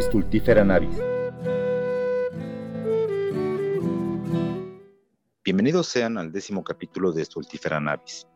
Stultifera 0.00 0.64
navis. 0.64 0.96
Bienvenidos 5.44 5.88
sean 5.88 6.16
al 6.16 6.32
décimo 6.32 6.64
capítulo 6.64 7.12
de 7.12 7.22
Stultifera 7.22 7.80
navis. 7.80 8.26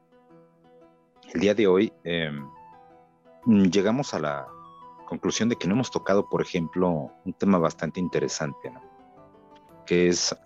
El 1.32 1.40
día 1.40 1.54
de 1.54 1.66
hoy 1.66 1.90
em, 2.04 2.46
llegamos 3.46 4.12
a 4.12 4.18
la 4.18 4.46
conclusión 5.06 5.48
de 5.48 5.56
que 5.56 5.66
no 5.66 5.72
hemos 5.72 5.90
tocado, 5.90 6.28
por 6.28 6.42
ejemplo, 6.42 7.10
un 7.24 7.32
tema 7.32 7.56
bastante 7.56 7.98
interesante, 7.98 8.70
que 9.86 10.08
es 10.08 10.36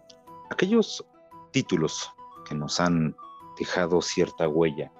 aquellos 0.51 1.05
títulos 1.51 2.13
que 2.49 2.55
nos 2.55 2.79
han 2.79 3.17
dejado 3.59 4.01
cierta 4.03 4.47
huella. 4.47 4.93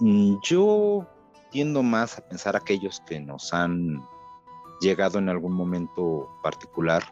Mm, 0.00 0.36
yo 0.42 1.06
tiendo 1.50 1.82
más 1.82 2.16
a 2.16 2.26
pensar 2.26 2.56
aquellos 2.56 3.02
que 3.06 3.20
nos 3.20 3.52
han 3.52 4.02
llegado 4.82 5.18
en 5.18 5.28
algún 5.28 5.52
momento 5.52 6.28
particular 6.42 7.02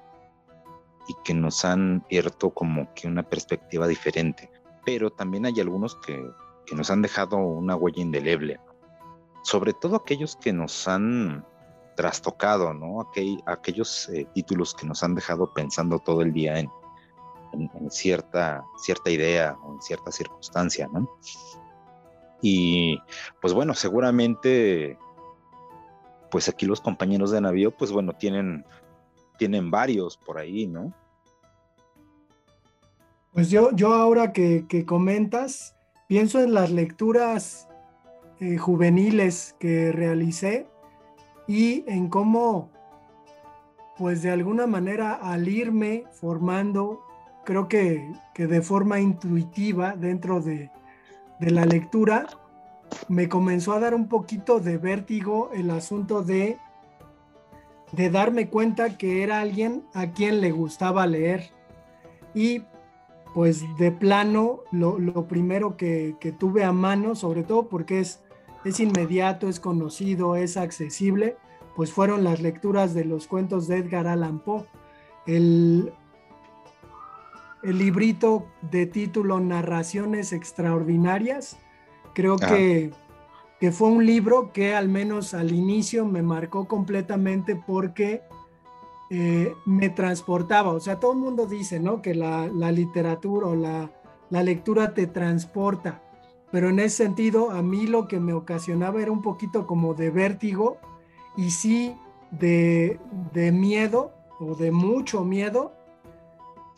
y 1.09 1.15
que 1.25 1.33
nos 1.33 1.65
han 1.65 2.03
abierto 2.07 2.51
como 2.51 2.93
que 2.95 3.07
una 3.09 3.23
perspectiva 3.23 3.87
diferente. 3.87 4.51
Pero 4.85 5.11
también 5.11 5.47
hay 5.47 5.59
algunos 5.61 5.97
que, 5.97 6.23
que 6.67 6.75
nos 6.75 6.91
han 6.91 7.03
dejado 7.03 7.37
una 7.39 7.77
huella 7.77 8.03
indeleble. 8.03 8.61
Sobre 9.43 9.73
todo 9.73 9.97
aquellos 9.97 10.37
que 10.37 10.53
nos 10.53 10.87
han 10.87 11.45
trastocado, 11.97 12.73
¿no? 12.73 13.07
aquellos 13.47 14.09
eh, 14.09 14.27
títulos 14.35 14.75
que 14.75 14.87
nos 14.87 15.03
han 15.03 15.15
dejado 15.15 15.53
pensando 15.53 15.99
todo 15.99 16.23
el 16.23 16.33
día 16.33 16.59
en, 16.59 16.71
en, 17.53 17.91
cierta, 17.91 18.65
cierta 18.79 19.11
idea 19.11 19.57
o 19.63 19.75
en 19.75 19.83
cierta 19.83 20.11
circunstancia, 20.11 20.89
¿no? 20.93 21.11
Y 22.43 22.99
pues 23.43 23.53
bueno, 23.53 23.75
seguramente, 23.75 24.99
pues 26.31 26.49
aquí 26.49 26.67
los 26.67 26.81
compañeros 26.81 27.31
de 27.31 27.41
navío, 27.41 27.71
pues 27.71 27.93
bueno, 27.93 28.13
tienen, 28.15 28.65
tienen 29.39 29.71
varios 29.71 30.17
por 30.17 30.39
ahí, 30.39 30.67
¿no? 30.67 30.93
Pues 33.33 33.51
yo, 33.51 33.71
yo 33.73 33.95
ahora 33.95 34.33
que, 34.33 34.85
comentas, 34.87 35.77
pienso 36.09 36.41
en 36.41 36.53
las 36.53 36.71
lecturas 36.71 37.69
eh, 38.41 38.57
juveniles 38.57 39.55
que 39.59 39.93
realicé 39.93 40.67
y 41.47 41.85
en 41.87 42.09
cómo, 42.09 42.71
pues 43.97 44.23
de 44.23 44.31
alguna 44.31 44.67
manera 44.67 45.15
al 45.15 45.49
irme 45.49 46.05
formando 46.11 47.05
creo 47.45 47.69
que, 47.69 48.13
de 48.37 48.63
forma 48.63 49.01
intuitiva 49.01 49.97
dentro 49.97 50.41
de, 50.41 50.71
la 51.41 51.65
lectura, 51.65 52.27
me 53.09 53.29
comenzó 53.29 53.73
a 53.73 53.81
dar 53.81 53.95
un 53.95 54.09
poquito 54.09 54.61
de 54.61 54.79
vértigo 54.79 55.51
el 55.53 55.71
asunto 55.71 56.23
de, 56.23 56.59
de 57.93 58.11
darme 58.11 58.49
cuenta 58.49 58.97
que 58.97 59.23
era 59.23 59.41
alguien 59.41 59.85
a 59.95 60.13
quien 60.13 60.41
le 60.41 60.53
gustaba 60.53 61.07
leer. 61.07 61.51
Y 62.35 62.63
pues 63.35 63.65
de 63.79 63.93
plano, 63.93 64.61
lo, 64.73 65.27
primero 65.27 65.77
que, 65.77 66.17
tuve 66.39 66.65
a 66.65 66.73
mano, 66.73 67.15
sobre 67.15 67.43
todo 67.43 67.69
porque 67.69 68.01
es, 68.01 68.21
es 68.65 68.81
inmediato, 68.81 69.49
es 69.49 69.61
conocido, 69.61 70.37
es 70.37 70.57
accesible, 70.57 71.37
pues 71.77 71.93
fueron 71.93 72.25
las 72.25 72.41
lecturas 72.41 72.95
de 72.95 73.05
los 73.05 73.27
cuentos 73.27 73.69
de 73.69 73.79
Edgar 73.79 74.07
Allan 74.07 74.41
Poe. 74.41 74.65
El, 75.27 75.93
el 77.63 77.79
librito 77.79 78.47
de 78.63 78.87
título 78.87 79.39
Narraciones 79.39 80.33
Extraordinarias. 80.33 81.57
Creo 82.15 82.37
que, 82.37 82.93
que, 83.61 83.73
fue 83.73 83.89
un 83.89 84.05
libro 84.05 84.53
que 84.53 84.75
al 84.75 84.89
menos 84.89 85.35
al 85.35 85.53
inicio 85.53 86.05
me 86.05 86.23
marcó 86.23 86.67
completamente 86.67 87.57
porque 87.57 88.23
eh, 89.11 89.57
me 89.67 89.91
transportaba. 89.91 90.71
O 90.71 90.81
sea, 90.81 91.01
todo 91.01 91.13
el 91.13 91.19
mundo 91.19 91.47
dice, 91.47 91.81
¿no? 91.81 92.01
Que 92.01 92.15
la, 92.15 92.47
literatura 92.71 93.49
o 93.49 93.57
la, 93.57 93.91
lectura 94.31 94.95
te 94.95 95.09
transporta. 95.09 96.03
Pero 96.53 96.69
en 96.69 96.79
ese 96.79 97.05
sentido, 97.05 97.51
a 97.51 97.63
mí 97.63 97.87
lo 97.87 98.07
que 98.07 98.21
me 98.21 98.33
ocasionaba 98.33 99.03
era 99.03 99.11
un 99.11 99.23
poquito 99.23 99.67
como 99.67 99.95
de 99.95 100.11
vértigo 100.11 100.79
y 101.37 101.51
sí 101.51 101.97
de, 102.31 102.99
de 103.33 103.53
miedo 103.53 104.13
o 104.39 104.55
de 104.55 104.71
mucho 104.71 105.25
miedo 105.25 105.73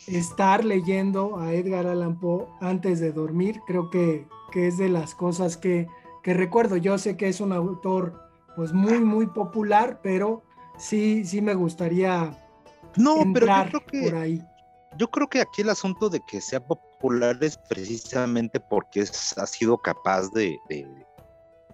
estar 0.06 0.64
leyendo 0.64 1.38
a 1.38 1.52
Edgar 1.54 1.86
Allan 1.86 2.18
Poe 2.18 2.46
antes 2.60 3.00
de 3.00 3.12
dormir, 3.12 3.60
creo 3.66 3.90
que, 3.90 4.26
es 4.54 4.78
de 4.78 4.88
las 4.88 5.14
cosas 5.14 5.56
que, 5.56 5.88
recuerdo. 6.24 6.76
Yo 6.76 6.98
sé 6.98 7.16
que 7.16 7.28
es 7.28 7.40
un 7.40 7.52
autor 7.52 8.30
pues 8.56 8.72
muy, 8.72 9.00
muy 9.00 9.26
popular, 9.26 10.00
pero 10.02 10.42
sí, 10.78 11.24
sí 11.24 11.40
me 11.40 11.54
gustaría 11.54 12.38
no, 12.96 13.24
pero 13.32 13.46
yo 13.46 13.64
creo 13.68 13.86
que, 13.86 14.02
por 14.10 14.14
ahí. 14.16 14.42
Yo 14.98 15.10
creo 15.10 15.28
que 15.28 15.40
aquí 15.40 15.62
el 15.62 15.70
asunto 15.70 16.08
de 16.10 16.20
que 16.20 16.40
sea 16.40 16.60
popular 16.60 17.38
es 17.40 17.56
precisamente 17.56 18.60
porque 18.60 19.00
ha 19.02 19.46
sido 19.46 19.78
capaz 19.78 20.30
de, 20.32 20.58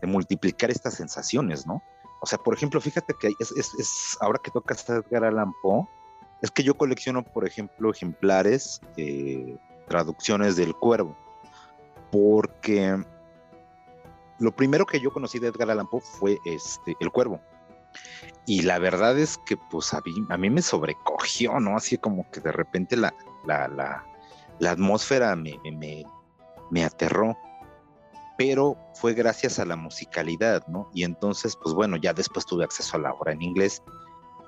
multiplicar 0.03 0.71
estas 0.71 0.95
sensaciones, 0.95 1.67
¿no? 1.67 1.83
O 2.21 2.27
sea, 2.27 2.39
por 2.39 2.55
ejemplo, 2.55 2.81
fíjate 2.81 3.15
que 3.21 3.33
es, 3.39 3.53
es 3.57 4.17
ahora 4.21 4.41
que 4.43 4.51
tocas 4.51 4.89
a 4.89 4.97
Edgar 4.97 5.25
Allan 5.25 5.53
Poe, 5.63 5.87
es 6.43 6.51
que 6.51 6.63
yo 6.63 6.77
colecciono, 6.77 7.25
por 7.25 7.47
ejemplo, 7.47 7.91
ejemplares, 7.91 8.81
eh, 8.97 9.57
traducciones 9.89 10.57
del 10.57 10.75
cuervo, 10.75 11.17
porque 12.11 13.03
lo 14.39 14.55
primero 14.55 14.87
que 14.87 15.01
yo 15.01 15.13
conocí 15.13 15.39
de 15.39 15.49
Edgar 15.49 15.71
Allan 15.71 15.89
Poe 15.89 16.01
fue 16.01 16.39
este, 16.45 16.97
el 17.01 17.11
cuervo. 17.11 17.41
Y 18.47 18.63
la 18.63 18.79
verdad 18.79 19.19
es 19.19 19.39
que 19.39 19.57
pues 19.57 19.93
a 19.95 20.03
mí, 20.39 20.51
me 20.51 20.63
sobrecogió, 20.63 21.61
¿no? 21.61 21.77
Así 21.77 21.99
como 21.99 22.31
que 22.31 22.41
de 22.41 22.53
repente 22.53 22.97
la, 22.97 23.15
la, 23.47 24.05
atmósfera 24.71 25.35
me, 25.37 25.59
me, 25.65 26.05
me 26.71 26.85
aterró 26.85 27.37
pero 28.37 28.77
fue 28.95 29.15
gracias 29.15 29.59
a 29.59 29.65
la 29.65 29.75
musicalidad, 29.75 30.65
¿no? 30.69 30.89
Y 30.95 31.03
entonces, 31.03 31.57
pues 31.61 31.75
bueno, 31.75 31.97
ya 31.97 32.13
después 32.13 32.47
tuve 32.47 32.63
acceso 32.63 32.97
a 32.97 33.01
la 33.01 33.13
obra 33.13 33.33
en 33.33 33.43
inglés 33.43 33.83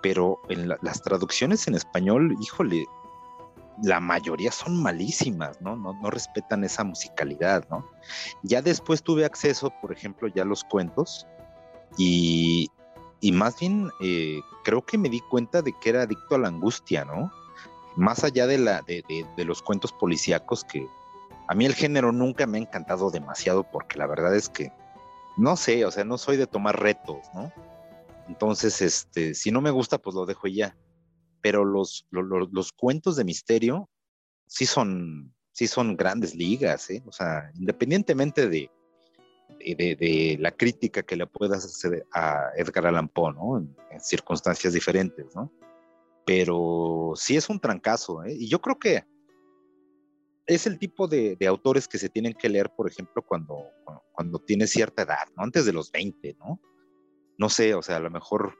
pero 0.03 0.41
en 0.49 0.69
las 0.69 1.03
traducciones 1.03 1.67
en 1.69 1.75
español, 1.75 2.35
híjole, 2.41 2.87
la 3.83 4.01
mayoría 4.01 4.53
son 4.53 4.83
malísimas, 4.83 5.61
¿no? 5.61 5.77
¿no? 5.77 6.11
Respetan 6.11 6.65
esa 6.65 6.85
musicalidad, 6.85 7.67
¿no? 7.71 7.87
Ya 8.43 8.63
después 8.63 9.03
tuve 9.03 9.25
acceso, 9.25 9.73
por 9.81 9.93
ejemplo, 9.93 10.29
ya 10.29 10.43
a 10.43 10.47
los 10.47 10.65
cuentos 10.65 11.27
y, 11.97 12.69
y 13.21 13.33
más 13.33 13.59
bien 13.59 13.91
eh, 14.01 14.41
creo 14.65 14.85
que 14.85 14.99
me 14.99 15.09
di 15.09 15.21
cuenta 15.21 15.63
de 15.63 15.73
que 15.81 15.91
era 15.91 16.03
adicto 16.03 16.35
a 16.35 16.39
la 16.39 16.49
angustia, 16.49 17.05
¿no? 17.05 17.33
Más 17.97 18.23
allá 18.25 18.47
de, 18.47 18.59
la, 18.59 18.83
de, 18.83 19.03
de 19.37 19.45
los 19.45 19.63
cuentos 19.63 19.93
policíacos 19.93 20.65
que 20.65 20.87
a 21.49 21.55
mí 21.55 21.67
el 21.67 21.75
género 21.75 22.13
nunca 22.13 22.47
me 22.47 22.59
ha 22.59 22.61
encantado 22.61 23.11
demasiado 23.11 23.65
porque 23.65 23.99
la 23.99 24.07
verdad 24.07 24.37
es 24.37 24.49
que, 24.49 24.73
no 25.37 25.57
sé, 25.57 25.85
o 25.85 25.91
sea, 25.91 26.05
no 26.05 26.17
soy 26.17 26.37
de 26.37 26.47
tomar 26.47 26.79
retos, 26.81 27.27
¿no? 27.35 27.53
Entonces, 28.29 28.81
este, 28.81 29.35
si 29.35 29.51
no 29.51 29.61
me 29.61 29.73
gusta, 29.73 29.99
pues 29.99 30.15
lo 30.15 30.25
dejo 30.27 30.47
ya. 30.47 30.77
Pero 31.41 31.65
los, 31.65 32.07
los, 32.11 32.73
cuentos 32.73 33.17
de 33.17 33.25
misterio 33.25 33.89
sí 34.47 34.67
son, 34.67 35.35
sí 35.53 35.67
son 35.67 35.97
grandes 35.97 36.35
ligas, 36.35 36.91
¿eh? 36.91 37.03
O 37.07 37.13
sea, 37.13 37.51
independientemente 37.55 38.49
de, 38.49 38.71
de, 39.59 40.37
la 40.41 40.51
crítica 40.51 41.03
que 41.03 41.17
le 41.17 41.27
puedas 41.27 41.65
hacer 41.65 42.07
a 42.13 42.51
Edgar 42.57 42.87
Allan 42.87 43.09
Poe, 43.09 43.33
¿no? 43.33 43.59
En, 43.59 43.77
circunstancias 44.01 44.73
diferentes, 44.73 45.35
¿no? 45.35 45.53
Pero 46.25 47.13
sí 47.17 47.37
es 47.37 47.49
un 47.49 47.61
trancazo, 47.61 48.25
¿eh? 48.25 48.35
Y 48.39 48.49
yo 48.49 48.61
creo 48.61 48.79
que 48.79 49.05
es 50.47 50.67
el 50.67 50.79
tipo 50.79 51.07
de, 51.07 51.37
autores 51.47 51.87
que 51.87 51.99
se 51.99 52.09
tienen 52.09 52.35
que 52.35 52.49
leer, 52.49 52.71
por 52.75 52.89
ejemplo, 52.89 53.23
cuando, 53.23 53.67
cuando, 53.85 54.03
cuando 54.13 54.39
tienes 54.39 54.71
cierta 54.71 55.03
edad, 55.03 55.29
¿no? 55.37 55.43
Antes 55.43 55.65
de 55.65 55.73
los 55.73 55.91
20, 55.93 56.37
¿no? 56.39 56.61
no 57.41 57.49
sé, 57.49 57.75
o 57.75 57.81
sea, 57.81 57.97
a 57.97 58.01
lo 58.01 58.11
mejor 58.11 58.55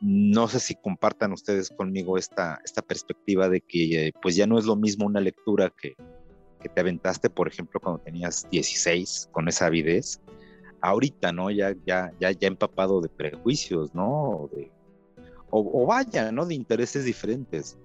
no 0.00 0.46
sé 0.48 0.60
si 0.60 0.74
compartan 0.76 1.32
ustedes 1.32 1.70
conmigo 1.70 2.18
esta, 2.18 2.60
esta 2.64 2.82
perspectiva 2.82 3.48
de 3.48 3.60
que 3.60 4.12
pues 4.22 4.36
ya 4.36 4.46
no 4.46 4.58
es 4.58 4.64
lo 4.64 4.76
mismo 4.76 5.06
una 5.06 5.20
lectura 5.20 5.72
que, 5.76 5.96
que 6.60 6.68
te 6.68 6.80
aventaste, 6.80 7.30
por 7.30 7.48
ejemplo, 7.48 7.80
cuando 7.80 8.02
tenías 8.02 8.48
16 8.50 9.30
con 9.32 9.48
esa 9.48 9.66
avidez, 9.66 10.20
ahorita, 10.80 11.32
¿no? 11.32 11.50
Ya, 11.50 11.74
ya, 11.86 12.12
ya, 12.20 12.30
ya 12.30 12.48
empapado 12.48 13.00
de 13.00 13.08
prejuicios, 13.08 13.94
¿no? 13.94 14.48
De, 14.52 14.70
o, 15.50 15.86
vaya, 15.86 16.30
¿no? 16.30 16.46
De 16.46 16.54
intereses 16.54 17.04
diferentes. 17.04 17.78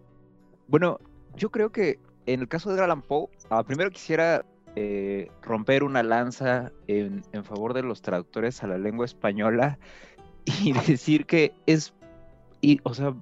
Bueno, 0.68 1.00
yo 1.36 1.50
creo 1.50 1.72
que 1.72 2.00
en 2.26 2.42
el 2.42 2.48
caso 2.48 2.70
de 2.70 2.76
Edgar 2.76 3.02
Poe, 3.02 3.30
ah, 3.50 3.64
primero 3.64 3.90
quisiera 3.90 4.46
eh, 4.76 5.30
romper 5.42 5.84
una 5.84 6.04
lanza 6.04 6.72
en, 6.88 7.24
en 7.32 7.44
favor 7.44 7.74
de 7.74 7.84
los 7.84 8.02
traductores 8.02 8.64
a 8.64 8.68
la 8.68 8.78
lengua 8.78 9.06
española 9.06 9.78
y 10.46 10.74
decir 10.74 11.26
que 11.26 11.54
es, 11.66 11.94
y, 12.64 12.80
o 12.84 12.94
sea, 12.94 13.14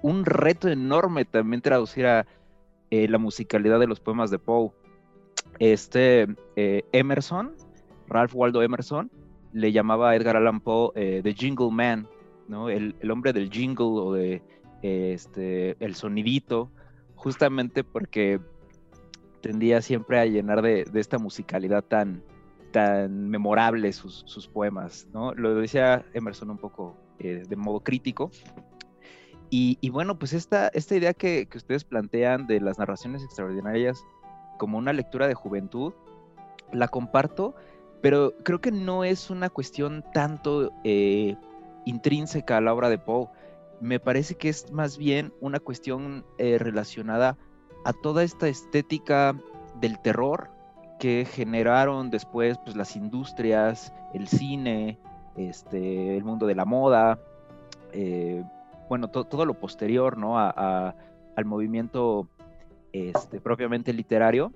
un 0.00 0.24
reto 0.24 0.68
enorme 0.68 1.26
también 1.26 1.60
traducir 1.60 2.06
a 2.06 2.26
eh, 2.90 3.06
la 3.06 3.18
musicalidad 3.18 3.78
de 3.78 3.86
los 3.86 4.00
poemas 4.00 4.30
de 4.30 4.38
Poe. 4.38 4.72
Este 5.58 6.26
eh, 6.56 6.82
Emerson, 6.92 7.52
Ralph 8.08 8.34
Waldo 8.34 8.62
Emerson, 8.62 9.10
le 9.52 9.72
llamaba 9.72 10.10
a 10.10 10.16
Edgar 10.16 10.36
Allan 10.36 10.60
Poe 10.60 10.90
eh, 10.94 11.20
The 11.22 11.34
Jingle 11.34 11.70
Man, 11.70 12.08
¿no? 12.48 12.70
El, 12.70 12.94
hombre 13.10 13.34
del 13.34 13.50
jingle 13.50 13.86
o 13.86 14.14
de 14.14 14.42
este, 14.80 15.76
el 15.84 15.94
sonidito, 15.94 16.70
justamente 17.14 17.84
porque 17.84 18.40
tendía 19.42 19.82
siempre 19.82 20.18
a 20.18 20.24
llenar 20.24 20.62
de, 20.62 20.86
esta 20.94 21.18
musicalidad 21.18 21.84
tan, 21.84 22.22
tan 22.70 23.28
memorable 23.28 23.92
sus, 23.92 24.48
poemas, 24.50 25.06
¿no? 25.12 25.34
Lo 25.34 25.54
decía 25.54 26.06
Emerson 26.14 26.50
un 26.50 26.58
poco 26.58 26.96
eh, 27.18 27.44
de 27.48 27.56
modo 27.56 27.80
crítico. 27.80 28.30
Y, 29.54 29.90
bueno, 29.90 30.18
pues 30.18 30.32
esta, 30.32 30.68
esta 30.68 30.96
idea 30.96 31.12
que, 31.12 31.46
ustedes 31.54 31.84
plantean 31.84 32.46
de 32.46 32.58
las 32.58 32.78
narraciones 32.78 33.22
extraordinarias 33.22 34.02
como 34.58 34.78
una 34.78 34.94
lectura 34.94 35.28
de 35.28 35.34
juventud, 35.34 35.92
la 36.72 36.88
comparto, 36.88 37.54
pero 38.00 38.32
creo 38.44 38.62
que 38.62 38.72
no 38.72 39.04
es 39.04 39.28
una 39.28 39.50
cuestión 39.50 40.04
tanto 40.14 40.72
eh, 40.84 41.36
intrínseca 41.84 42.56
a 42.56 42.60
la 42.62 42.72
obra 42.72 42.88
de 42.88 42.96
Poe. 42.96 43.28
Me 43.82 44.00
parece 44.00 44.36
que 44.36 44.48
es 44.48 44.72
más 44.72 44.96
bien 44.96 45.34
una 45.42 45.60
cuestión 45.60 46.24
eh, 46.38 46.56
relacionada 46.58 47.36
a 47.84 47.92
toda 47.92 48.22
esta 48.22 48.48
estética 48.48 49.38
del 49.82 50.00
terror 50.00 50.48
que 50.98 51.26
generaron 51.30 52.10
después 52.10 52.56
pues, 52.64 52.74
las 52.74 52.96
industrias, 52.96 53.92
el 54.14 54.28
cine, 54.28 54.98
este, 55.36 56.16
el 56.16 56.24
mundo 56.24 56.46
de 56.46 56.54
la 56.54 56.64
moda, 56.64 57.18
eh, 57.92 58.44
bueno, 58.88 59.08
todo 59.08 59.44
lo 59.46 59.54
posterior 59.54 60.18
¿no? 60.18 60.38
a, 60.38 60.94
al 61.36 61.44
movimiento 61.44 62.28
este, 62.92 63.40
propiamente 63.40 63.92
literario. 63.92 64.52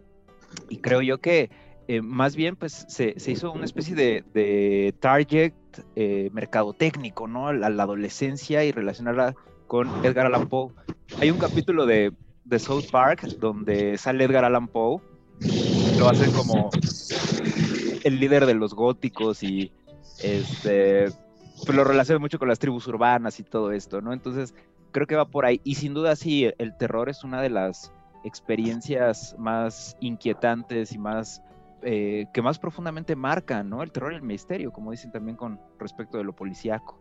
Y 0.68 0.78
creo 0.78 1.02
yo 1.02 1.18
que 1.18 1.50
eh, 1.88 2.02
más 2.02 2.36
bien 2.36 2.56
pues 2.56 2.84
se, 2.88 3.14
hizo 3.26 3.52
una 3.52 3.64
especie 3.64 3.94
de, 3.94 4.94
target 5.00 5.52
eh, 5.94 6.30
mercadotécnico, 6.32 7.28
¿no? 7.28 7.52
La, 7.52 7.70
la, 7.70 7.82
adolescencia 7.84 8.64
y 8.64 8.72
relacionarla 8.72 9.34
con 9.66 10.04
Edgar 10.04 10.26
Allan 10.26 10.48
Poe. 10.48 10.72
Hay 11.20 11.30
un 11.30 11.38
capítulo 11.38 11.86
de, 11.86 12.12
de 12.44 12.58
South 12.58 12.86
Park 12.90 13.22
donde 13.38 13.98
sale 13.98 14.24
Edgar 14.24 14.44
Allan 14.44 14.68
Poe, 14.68 15.00
lo 15.98 16.08
hacen 16.08 16.32
como 16.32 16.70
el 18.04 18.20
líder 18.20 18.46
de 18.46 18.54
los 18.54 18.74
góticos 18.74 19.42
y 19.42 19.72
este 20.22 21.06
pues 21.64 21.74
lo 21.74 21.84
relaciona 21.84 22.18
mucho 22.18 22.38
con 22.38 22.48
las 22.48 22.58
tribus 22.58 22.86
urbanas 22.86 23.40
y 23.40 23.42
todo 23.42 23.72
esto, 23.72 24.00
¿no? 24.00 24.12
Entonces, 24.12 24.54
creo 24.92 25.06
que 25.06 25.16
va 25.16 25.26
por 25.26 25.46
ahí. 25.46 25.60
Y 25.64 25.76
sin 25.76 25.94
duda 25.94 26.16
sí, 26.16 26.50
el 26.58 26.76
terror 26.76 27.08
es 27.08 27.24
una 27.24 27.40
de 27.40 27.50
las 27.50 27.92
experiencias 28.24 29.34
más 29.38 29.96
inquietantes 30.00 30.92
y 30.92 30.98
más 30.98 31.42
eh, 31.82 32.26
que 32.32 32.42
más 32.42 32.58
profundamente 32.58 33.16
marcan, 33.16 33.70
¿no? 33.70 33.82
El 33.82 33.92
terror 33.92 34.12
y 34.12 34.16
el 34.16 34.22
misterio, 34.22 34.72
como 34.72 34.90
dicen 34.90 35.12
también 35.12 35.36
con 35.36 35.60
respecto 35.78 36.18
de 36.18 36.24
lo 36.24 36.34
policíaco. 36.34 36.98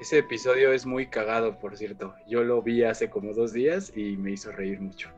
Ese 0.00 0.18
episodio 0.18 0.72
es 0.72 0.86
muy 0.86 1.08
cagado, 1.08 1.58
por 1.58 1.76
cierto. 1.76 2.14
Yo 2.28 2.44
lo 2.44 2.62
vi 2.62 2.84
hace 2.84 3.10
como 3.10 3.34
dos 3.34 3.52
días 3.52 3.92
y 3.96 4.16
me 4.16 4.30
hizo 4.30 4.52
reír 4.52 4.80
mucho. 4.80 5.10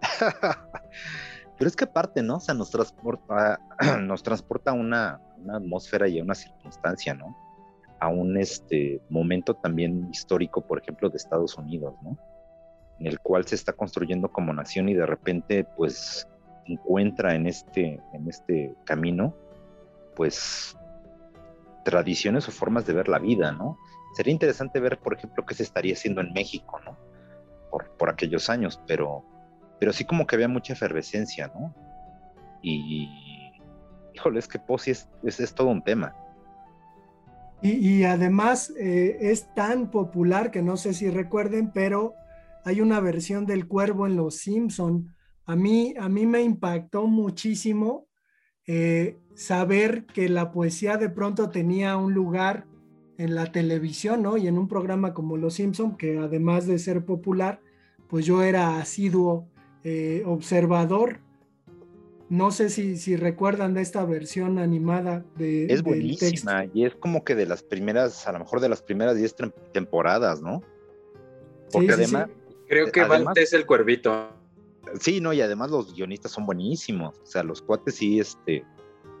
Pero 1.56 1.68
es 1.68 1.76
que 1.76 1.84
aparte, 1.84 2.22
¿no? 2.22 2.36
O 2.36 2.40
sea, 2.40 2.54
nos 2.54 2.70
transporta, 2.70 3.60
nos 4.02 4.22
transporta 4.22 4.72
a 4.72 4.74
una, 4.74 5.20
atmósfera 5.52 6.08
y 6.08 6.18
a 6.18 6.22
una 6.22 6.34
circunstancia, 6.34 7.14
¿no? 7.14 7.36
A 8.00 8.08
un 8.08 8.36
este, 8.36 9.00
momento 9.08 9.54
también 9.54 10.08
histórico, 10.10 10.60
por 10.60 10.80
ejemplo, 10.80 11.08
de 11.10 11.16
Estados 11.16 11.56
Unidos, 11.56 11.94
¿no? 12.02 12.18
En 12.98 13.06
el 13.06 13.20
cual 13.20 13.46
se 13.46 13.54
está 13.54 13.72
construyendo 13.72 14.30
como 14.30 14.52
nación 14.52 14.88
y 14.88 14.94
de 14.94 15.06
repente, 15.06 15.64
pues, 15.76 16.28
encuentra 16.66 17.34
en 17.34 17.46
este, 17.46 18.00
en 18.12 18.28
este 18.28 18.74
camino, 18.84 19.34
pues, 20.16 20.76
tradiciones 21.84 22.48
o 22.48 22.52
formas 22.52 22.86
de 22.86 22.94
ver 22.94 23.08
la 23.08 23.18
vida, 23.18 23.52
¿no? 23.52 23.78
Sería 24.14 24.32
interesante 24.32 24.80
ver, 24.80 24.98
por 24.98 25.14
ejemplo, 25.14 25.44
qué 25.44 25.54
se 25.54 25.62
estaría 25.62 25.92
haciendo 25.92 26.20
en 26.20 26.32
México, 26.32 26.80
¿no? 26.84 26.96
Por, 27.98 28.08
aquellos 28.08 28.48
años, 28.48 28.80
pero, 28.86 29.24
pero 29.78 29.92
sí 29.92 30.04
como 30.04 30.26
que 30.26 30.36
había 30.36 30.48
mucha 30.48 30.72
efervescencia, 30.72 31.50
¿no? 31.54 31.74
Y, 32.62 33.08
híjole, 34.14 34.38
es 34.38 34.48
que 34.48 34.58
Posi 34.58 34.92
es, 34.92 35.08
es, 35.22 35.54
todo 35.54 35.68
un 35.68 35.82
tema. 35.82 36.14
Y, 37.62 38.04
además 38.04 38.72
eh, 38.78 39.16
es 39.20 39.54
tan 39.54 39.90
popular 39.90 40.50
que 40.50 40.62
no 40.62 40.76
sé 40.76 40.94
si 40.94 41.08
recuerden, 41.10 41.70
pero 41.72 42.14
hay 42.64 42.80
una 42.80 43.00
versión 43.00 43.46
del 43.46 43.68
cuervo 43.68 44.06
en 44.06 44.16
Los 44.16 44.36
Simpson. 44.36 45.14
A 45.46 45.56
mí, 45.56 45.94
a 45.98 46.08
mí 46.08 46.26
me 46.26 46.42
impactó 46.42 47.06
muchísimo 47.06 48.06
eh, 48.66 49.18
saber 49.34 50.06
que 50.06 50.28
la 50.28 50.52
poesía 50.52 50.96
de 50.96 51.10
pronto 51.10 51.50
tenía 51.50 51.96
un 51.96 52.14
lugar 52.14 52.66
en 53.18 53.34
la 53.34 53.52
televisión, 53.52 54.22
¿no? 54.22 54.36
Y 54.36 54.48
en 54.48 54.58
un 54.58 54.68
programa 54.68 55.14
como 55.14 55.36
Los 55.36 55.54
Simpson, 55.54 55.96
que 55.96 56.18
además 56.18 56.66
de 56.66 56.78
ser 56.78 57.04
popular, 57.04 57.60
pues 58.08 58.26
yo 58.26 58.42
era 58.42 58.78
asiduo 58.78 59.48
eh, 59.84 60.22
observador. 60.26 61.20
No 62.30 62.50
sé 62.50 62.70
si, 62.70 62.96
si 62.96 63.16
recuerdan 63.16 63.74
de 63.74 63.82
esta 63.82 64.04
versión 64.04 64.58
animada 64.58 65.24
de... 65.36 65.66
Es 65.66 65.82
buenísima 65.82 66.64
y 66.72 66.84
es 66.84 66.94
como 66.94 67.22
que 67.22 67.34
de 67.34 67.46
las 67.46 67.62
primeras, 67.62 68.26
a 68.26 68.32
lo 68.32 68.40
mejor 68.40 68.60
de 68.60 68.70
las 68.70 68.82
primeras 68.82 69.16
10 69.16 69.36
temporadas, 69.72 70.40
¿no? 70.40 70.62
Porque 71.70 71.92
además... 71.92 72.28
Creo 72.66 72.90
que 72.90 73.02
además, 73.02 73.36
es 73.36 73.52
el 73.52 73.66
cuervito. 73.66 74.30
Sí, 74.98 75.20
no, 75.20 75.32
y 75.34 75.42
además 75.42 75.70
los 75.70 75.94
guionistas 75.94 76.32
son 76.32 76.46
buenísimos. 76.46 77.18
O 77.22 77.26
sea, 77.26 77.42
los 77.42 77.60
cuates 77.60 77.96
sí 77.96 78.18
este, 78.18 78.64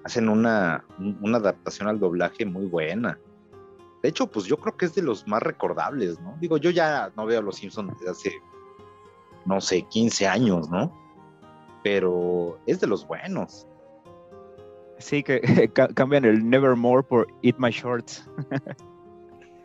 hacen 0.02 0.28
una, 0.28 0.84
una 1.20 1.38
adaptación 1.38 1.88
al 1.88 2.00
doblaje 2.00 2.46
muy 2.46 2.64
buena. 2.66 3.18
De 4.02 4.08
hecho, 4.08 4.26
pues 4.26 4.46
yo 4.46 4.56
creo 4.58 4.76
que 4.76 4.86
es 4.86 4.94
de 4.94 5.02
los 5.02 5.26
más 5.26 5.42
recordables, 5.42 6.20
¿no? 6.20 6.36
Digo, 6.40 6.58
yo 6.58 6.70
ya 6.70 7.12
no 7.16 7.26
veo 7.26 7.38
a 7.38 7.42
los 7.42 7.56
Simpsons 7.56 7.98
desde 7.98 8.10
hace, 8.10 8.32
no 9.46 9.60
sé, 9.60 9.82
15 9.82 10.26
años, 10.26 10.70
¿no? 10.70 10.92
Pero 11.82 12.58
es 12.66 12.80
de 12.80 12.86
los 12.86 13.06
buenos. 13.06 13.66
Sí, 14.98 15.22
que 15.22 15.40
cambian 15.94 16.24
el 16.24 16.48
Nevermore 16.48 17.02
por 17.02 17.26
Eat 17.42 17.56
My 17.58 17.70
Shorts. 17.70 18.28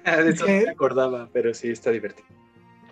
Ah, 0.06 0.16
de 0.16 0.30
eso 0.30 0.48
no 0.48 0.54
me 0.54 0.70
acordaba, 0.70 1.30
pero 1.34 1.54
sí 1.54 1.70
está 1.70 1.92
divertido. 1.92 2.26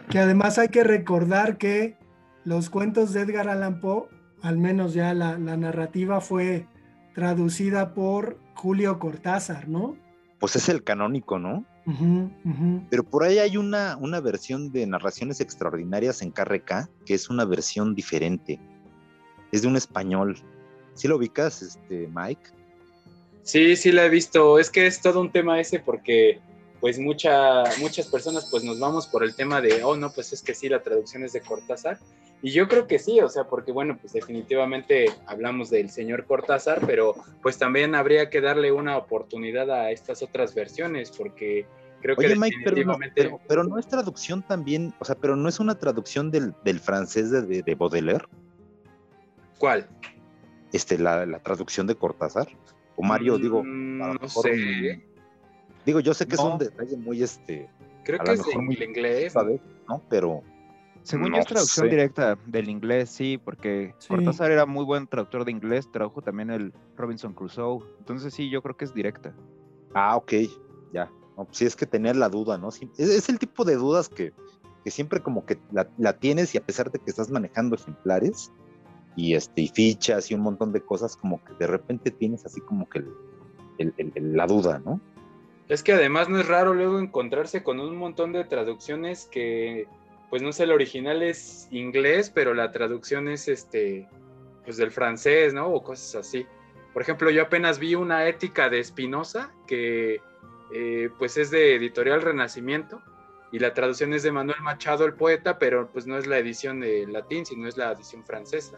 Que 0.09 0.19
además 0.19 0.59
hay 0.59 0.67
que 0.67 0.83
recordar 0.83 1.57
que 1.57 1.97
los 2.43 2.69
cuentos 2.69 3.13
de 3.13 3.21
Edgar 3.21 3.47
Allan 3.47 3.79
Poe, 3.79 4.09
al 4.43 4.57
menos 4.57 4.93
ya 4.93 5.13
la, 5.13 5.39
la 5.39 5.55
narrativa 5.55 6.19
fue 6.19 6.67
traducida 7.15 7.93
por 7.93 8.37
Julio 8.55 8.99
Cortázar, 8.99 9.69
¿no? 9.69 9.95
pues 10.39 10.55
es 10.55 10.69
el 10.69 10.83
canónico, 10.83 11.39
¿no? 11.39 11.65
Pero 12.89 13.03
por 13.03 13.23
ahí 13.23 13.39
hay 13.39 13.55
una, 13.55 13.97
una 13.97 14.19
versión 14.19 14.71
de 14.71 14.85
narraciones 14.85 15.39
extraordinarias 15.39 16.21
en 16.21 16.31
KRK, 16.31 16.89
que 17.05 17.13
es 17.13 17.29
una 17.29 17.45
versión 17.45 17.95
diferente. 17.95 18.59
Es 19.51 19.61
de 19.61 19.69
un 19.69 19.77
español. 19.77 20.37
¿Sí 20.93 21.07
lo 21.07 21.15
ubicas, 21.15 21.61
este, 21.61 22.09
Mike? 22.13 22.49
Sí, 23.43 23.77
sí 23.77 23.93
la 23.93 24.05
he 24.05 24.09
visto. 24.09 24.59
Es 24.59 24.69
que 24.69 24.87
es 24.87 25.01
todo 25.01 25.21
un 25.21 25.31
tema 25.31 25.59
ese 25.59 25.79
porque 25.79 26.41
pues 26.79 26.99
mucha, 26.99 27.63
muchas 27.79 28.07
personas 28.07 28.49
pues 28.51 28.63
nos 28.63 28.79
vamos 28.79 29.07
por 29.07 29.23
el 29.23 29.35
tema 29.35 29.61
de, 29.61 29.83
oh 29.83 29.95
no, 29.95 30.11
pues 30.11 30.33
es 30.33 30.41
que 30.41 30.53
sí, 30.53 30.69
la 30.69 30.83
traducción 30.83 31.23
es 31.23 31.33
de 31.33 31.41
Cortázar. 31.41 31.99
Y 32.41 32.51
yo 32.51 32.67
creo 32.67 32.85
que 32.85 32.99
sí, 32.99 33.19
o 33.19 33.29
sea, 33.29 33.45
porque 33.45 33.71
bueno, 33.71 33.97
pues 33.99 34.13
definitivamente 34.13 35.05
hablamos 35.25 35.71
del 35.71 35.89
señor 35.89 36.25
Cortázar, 36.25 36.81
pero 36.85 37.15
pues 37.41 37.57
también 37.57 37.95
habría 37.95 38.29
que 38.29 38.41
darle 38.41 38.71
una 38.71 38.97
oportunidad 38.97 39.71
a 39.71 39.89
estas 39.91 40.21
otras 40.21 40.53
versiones, 40.53 41.11
porque 41.11 41.65
creo 42.01 42.15
que 42.15 42.35
Mike, 42.35 42.57
pero, 43.47 43.63
no, 43.63 43.77
es 43.77 43.87
traducción 43.87 44.41
también, 44.43 44.93
o 44.99 45.05
sea, 45.05 45.15
pero 45.15 45.35
no 45.35 45.49
es 45.49 45.59
una 45.59 45.75
traducción 45.75 46.31
del, 46.31 46.53
francés 46.79 47.31
de, 47.31 47.61
de, 47.63 47.75
Baudelaire. 47.75 48.25
¿Cuál? 49.57 49.87
Este, 50.73 50.97
la, 50.97 51.39
traducción 51.39 51.87
de 51.87 51.95
Cortázar. 51.95 52.47
O 52.95 53.03
Mario, 53.03 53.37
digo, 53.37 53.63
mm, 53.63 53.97
no 54.19 54.27
sé. 54.27 55.03
Digo, 55.85 55.99
yo 55.99 56.13
sé 56.13 56.27
que 56.27 56.35
es 56.35 56.41
un 56.41 56.57
detalle 56.57 56.97
muy 56.97 57.23
este. 57.23 57.69
Creo 58.03 58.19
que 58.19 58.33
es 58.33 58.41
en 58.47 58.71
inglés. 58.71 59.33
¿no? 59.87 60.01
Pero. 60.09 60.43
Según 61.03 61.31
yo 61.31 61.39
es 61.39 61.45
traducción 61.45 61.89
directa 61.89 62.37
del 62.45 62.67
inglés, 62.67 63.09
sí, 63.09 63.37
porque 63.37 63.95
Cortázar 64.09 64.51
era 64.51 64.65
muy 64.65 64.83
buen 64.83 65.07
traductor 65.07 65.45
de 65.45 65.51
inglés, 65.51 65.89
tradujo 65.89 66.21
también 66.21 66.49
el 66.49 66.73
Robinson 66.97 67.33
Crusoe. 67.33 67.81
Entonces 67.99 68.33
sí, 68.33 68.49
yo 68.49 68.61
creo 68.61 68.75
que 68.75 68.83
es 68.83 68.93
directa. 68.93 69.33
Ah, 69.93 70.17
ok, 70.17 70.33
ya. 70.91 71.09
No, 71.37 71.47
sí 71.51 71.65
es 71.65 71.75
que 71.75 71.85
tener 71.85 72.15
la 72.15 72.29
duda, 72.29 72.57
¿no? 72.57 72.69
es, 72.69 73.29
el 73.29 73.39
tipo 73.39 73.63
de 73.63 73.75
dudas 73.75 74.09
que, 74.09 74.33
que 74.83 74.91
siempre 74.91 75.21
como 75.21 75.45
que 75.45 75.59
la, 75.71 76.13
tienes 76.13 76.55
y 76.55 76.57
a 76.57 76.65
pesar 76.65 76.91
de 76.91 76.99
que 76.99 77.09
estás 77.09 77.29
manejando 77.29 77.75
ejemplares 77.75 78.51
y, 79.15 79.35
este, 79.35 79.61
y 79.61 79.67
fichas 79.67 80.31
y 80.31 80.33
un 80.33 80.41
montón 80.41 80.73
de 80.73 80.81
cosas, 80.81 81.15
como 81.15 81.43
que 81.43 81.53
de 81.59 81.67
repente 81.67 82.09
tienes 82.09 82.45
así 82.45 82.59
como 82.61 82.89
que 82.89 83.03
la 84.15 84.47
duda, 84.47 84.81
¿no? 84.83 84.99
Es 85.69 85.83
que 85.83 85.93
además 85.93 86.29
no 86.29 86.39
es 86.39 86.47
raro 86.47 86.73
luego 86.73 86.99
encontrarse 86.99 87.61
con 87.61 87.79
un 87.79 87.95
montón 87.97 88.31
de 88.31 88.45
traducciones 88.45 89.27
que, 89.29 89.87
pues 90.29 90.41
no 90.41 90.51
sé, 90.51 90.63
el 90.63 90.71
original 90.71 91.21
es 91.21 91.67
inglés, 91.71 92.31
pero 92.33 92.53
la 92.53 92.71
traducción 92.71 93.27
es 93.27 93.47
este, 93.47 94.07
pues 94.63 94.77
del 94.77 94.91
francés, 94.91 95.53
¿no? 95.53 95.67
O 95.67 95.83
cosas 95.83 96.25
así. 96.25 96.45
Por 96.93 97.01
ejemplo, 97.01 97.29
yo 97.29 97.43
apenas 97.43 97.79
vi 97.79 97.95
una 97.95 98.27
ética 98.27 98.69
de 98.69 98.83
Spinoza 98.83 99.51
que, 99.67 100.21
eh, 100.71 101.09
pues 101.17 101.37
es 101.37 101.51
de 101.51 101.75
Editorial 101.75 102.21
Renacimiento 102.21 103.01
y 103.51 103.59
la 103.59 103.73
traducción 103.73 104.13
es 104.13 104.23
de 104.23 104.31
Manuel 104.31 104.61
Machado, 104.61 105.05
el 105.05 105.13
poeta, 105.13 105.57
pero 105.57 105.89
pues 105.91 106.05
no 106.05 106.17
es 106.17 106.27
la 106.27 106.37
edición 106.37 106.79
de 106.79 107.07
latín, 107.07 107.45
sino 107.45 107.67
es 107.67 107.77
la 107.77 107.91
edición 107.91 108.25
francesa. 108.25 108.77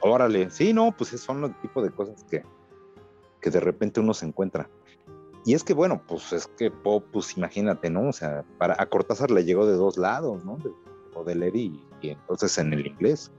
Órale, 0.00 0.50
sí, 0.50 0.72
no, 0.72 0.92
pues 0.96 1.10
son 1.20 1.40
los 1.40 1.60
tipo 1.60 1.82
de 1.82 1.90
cosas 1.90 2.24
que, 2.24 2.42
que 3.40 3.50
de 3.50 3.60
repente 3.60 4.00
uno 4.00 4.14
se 4.14 4.26
encuentra. 4.26 4.70
Y 5.44 5.54
es 5.54 5.64
que, 5.64 5.74
bueno, 5.74 6.02
pues 6.06 6.32
es 6.32 6.46
que 6.46 6.70
Poe, 6.70 7.00
pues 7.00 7.36
imagínate, 7.36 7.90
¿no? 7.90 8.08
O 8.08 8.12
sea, 8.12 8.44
para, 8.58 8.76
a 8.78 8.86
Cortázar 8.86 9.30
le 9.30 9.44
llegó 9.44 9.66
de 9.66 9.74
dos 9.74 9.96
lados, 9.96 10.44
¿no? 10.44 10.56
De, 10.58 10.70
o 11.14 11.24
de 11.24 11.34
leer 11.34 11.56
y, 11.56 11.82
entonces 12.02 12.56
en 12.58 12.72
el 12.72 12.86
inglés. 12.86 13.32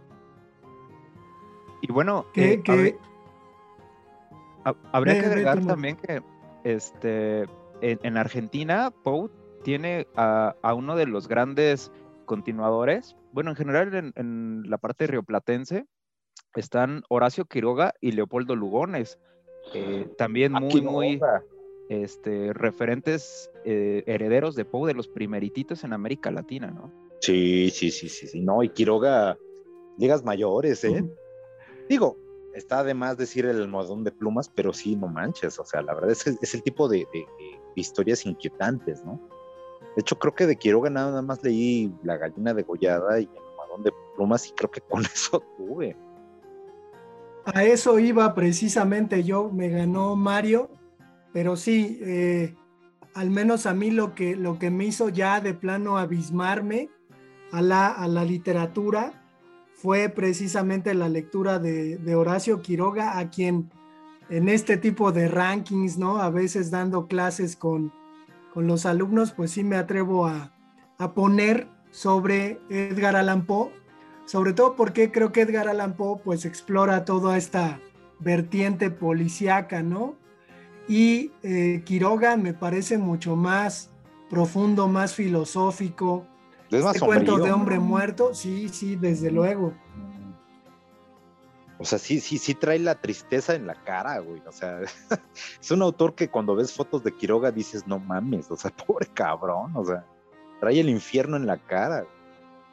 Y 1.82 1.92
bueno, 1.92 2.26
eh, 2.36 2.62
habría, 4.92 5.20
que 5.20 5.26
agregar 5.26 5.66
también 5.66 5.98
que 5.98 6.22
este, 6.64 7.48
en, 7.82 8.18
Argentina, 8.18 8.92
Poe 9.04 9.30
tiene 9.64 10.08
a, 10.16 10.56
uno 10.76 10.96
de 10.96 11.06
los 11.06 11.28
grandes 11.28 11.92
continuadores. 12.26 13.16
Bueno, 13.32 13.52
en 13.52 13.56
general 13.56 13.94
en, 13.94 14.14
en 14.16 14.64
la 14.70 14.78
parte 14.78 15.08
rioplatense 15.08 15.86
están 16.56 17.04
Horacio 17.10 17.46
Quiroga 17.46 17.94
y 18.02 18.12
Leopoldo 18.12 18.56
Lugones. 18.56 19.20
Eh, 19.74 20.08
también 20.18 20.54
muy, 20.54 20.82
muy 20.82 21.20
este, 21.90 22.54
referentes 22.54 23.52
eh, 23.64 24.04
herederos 24.06 24.56
de 24.56 24.66
Poe 24.66 24.88
de 24.88 24.94
los 24.94 25.08
primerititos 25.08 25.84
en 25.84 25.94
América 25.94 26.32
Latina, 26.32 26.72
¿no? 26.72 26.92
Sí, 27.20 27.70
sí, 27.70 27.92
sí, 27.92 28.10
sí, 28.10 28.28
sí. 28.28 28.42
No, 28.42 28.64
y 28.64 28.70
Quiroga, 28.70 29.38
ligas 29.98 30.24
mayores, 30.24 30.84
¿eh? 30.84 31.06
Digo, 31.88 32.18
está 32.56 32.84
de 32.84 32.94
más 32.94 33.18
decir 33.18 33.46
el 33.46 33.62
almohadón 33.62 34.04
de 34.04 34.12
plumas, 34.12 34.50
pero 34.50 34.74
sí, 34.74 34.96
no 34.96 35.08
manches. 35.08 35.60
O 35.60 35.66
sea, 35.66 35.82
la 35.82 35.94
verdad 35.94 36.12
es 36.12 36.24
que 36.24 36.32
es 36.42 36.56
el 36.56 36.64
tipo 36.64 36.88
de, 36.88 37.06
historias 37.76 38.26
inquietantes, 38.26 39.04
¿no? 39.04 39.20
De 39.96 40.02
hecho, 40.02 40.18
creo 40.18 40.34
que 40.34 40.48
de 40.48 40.56
Quiroga 40.56 40.90
nada 40.90 41.22
más 41.22 41.44
leí 41.44 41.94
La 42.04 42.18
gallina 42.18 42.54
degollada 42.54 43.20
y 43.20 43.24
el 43.24 43.30
almohadón 43.50 43.84
de 43.84 43.92
plumas, 44.16 44.48
y 44.48 44.52
creo 44.52 44.72
que 44.72 44.82
con 44.82 45.04
eso 45.14 45.44
tuve. 45.58 45.98
A 47.46 47.64
eso 47.64 47.98
iba 48.00 48.34
precisamente 48.36 49.24
yo, 49.24 49.50
me 49.50 49.70
ganó 49.70 50.16
Mario, 50.16 50.70
pero 51.34 51.56
sí, 51.56 52.00
eh, 52.02 52.56
al 53.16 53.30
menos 53.30 53.66
a 53.66 53.74
mí 53.74 53.92
lo 53.92 54.14
que, 54.14 54.36
lo 54.36 54.60
que 54.60 54.70
me 54.70 54.86
hizo 54.86 55.10
ya 55.10 55.42
de 55.42 55.54
plano 55.54 55.98
abismarme 55.98 56.90
a 57.52 57.62
la, 57.62 57.88
a 57.88 58.08
la 58.08 58.24
literatura 58.24 59.22
fue 59.82 60.10
precisamente 60.10 60.94
la 60.94 61.10
lectura 61.10 61.58
de, 61.58 62.16
Horacio 62.16 62.62
Quiroga, 62.62 63.18
a 63.18 63.32
quien 63.32 63.72
en 64.32 64.50
este 64.50 64.78
tipo 64.78 65.12
de 65.12 65.28
rankings, 65.28 66.00
¿no? 66.00 66.18
A 66.18 66.32
veces 66.32 66.72
dando 66.72 67.06
clases 67.06 67.56
con, 67.56 67.94
con 68.52 68.66
los 68.66 68.88
alumnos, 68.88 69.32
pues 69.32 69.52
sí 69.52 69.64
me 69.64 69.76
atrevo 69.76 70.26
a, 70.26 70.52
a 70.98 71.14
poner 71.14 71.68
sobre 71.92 72.60
Edgar 72.70 73.16
Allan 73.16 73.46
Poe 73.46 73.72
sobre 74.32 74.54
todo 74.54 74.78
porque 74.78 75.12
creo 75.12 75.34
que 75.34 75.42
Edgar 75.42 75.68
Allan 75.68 75.94
Poe 75.94 76.22
pues 76.24 76.46
explora 76.46 77.04
toda 77.04 77.38
esta 77.38 77.82
vertiente 78.20 78.90
policíaca, 78.90 79.84
¿no? 79.84 80.16
Y 80.88 81.32
eh, 81.44 81.82
Quiroga 81.84 82.38
me 82.38 82.54
parece 82.54 82.98
mucho 82.98 83.36
más 83.36 83.92
profundo, 84.30 84.88
más 84.88 85.14
filosófico. 85.16 86.26
Es 86.70 86.82
más 86.82 86.96
este 86.96 87.06
cuento 87.06 87.40
de 87.40 87.52
hombre 87.52 87.80
muerto, 87.80 88.34
sí, 88.34 88.70
sí, 88.70 88.96
desde 88.96 89.32
luego. 89.32 89.74
O 91.82 91.86
sea, 91.86 92.00
sí, 92.00 92.20
sí, 92.20 92.38
sí 92.38 92.54
trae 92.54 92.80
la 92.80 92.96
tristeza 92.96 93.56
en 93.56 93.68
la 93.68 93.76
cara, 93.76 94.20
güey. 94.20 94.42
O 94.48 94.52
sea, 94.52 94.80
es 95.62 95.72
un 95.72 95.82
autor 95.82 96.16
que 96.16 96.30
cuando 96.30 96.56
ves 96.56 96.72
fotos 96.74 97.04
de 97.04 97.14
Quiroga 97.14 97.52
dices, 97.52 97.88
no 97.88 98.00
mames, 98.00 98.50
o 98.50 98.56
sea, 98.56 98.72
pobre 98.88 99.08
cabrón, 99.08 99.74
o 99.76 99.84
sea, 99.84 100.06
trae 100.60 100.80
el 100.80 100.90
infierno 100.90 101.36
en 101.36 101.48
la 101.48 101.58
cara. 101.58 102.02
Güey 102.02 102.22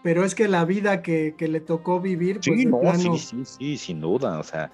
pero 0.03 0.25
es 0.25 0.35
que 0.35 0.49
la 0.49 0.65
vida 0.65 1.03
que, 1.03 1.35
le 1.38 1.61
tocó 1.61 2.00
vivir, 2.00 2.37
pues 2.37 3.00
sí, 3.00 3.19
sí, 3.19 3.19
sí, 3.19 3.45
sí, 3.45 3.77
sin 3.77 4.00
duda, 4.00 4.38
o 4.38 4.43
sea, 4.43 4.73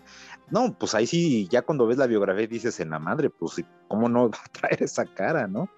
no, 0.51 0.77
pues 0.79 0.95
ahí 0.95 1.07
sí, 1.07 1.49
ya 1.49 1.63
cuando 1.63 1.87
ves 1.87 1.97
la 1.97 2.07
biografía 2.07 2.47
dices 2.47 2.79
en 2.81 2.91
la 2.91 2.99
madre, 2.99 3.31
pues, 3.31 3.65
¿cómo 3.89 4.09
no 4.09 4.29
va 4.31 4.39
a 4.39 4.53
traer 4.53 4.83
esa 4.83 5.07
cara, 5.07 5.47
no? 5.47 5.69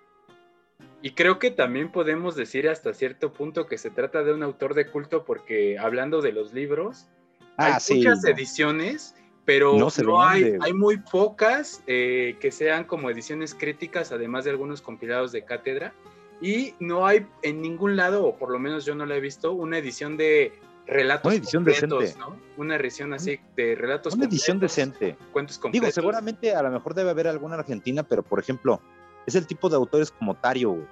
Y 1.01 1.13
creo 1.13 1.39
que 1.39 1.51
también 1.51 1.93
podemos 1.93 2.35
decir 2.35 2.69
hasta 2.69 2.93
cierto 2.93 3.33
punto 3.33 3.67
que 3.67 3.79
se 3.79 3.91
trata 3.91 4.25
de 4.25 4.33
un 4.33 4.43
autor 4.43 4.75
de 4.75 4.91
culto 4.91 5.25
porque 5.25 5.79
hablando 5.79 6.21
de 6.21 6.33
los 6.33 6.53
libros, 6.53 7.09
ah, 7.57 7.79
hay 7.89 7.97
muchas 7.97 8.25
ediciones, 8.25 9.15
pero 9.45 9.77
no, 9.79 10.23
hay, 10.23 10.57
hay, 10.61 10.73
muy 10.73 10.99
pocas 10.99 11.83
eh, 11.87 12.37
que 12.41 12.51
sean 12.51 12.85
como 12.85 13.11
ediciones 13.11 13.55
críticas, 13.55 14.13
además 14.13 14.45
de 14.45 14.51
algunos 14.51 14.83
compilados 14.83 15.33
de 15.33 15.45
cátedra. 15.45 15.95
Y 16.41 16.75
no 16.81 17.07
hay 17.07 17.27
en 17.43 17.63
ningún 17.63 17.97
lado, 17.97 18.27
o 18.27 18.37
por 18.37 18.51
lo 18.51 18.59
menos 18.59 18.85
yo 18.85 18.95
no 18.95 19.07
la 19.07 19.17
he 19.17 19.21
visto, 19.21 19.53
una 19.53 19.79
edición 19.79 20.17
de 20.17 20.53
relatos 20.87 21.27
una 21.33 21.37
edición 21.37 21.65
decente. 21.65 22.15
¿no? 22.19 22.37
Una 22.57 22.77
edición 22.77 23.13
así 23.13 23.41
de 23.57 23.75
relatos 23.75 24.15
Una 24.15 24.27
edición 24.27 24.59
decente. 24.59 25.17
Cuentos 25.33 25.59
completos. 25.59 25.87
Digo, 25.89 25.93
seguramente 25.93 26.55
a 26.55 26.63
lo 26.63 26.71
mejor 26.71 26.95
debe 26.95 27.11
haber 27.11 27.29
alguna 27.29 27.57
argentina, 27.57 28.03
pero 28.03 28.23
por 28.23 28.39
ejemplo, 28.39 28.81
es 29.27 29.35
el 29.35 29.47
tipo 29.47 29.69
de 29.69 29.77
autores 29.77 30.11
como 30.11 30.35
Tario, 30.35 30.87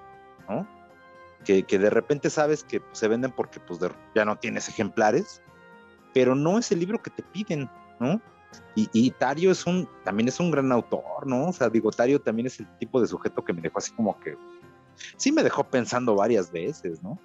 ¿no? 0.49 0.67
Que, 1.45 1.63
que 1.65 1.79
de 1.79 1.91
repente 1.91 2.31
sabes 2.31 2.65
que 2.65 2.81
se 2.93 3.07
venden 3.07 3.31
porque 3.31 3.61
pues 3.61 3.79
ya 4.15 4.25
no 4.25 4.37
tienes 4.37 4.69
ejemplares, 4.69 5.43
pero 6.15 6.35
no 6.35 6.59
es 6.59 6.73
el 6.73 6.81
libro 6.81 7.03
que 7.03 7.11
te 7.11 7.23
piden, 7.23 7.69
¿no? 8.01 8.21
Y, 8.77 8.89
y, 8.93 9.11
Tario 9.11 9.51
es 9.51 9.67
un, 9.67 9.89
también 10.05 10.29
es 10.29 10.39
un 10.39 10.51
gran 10.51 10.71
autor, 10.71 11.27
¿no? 11.27 11.49
O 11.49 11.53
sea, 11.53 11.69
digo, 11.69 11.91
Tario 11.91 12.21
también 12.21 12.47
es 12.47 12.61
el 12.61 12.69
tipo 12.79 13.01
de 13.01 13.09
sujeto 13.09 13.45
que 13.45 13.53
me 13.53 13.61
dejó 13.61 13.79
así 13.79 13.93
como 13.93 14.19
que, 14.21 14.39
sí 15.17 15.33
me 15.33 15.43
dejó 15.43 15.65
pensando 15.65 16.15
varias 16.15 16.51
veces, 16.51 17.03
¿no? 17.03 17.19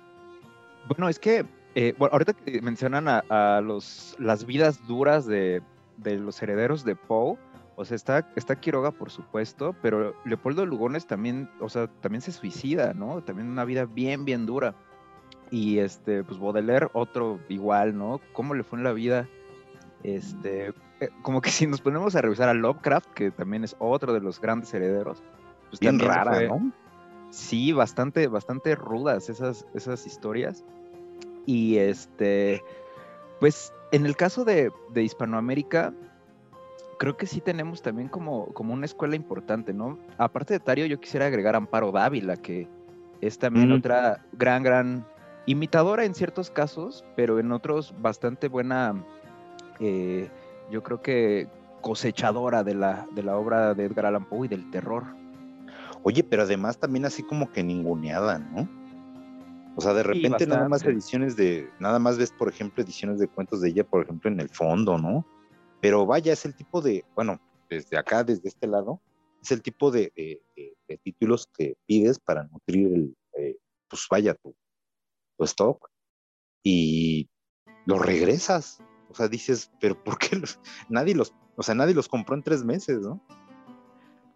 Bueno, 0.88 1.08
es 1.08 1.20
que 1.20 1.46
eh, 1.76 1.94
bueno, 1.98 2.14
ahorita 2.14 2.34
que 2.34 2.62
mencionan 2.62 3.08
a, 3.08 3.62
los, 3.62 4.16
las 4.20 4.46
vidas 4.46 4.86
duras 4.88 5.26
de, 5.26 5.62
los 6.04 6.42
herederos 6.42 6.84
de 6.84 6.96
Poe, 6.96 7.38
o 7.76 7.86
sea, 7.86 7.96
está, 7.96 8.32
está 8.36 8.60
Quiroga, 8.60 8.92
por 8.92 9.12
supuesto, 9.12 9.76
pero 9.82 10.16
Leopoldo 10.26 10.66
Lugones 10.66 11.06
también, 11.06 11.50
o 11.62 11.70
sea, 11.70 11.88
también 12.02 12.22
se 12.22 12.32
suicida, 12.32 12.94
¿no? 12.94 13.24
También 13.24 13.48
una 13.48 13.66
vida 13.66 13.86
bien, 13.86 14.26
bien 14.26 14.46
dura. 14.46 14.76
Y 15.52 15.80
este, 15.80 16.24
pues 16.24 16.40
Baudelaire, 16.40 16.90
otro 16.94 17.40
igual, 17.50 17.98
¿no? 17.98 18.22
¿Cómo 18.34 18.54
le 18.54 18.64
fue 18.64 18.78
en 18.78 18.84
la 18.84 18.94
vida? 18.94 19.28
Este, 20.04 20.74
eh, 21.00 21.10
como 21.22 21.42
que 21.42 21.50
si 21.52 21.68
nos 21.68 21.82
ponemos 21.82 22.16
a 22.16 22.22
revisar 22.22 22.50
a 22.50 22.54
Lovecraft, 22.54 23.14
que 23.14 23.32
también 23.32 23.64
es 23.64 23.76
otro 23.80 24.14
de 24.14 24.22
los 24.22 24.40
grandes 24.40 24.74
herederos, 24.74 25.24
pues 25.70 25.80
bien 25.80 26.00
rara, 26.00 26.42
¿no? 26.48 26.72
Sí, 27.32 27.74
bastante, 27.74 28.28
bastante 28.28 28.76
rudas 28.76 29.30
esas, 29.30 29.66
esas 29.74 30.06
historias. 30.08 30.64
Y 31.46 31.78
este, 31.78 32.64
pues 33.40 33.74
en 33.92 34.06
el 34.06 34.16
caso 34.16 34.46
de, 34.46 34.72
Hispanoamérica, 34.96 35.94
creo 36.98 37.18
que 37.18 37.26
sí 37.26 37.42
tenemos 37.42 37.82
también 37.82 38.08
como, 38.08 38.48
como 38.54 38.74
una 38.74 38.86
escuela 38.86 39.16
importante, 39.16 39.74
¿no? 39.74 39.98
Aparte 40.18 40.54
de 40.54 40.60
Tario, 40.60 40.86
yo 40.86 41.00
quisiera 41.00 41.28
agregar 41.28 41.56
Amparo 41.56 41.92
Dávila, 41.92 42.38
que 42.38 42.68
es 43.22 43.38
también 43.38 43.72
otra 43.72 44.26
gran, 44.34 44.64
gran 44.64 45.06
imitadora 45.50 46.06
en 46.06 46.14
ciertos 46.14 46.52
casos, 46.52 47.04
pero 47.16 47.40
en 47.40 47.52
otros 47.52 47.96
bastante 48.00 48.48
buena, 48.48 49.04
eh, 49.80 50.30
yo 50.70 50.84
creo 50.84 51.02
que 51.02 51.48
cosechadora 51.82 52.64
de 52.64 52.76
la, 52.76 53.08
de 53.16 53.24
la 53.24 53.36
obra 53.36 53.74
de 53.74 53.86
Edgar 53.86 54.06
Allan 54.06 54.30
Poe 54.30 54.46
y 54.46 54.50
del 54.50 54.70
terror. 54.70 55.06
Oye, 56.04 56.24
pero 56.24 56.44
además 56.44 56.78
también 56.78 57.06
así 57.06 57.24
como 57.24 57.52
que 57.52 57.64
ninguneada, 57.64 58.38
¿no? 58.38 58.70
O 59.76 59.82
sea, 59.82 59.94
de 59.94 60.04
repente 60.04 60.46
nada 60.46 60.70
más 60.70 60.84
ediciones 60.86 61.36
de, 61.36 61.68
nada 61.80 61.98
más 61.98 62.20
ves, 62.20 62.32
por 62.32 62.50
ejemplo, 62.50 62.84
ediciones 62.84 63.18
de 63.18 63.28
cuentos 63.28 63.62
de 63.62 63.70
ella, 63.70 63.84
por 63.84 64.04
ejemplo, 64.04 64.30
en 64.30 64.40
el 64.40 64.50
fondo, 64.50 65.00
¿no? 65.00 65.26
Pero 65.82 66.06
vaya, 66.06 66.34
es 66.34 66.46
el 66.46 66.54
tipo 66.54 66.80
de, 66.80 67.06
bueno, 67.16 67.40
desde 67.70 67.98
acá, 67.98 68.24
desde 68.24 68.50
este 68.50 68.68
lado, 68.68 69.02
es 69.42 69.52
el 69.52 69.64
tipo 69.64 69.90
de, 69.90 70.12
títulos 71.04 71.48
que 71.58 71.76
pides 71.88 72.20
para 72.20 72.44
nutrir 72.44 72.94
el, 72.94 73.16
eh, 73.38 73.58
pues 73.88 74.06
vaya, 74.12 74.36
tu, 74.36 74.54
tu 75.40 75.46
stock 75.46 75.90
y 76.64 77.30
los 77.86 78.06
regresas. 78.06 78.84
O 79.10 79.16
sea, 79.16 79.28
dices, 79.28 79.72
pero 79.80 80.02
¿por 80.04 80.20
qué 80.20 80.40
nadie 80.90 81.16
los, 81.16 81.34
o 81.56 81.64
sea, 81.64 81.74
nadie 81.74 81.96
los 81.96 82.08
compró 82.08 82.36
en 82.36 82.44
tres 82.44 82.64
meses, 82.64 83.00
¿no? 83.00 83.20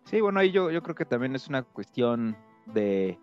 Sí, 0.05 0.19
bueno, 0.21 0.39
ahí 0.39 0.51
yo, 0.51 0.71
yo 0.71 0.81
creo 0.81 0.95
que 0.95 1.05
también 1.05 1.35
es 1.35 1.47
una 1.47 1.63
cuestión 1.63 2.35
de, 2.73 3.19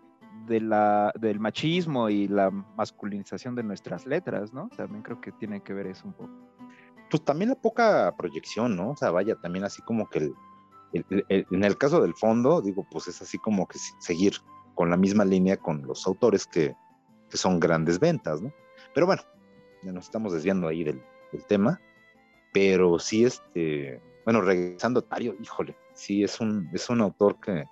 la, 0.47 1.11
del 1.19 1.39
machismo 1.39 2.09
y 2.09 2.27
la 2.27 2.51
masculinización 2.51 3.55
de 3.55 3.63
nuestras 3.63 4.05
letras, 4.05 4.53
¿no? 4.53 4.69
También 4.69 5.03
creo 5.03 5.19
que 5.19 5.31
tiene 5.33 5.61
que 5.61 5.73
ver 5.73 5.87
eso 5.87 6.07
un 6.07 6.13
poco. 6.13 6.31
Pues 7.09 7.23
también 7.25 7.49
la 7.49 7.55
poca 7.55 8.13
proyección, 8.17 8.75
¿no? 8.75 8.91
O 8.91 8.95
sea, 8.95 9.11
vaya, 9.11 9.35
también 9.35 9.65
así 9.65 9.81
como 9.81 10.07
que 10.07 10.31
en 10.93 11.63
el 11.63 11.77
caso 11.77 12.01
del 12.01 12.13
fondo, 12.15 12.61
digo, 12.61 12.85
pues 12.89 13.07
es 13.07 13.21
así 13.21 13.37
como 13.37 13.67
que 13.67 13.77
seguir 13.99 14.33
con 14.75 14.89
la 14.89 14.97
misma 14.97 15.23
línea 15.23 15.57
con 15.57 15.83
los 15.83 16.05
autores 16.05 16.45
que, 16.45 16.75
son 17.37 17.59
grandes 17.59 17.99
ventas, 17.99 18.41
¿no? 18.41 18.53
Pero 18.93 19.05
bueno, 19.05 19.21
ya 19.83 19.91
nos 19.91 20.05
estamos 20.05 20.33
desviando 20.33 20.67
ahí 20.67 20.83
del, 20.83 21.01
del 21.31 21.45
tema, 21.45 21.79
pero 22.53 22.99
sí, 22.99 23.25
este, 23.25 24.01
bueno, 24.25 24.41
regresando 24.41 24.99
a 24.99 25.03
Tario, 25.03 25.35
híjole, 25.41 25.75
sí, 25.93 26.23
es 26.23 26.39
un, 26.39 26.69
es 26.73 26.89
un 26.89 27.01
autor 27.01 27.39
que, 27.39 27.65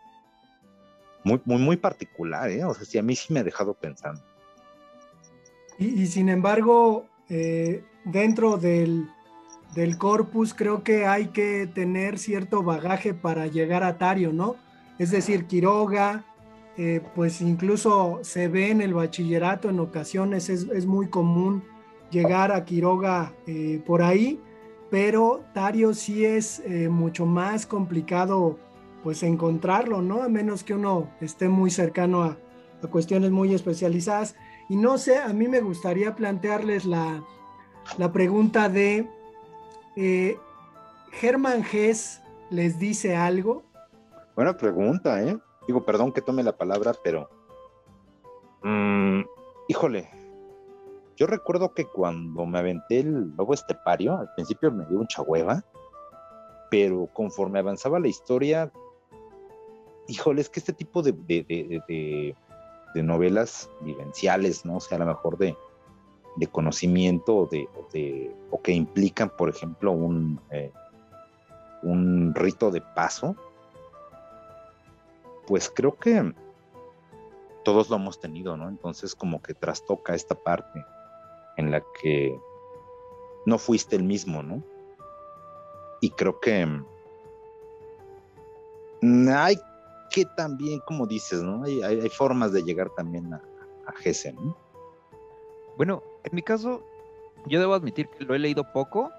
muy, 1.24 1.42
muy, 1.46 1.58
muy 1.58 1.78
particular, 1.78 2.50
¿eh? 2.50 2.64
O 2.64 2.74
sea, 2.74 2.86
sí, 2.86 2.98
a 2.98 3.04
mí 3.04 3.16
sí 3.16 3.34
me 3.34 3.42
ha 3.42 3.44
dejado 3.44 3.74
pensando. 3.74 4.22
Y, 5.78 6.08
sin 6.08 6.28
embargo, 6.28 7.06
eh, 7.30 7.84
dentro 8.04 8.58
del, 8.58 9.10
del, 9.74 9.98
corpus 9.98 10.54
creo 10.54 10.84
que 10.84 11.06
hay 11.06 11.28
que 11.28 11.68
tener 11.68 12.20
cierto 12.20 12.64
bagaje 12.64 13.14
para 13.14 13.48
llegar 13.48 13.84
a 13.84 13.98
Tario, 13.98 14.34
¿no? 14.34 14.58
Es 14.98 15.12
decir, 15.12 15.46
Quiroga, 15.46 16.26
eh, 16.80 17.02
pues 17.14 17.42
incluso 17.42 18.20
se 18.24 18.48
ve 18.48 18.72
en 18.72 18.82
el 18.82 18.96
bachillerato 18.96 19.70
en 19.70 19.80
ocasiones, 19.80 20.50
es, 20.50 20.64
es 20.64 20.88
muy 20.88 21.10
común 21.10 21.64
llegar 22.10 22.52
a 22.52 22.66
Quiroga 22.66 23.34
eh, 23.46 23.84
por 23.86 24.02
ahí, 24.02 24.42
pero 24.90 25.44
Tario 25.54 25.94
sí 25.94 26.26
es 26.26 26.64
mucho 26.90 27.28
más 27.28 27.68
complicado 27.68 28.58
pues 29.04 29.22
encontrarlo, 29.22 30.02
¿no? 30.02 30.24
A 30.24 30.30
menos 30.30 30.64
que 30.64 30.74
uno 30.74 31.12
esté 31.22 31.48
muy 31.48 31.70
cercano 31.70 32.24
a, 32.24 32.38
a 32.84 32.88
cuestiones 32.88 33.32
muy 33.32 33.54
especializadas. 33.54 34.36
Y 34.68 34.76
no 34.76 34.98
sé, 34.98 35.18
a 35.18 35.34
mí 35.34 35.48
me 35.48 35.62
gustaría 35.62 36.16
plantearles 36.16 36.86
la, 36.86 37.24
pregunta 38.14 38.70
de, 38.70 39.08
eh, 39.96 40.38
¿Germán 41.12 41.64
Gess 41.64 42.22
les 42.50 42.78
dice 42.78 43.16
algo? 43.16 43.64
Buena 44.36 44.56
pregunta, 44.56 45.24
¿eh? 45.24 45.38
Digo, 45.70 45.86
perdón 45.86 46.12
que 46.12 46.24
tome 46.24 46.42
la 46.42 46.58
palabra, 46.58 46.96
pero... 47.04 47.30
Mm, 48.64 49.22
híjole, 49.68 50.10
yo 51.16 51.28
recuerdo 51.28 51.76
que 51.76 51.86
cuando 51.86 52.44
me 52.48 52.58
aventé 52.58 53.02
el 53.02 53.36
lobo 53.38 53.54
estepario, 53.54 54.18
al 54.18 54.34
principio 54.34 54.72
me 54.72 54.84
dio 54.88 54.98
mucha 54.98 55.22
hueva, 55.22 55.64
pero 56.72 57.08
conforme 57.14 57.60
avanzaba 57.60 58.00
la 58.00 58.08
historia, 58.08 58.72
híjole, 60.08 60.42
es 60.42 60.50
que 60.50 60.60
este 60.60 60.74
tipo 60.74 61.04
de, 61.04 61.14
de 61.14 63.04
novelas 63.04 63.70
vivenciales, 63.82 64.66
¿no? 64.66 64.78
O 64.78 64.80
sea, 64.80 64.96
a 64.96 65.02
lo 65.02 65.06
mejor 65.06 65.38
de, 65.38 65.56
conocimiento 66.52 67.36
o, 67.36 67.46
de, 67.46 67.70
o, 68.50 68.60
que 68.60 68.72
implican, 68.72 69.30
por 69.38 69.50
ejemplo, 69.50 69.92
un, 69.92 70.42
eh, 70.50 70.72
un 71.84 72.34
rito 72.34 72.72
de 72.72 72.82
paso, 72.82 73.36
pues 75.50 75.68
creo 75.68 75.96
que 75.96 76.32
todos 77.64 77.90
lo 77.90 77.96
hemos 77.96 78.20
tenido, 78.20 78.56
¿no? 78.56 78.70
Entonces 78.70 79.16
como 79.16 79.42
que 79.42 79.56
trastoca 79.56 80.14
esta 80.14 80.36
parte 80.36 80.86
en 81.58 81.72
la 81.72 81.84
que 82.00 82.40
no 83.48 83.58
fuiste 83.58 83.96
el 83.96 84.04
mismo, 84.04 84.44
¿no? 84.44 84.62
Y 86.02 86.12
creo 86.12 86.40
que 86.40 86.68
hay 89.34 89.60
que 90.12 90.26
también, 90.38 90.82
como 90.86 91.08
dices, 91.08 91.42
¿no? 91.42 91.64
Hay, 91.64 92.10
formas 92.10 92.54
de 92.54 92.62
llegar 92.62 92.92
también 92.92 93.34
a, 93.34 93.42
a 93.88 93.92
Gese, 93.94 94.34
¿no? 94.34 94.56
Bueno, 95.78 96.04
en 96.26 96.36
mi 96.36 96.44
caso, 96.44 96.84
yo 97.48 97.60
debo 97.60 97.74
admitir 97.74 98.08
que 98.08 98.24
lo 98.24 98.36
he 98.36 98.40
leído 98.40 98.72
poco. 98.72 99.10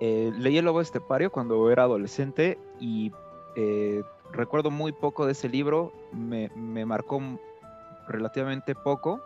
Eh, 0.00 0.32
leí 0.36 0.58
El 0.58 0.64
Lobo 0.64 0.80
Estepario 0.80 1.30
cuando 1.30 1.70
era 1.70 1.84
adolescente 1.84 2.58
y 2.80 3.12
eh, 3.54 4.02
recuerdo 4.32 4.70
muy 4.70 4.92
poco 4.92 5.26
de 5.26 5.32
ese 5.32 5.48
libro. 5.48 5.92
Me, 6.12 6.50
marcó 6.84 7.20
relativamente 8.08 8.74
poco. 8.74 9.20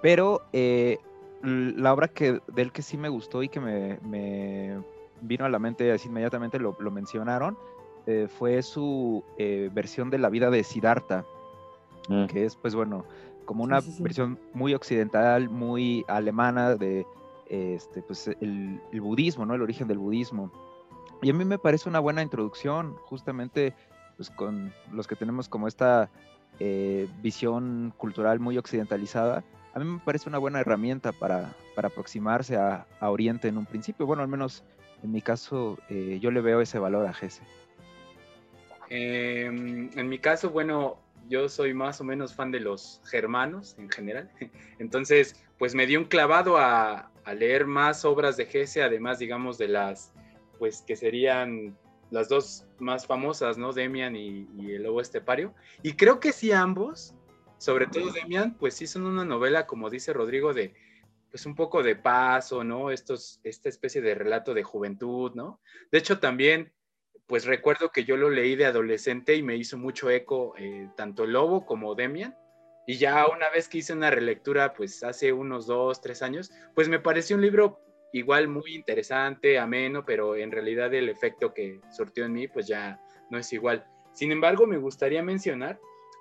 Pero 0.00 0.42
eh, 0.52 0.98
la 1.42 1.92
obra 1.92 2.08
que, 2.08 2.40
del 2.48 2.72
que 2.72 2.82
sí 2.82 2.96
me 2.96 3.08
gustó 3.08 3.42
y 3.42 3.48
que 3.48 3.60
me, 3.60 4.80
vino 5.20 5.44
a 5.44 5.48
la 5.48 5.58
mente 5.58 5.90
así 5.90 6.08
inmediatamente 6.08 6.60
lo, 6.60 6.76
lo 6.78 6.92
mencionaron 6.92 7.56
eh, 8.10 8.26
fue 8.26 8.62
su 8.62 9.22
eh, 9.36 9.68
versión 9.70 10.08
de 10.08 10.16
la 10.16 10.30
vida 10.30 10.48
de 10.48 10.64
Siddhartha, 10.64 11.26
mm. 12.08 12.24
que 12.24 12.46
es, 12.46 12.56
pues 12.56 12.74
bueno, 12.74 13.04
como 13.44 13.64
una 13.64 13.80
versión 14.00 14.38
muy 14.54 14.72
occidental, 14.72 15.50
muy 15.50 16.06
alemana 16.08 16.74
de 16.74 17.04
este, 17.50 18.00
pues, 18.00 18.28
el, 18.40 18.80
budismo, 18.94 19.44
¿no? 19.44 19.54
El 19.54 19.60
origen 19.60 19.88
del 19.88 19.98
budismo. 19.98 20.50
Y 21.20 21.28
a 21.28 21.34
mí 21.34 21.44
me 21.44 21.58
parece 21.58 21.86
una 21.86 22.00
buena 22.00 22.22
introducción, 22.22 22.94
justamente, 23.02 23.74
pues 24.18 24.28
con 24.28 24.74
los 24.92 25.06
que 25.06 25.16
tenemos 25.16 25.48
como 25.48 25.66
esta 25.66 26.10
eh, 26.60 27.08
visión 27.22 27.94
cultural 27.96 28.40
muy 28.40 28.58
occidentalizada. 28.58 29.42
A 29.72 29.78
mí 29.78 29.86
me 29.86 30.00
parece 30.00 30.28
una 30.28 30.38
buena 30.38 30.60
herramienta 30.60 31.12
para, 31.12 31.54
para 31.74 31.88
aproximarse 31.88 32.56
a, 32.56 32.86
a, 33.00 33.10
Oriente 33.10 33.48
en 33.48 33.56
un 33.56 33.64
principio. 33.64 34.04
Bueno, 34.04 34.22
al 34.22 34.28
menos 34.28 34.62
en 35.02 35.12
mi 35.12 35.22
caso, 35.22 35.78
yo 35.88 36.30
le 36.30 36.40
veo 36.40 36.60
ese 36.60 36.78
valor 36.78 37.06
a 37.06 37.14
Gese. 37.14 37.42
Em, 38.90 39.90
en 39.96 40.08
mi 40.08 40.18
caso, 40.18 40.50
bueno, 40.50 40.98
yo 41.28 41.48
soy 41.48 41.74
más 41.74 42.00
o 42.00 42.04
menos 42.04 42.34
fan 42.34 42.50
de 42.50 42.60
los 42.60 43.00
germanos 43.04 43.76
en 43.78 43.90
general. 43.90 44.30
Entonces, 44.78 45.44
pues 45.58 45.74
me 45.74 45.86
dio 45.86 45.98
un 45.98 46.06
clavado 46.06 46.56
a, 46.58 47.10
leer 47.36 47.66
más 47.66 48.06
obras 48.06 48.38
de 48.38 48.46
Gese, 48.46 48.82
además, 48.82 49.18
digamos, 49.18 49.58
de 49.58 49.68
las, 49.68 50.14
pues 50.58 50.80
que 50.80 50.96
serían 50.96 51.76
las 52.10 52.28
dos 52.28 52.66
más 52.78 53.06
famosas, 53.06 53.58
¿no? 53.58 53.72
Demian 53.72 54.16
y, 54.16 54.46
El 54.58 54.82
Lobo 54.84 55.00
Estepario. 55.00 55.54
Y 55.82 55.92
creo 55.94 56.20
que 56.20 56.32
sí 56.32 56.52
ambos, 56.52 57.14
sobre 57.58 57.86
todo 57.86 58.10
Demian, 58.12 58.54
pues 58.54 58.74
sí 58.74 58.86
son 58.86 59.06
una 59.06 59.24
novela, 59.24 59.66
como 59.66 59.90
dice 59.90 60.12
Rodrigo, 60.12 60.52
de 60.54 60.74
pues 61.30 61.44
un 61.44 61.54
poco 61.54 61.82
de 61.82 61.94
paso, 61.94 62.64
¿no? 62.64 62.90
Estos, 62.90 63.40
esta 63.44 63.68
especie 63.68 64.00
de 64.00 64.14
relato 64.14 64.54
de 64.54 64.62
juventud, 64.62 65.32
¿no? 65.34 65.60
De 65.92 65.98
hecho, 65.98 66.18
también 66.18 66.72
pues 67.26 67.44
recuerdo 67.44 67.92
que 67.92 68.04
yo 68.04 68.16
lo 68.16 68.30
leí 68.30 68.56
de 68.56 68.64
adolescente 68.64 69.36
y 69.36 69.42
me 69.42 69.54
hizo 69.56 69.76
mucho 69.76 70.08
eco 70.08 70.54
eh, 70.56 70.88
tanto 70.96 71.26
Lobo 71.26 71.66
como 71.66 71.94
Demian. 71.94 72.34
Y 72.86 72.96
ya 72.96 73.26
una 73.28 73.50
vez 73.50 73.68
que 73.68 73.78
hice 73.78 73.92
una 73.92 74.10
relectura, 74.10 74.72
pues 74.72 75.04
hace 75.04 75.34
unos 75.34 75.66
dos, 75.66 76.00
tres 76.00 76.22
años, 76.22 76.50
pues 76.74 76.88
me 76.88 76.98
pareció 76.98 77.36
un 77.36 77.42
libro 77.42 77.80
igual 78.12 78.48
muy 78.48 78.74
interesante, 78.74 79.58
ameno, 79.58 80.04
pero 80.04 80.36
en 80.36 80.50
realidad 80.50 80.92
el 80.94 81.08
efecto 81.08 81.52
que 81.52 81.80
sortió 81.90 82.24
en 82.24 82.32
mí, 82.32 82.48
pues 82.48 82.66
ya 82.66 83.00
no 83.30 83.38
es 83.38 83.52
igual. 83.52 83.86
Sin 84.12 84.32
embargo, 84.32 84.66
me 84.66 84.78
gustaría 84.78 85.22
mencionar 85.22 85.78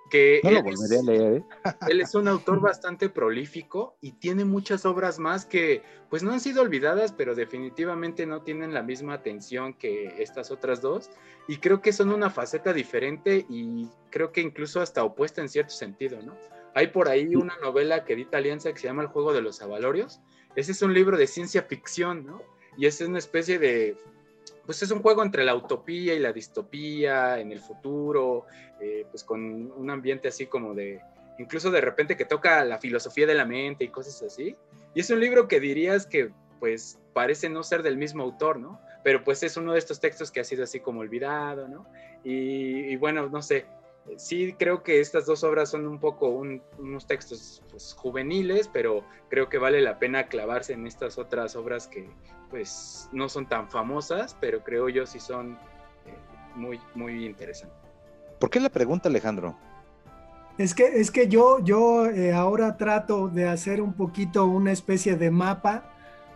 que 0.09 0.39
no 0.43 0.51
lo 0.51 0.63
volveré 0.63 0.99
a 0.99 1.03
leer. 1.03 1.37
¿eh? 1.37 1.43
él 1.89 2.01
es 2.01 2.15
un 2.15 2.27
autor 2.27 2.61
bastante 2.61 3.09
prolífico 3.09 3.97
y 4.01 4.13
tiene 4.13 4.45
muchas 4.45 4.85
obras 4.85 5.19
más 5.19 5.45
que 5.45 5.81
pues 6.09 6.23
no 6.23 6.31
han 6.31 6.39
sido 6.39 6.61
olvidadas, 6.61 7.11
pero 7.11 7.35
definitivamente 7.35 8.25
no 8.25 8.41
tienen 8.41 8.73
la 8.73 8.83
misma 8.83 9.13
atención 9.13 9.73
que 9.73 10.21
estas 10.21 10.51
otras 10.51 10.81
dos 10.81 11.09
y 11.47 11.57
creo 11.57 11.81
que 11.81 11.93
son 11.93 12.11
una 12.11 12.29
faceta 12.29 12.73
diferente 12.73 13.45
y 13.49 13.89
creo 14.09 14.31
que 14.31 14.41
incluso 14.41 14.81
hasta 14.81 15.03
opuesta 15.03 15.41
en 15.41 15.49
cierto 15.49 15.73
sentido, 15.73 16.21
¿no? 16.21 16.35
Hay 16.73 16.87
por 16.87 17.09
ahí 17.09 17.35
una 17.35 17.57
novela 17.57 18.05
que 18.05 18.13
edita 18.13 18.37
Alianza 18.37 18.71
que 18.71 18.79
se 18.79 18.87
llama 18.87 19.01
El 19.01 19.07
juego 19.07 19.33
de 19.33 19.41
los 19.41 19.61
avalorios. 19.63 20.21
Ese 20.57 20.73
es 20.73 20.81
un 20.81 20.93
libro 20.93 21.15
de 21.15 21.27
ciencia 21.27 21.61
ficción, 21.61 22.25
¿no? 22.25 22.41
Y 22.77 22.85
es 22.85 22.99
una 22.99 23.19
especie 23.19 23.59
de 23.59 23.95
pues 24.65 24.83
es 24.83 24.91
un 24.91 25.01
juego 25.01 25.23
entre 25.23 25.45
la 25.45 25.55
utopía 25.55 26.13
y 26.13 26.19
la 26.19 26.33
distopía 26.33 27.39
en 27.39 27.53
el 27.53 27.61
futuro, 27.61 28.45
eh, 28.81 29.05
pues 29.09 29.23
con 29.23 29.71
un 29.71 29.89
ambiente 29.89 30.27
así 30.27 30.45
como 30.45 30.73
de, 30.73 30.99
incluso 31.39 31.71
de 31.71 31.79
repente 31.79 32.17
que 32.17 32.25
toca 32.25 32.65
la 32.65 32.77
filosofía 32.77 33.25
de 33.25 33.33
la 33.33 33.45
mente 33.45 33.85
y 33.85 33.87
cosas 33.87 34.21
así. 34.21 34.57
Y 34.93 34.99
es 34.99 35.09
un 35.09 35.21
libro 35.21 35.47
que 35.47 35.61
dirías 35.61 36.05
que 36.05 36.31
pues 36.59 36.99
parece 37.13 37.47
no 37.49 37.63
ser 37.63 37.81
del 37.81 37.95
mismo 37.95 38.23
autor, 38.23 38.59
¿no? 38.59 38.81
Pero 39.03 39.23
pues 39.23 39.41
es 39.43 39.55
uno 39.55 39.71
de 39.71 39.79
estos 39.79 40.01
textos 40.01 40.31
que 40.31 40.41
ha 40.41 40.43
sido 40.43 40.65
así 40.65 40.81
como 40.81 40.99
olvidado, 40.99 41.69
¿no? 41.69 41.87
Y, 42.23 42.95
bueno, 42.97 43.29
no 43.29 43.41
sé, 43.41 43.67
sí 44.15 44.55
creo 44.57 44.83
que 44.83 44.99
estas 44.99 45.25
dos 45.25 45.43
obras 45.43 45.69
son 45.69 45.87
un 45.87 45.99
poco 45.99 46.29
unos 46.29 47.07
textos 47.07 47.61
pues, 47.69 47.93
juveniles, 47.93 48.69
pero 48.71 49.03
creo 49.29 49.49
que 49.49 49.57
vale 49.57 49.81
la 49.81 49.99
pena 49.99 50.27
clavarse 50.27 50.73
en 50.73 50.87
estas 50.87 51.17
otras 51.17 51.55
obras 51.55 51.87
que 51.87 52.09
pues 52.49 53.09
no 53.11 53.27
son 53.27 53.47
tan 53.47 53.69
famosas, 53.69 54.35
pero 54.39 54.63
creo 54.63 54.89
yo 54.89 55.05
sí 55.05 55.19
son 55.19 55.53
eh, 56.05 56.13
muy, 56.55 56.79
muy 56.95 57.25
interesantes. 57.25 57.77
¿Por 58.39 58.49
qué 58.49 58.59
la 58.59 58.69
pregunta, 58.69 59.09
Alejandro? 59.09 59.55
Es 60.57 60.73
que, 60.73 60.85
es 60.85 61.11
que 61.11 61.27
yo, 61.27 61.59
yo 61.59 62.07
eh, 62.07 62.33
ahora 62.33 62.77
trato 62.77 63.27
de 63.27 63.47
hacer 63.47 63.81
un 63.81 63.93
poquito 63.93 64.45
una 64.45 64.71
especie 64.71 65.15
de 65.15 65.29
mapa 65.29 65.93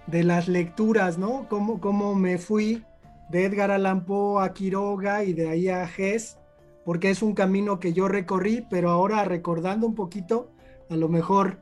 de 0.07 0.23
las 0.23 0.47
lecturas, 0.47 1.17
¿no? 1.17 1.47
Cómo, 1.49 1.79
cómo 1.79 2.13
me 2.13 2.37
fui 2.37 2.83
de 3.29 3.45
Edgar 3.45 3.71
Allan 3.71 4.05
Poe 4.05 4.43
a 4.43 4.53
Quiroga 4.53 5.23
y 5.23 5.33
de 5.33 5.49
ahí 5.49 5.69
a 5.69 5.85
Hess, 5.85 6.37
porque 6.85 7.09
es 7.09 7.21
un 7.21 7.33
camino 7.33 7.79
que 7.79 7.93
yo 7.93 8.07
recorrí, 8.07 8.65
pero 8.69 8.89
ahora 8.89 9.23
recordando 9.25 9.85
un 9.85 9.95
poquito, 9.95 10.51
a 10.89 10.95
lo 10.95 11.09
mejor 11.09 11.59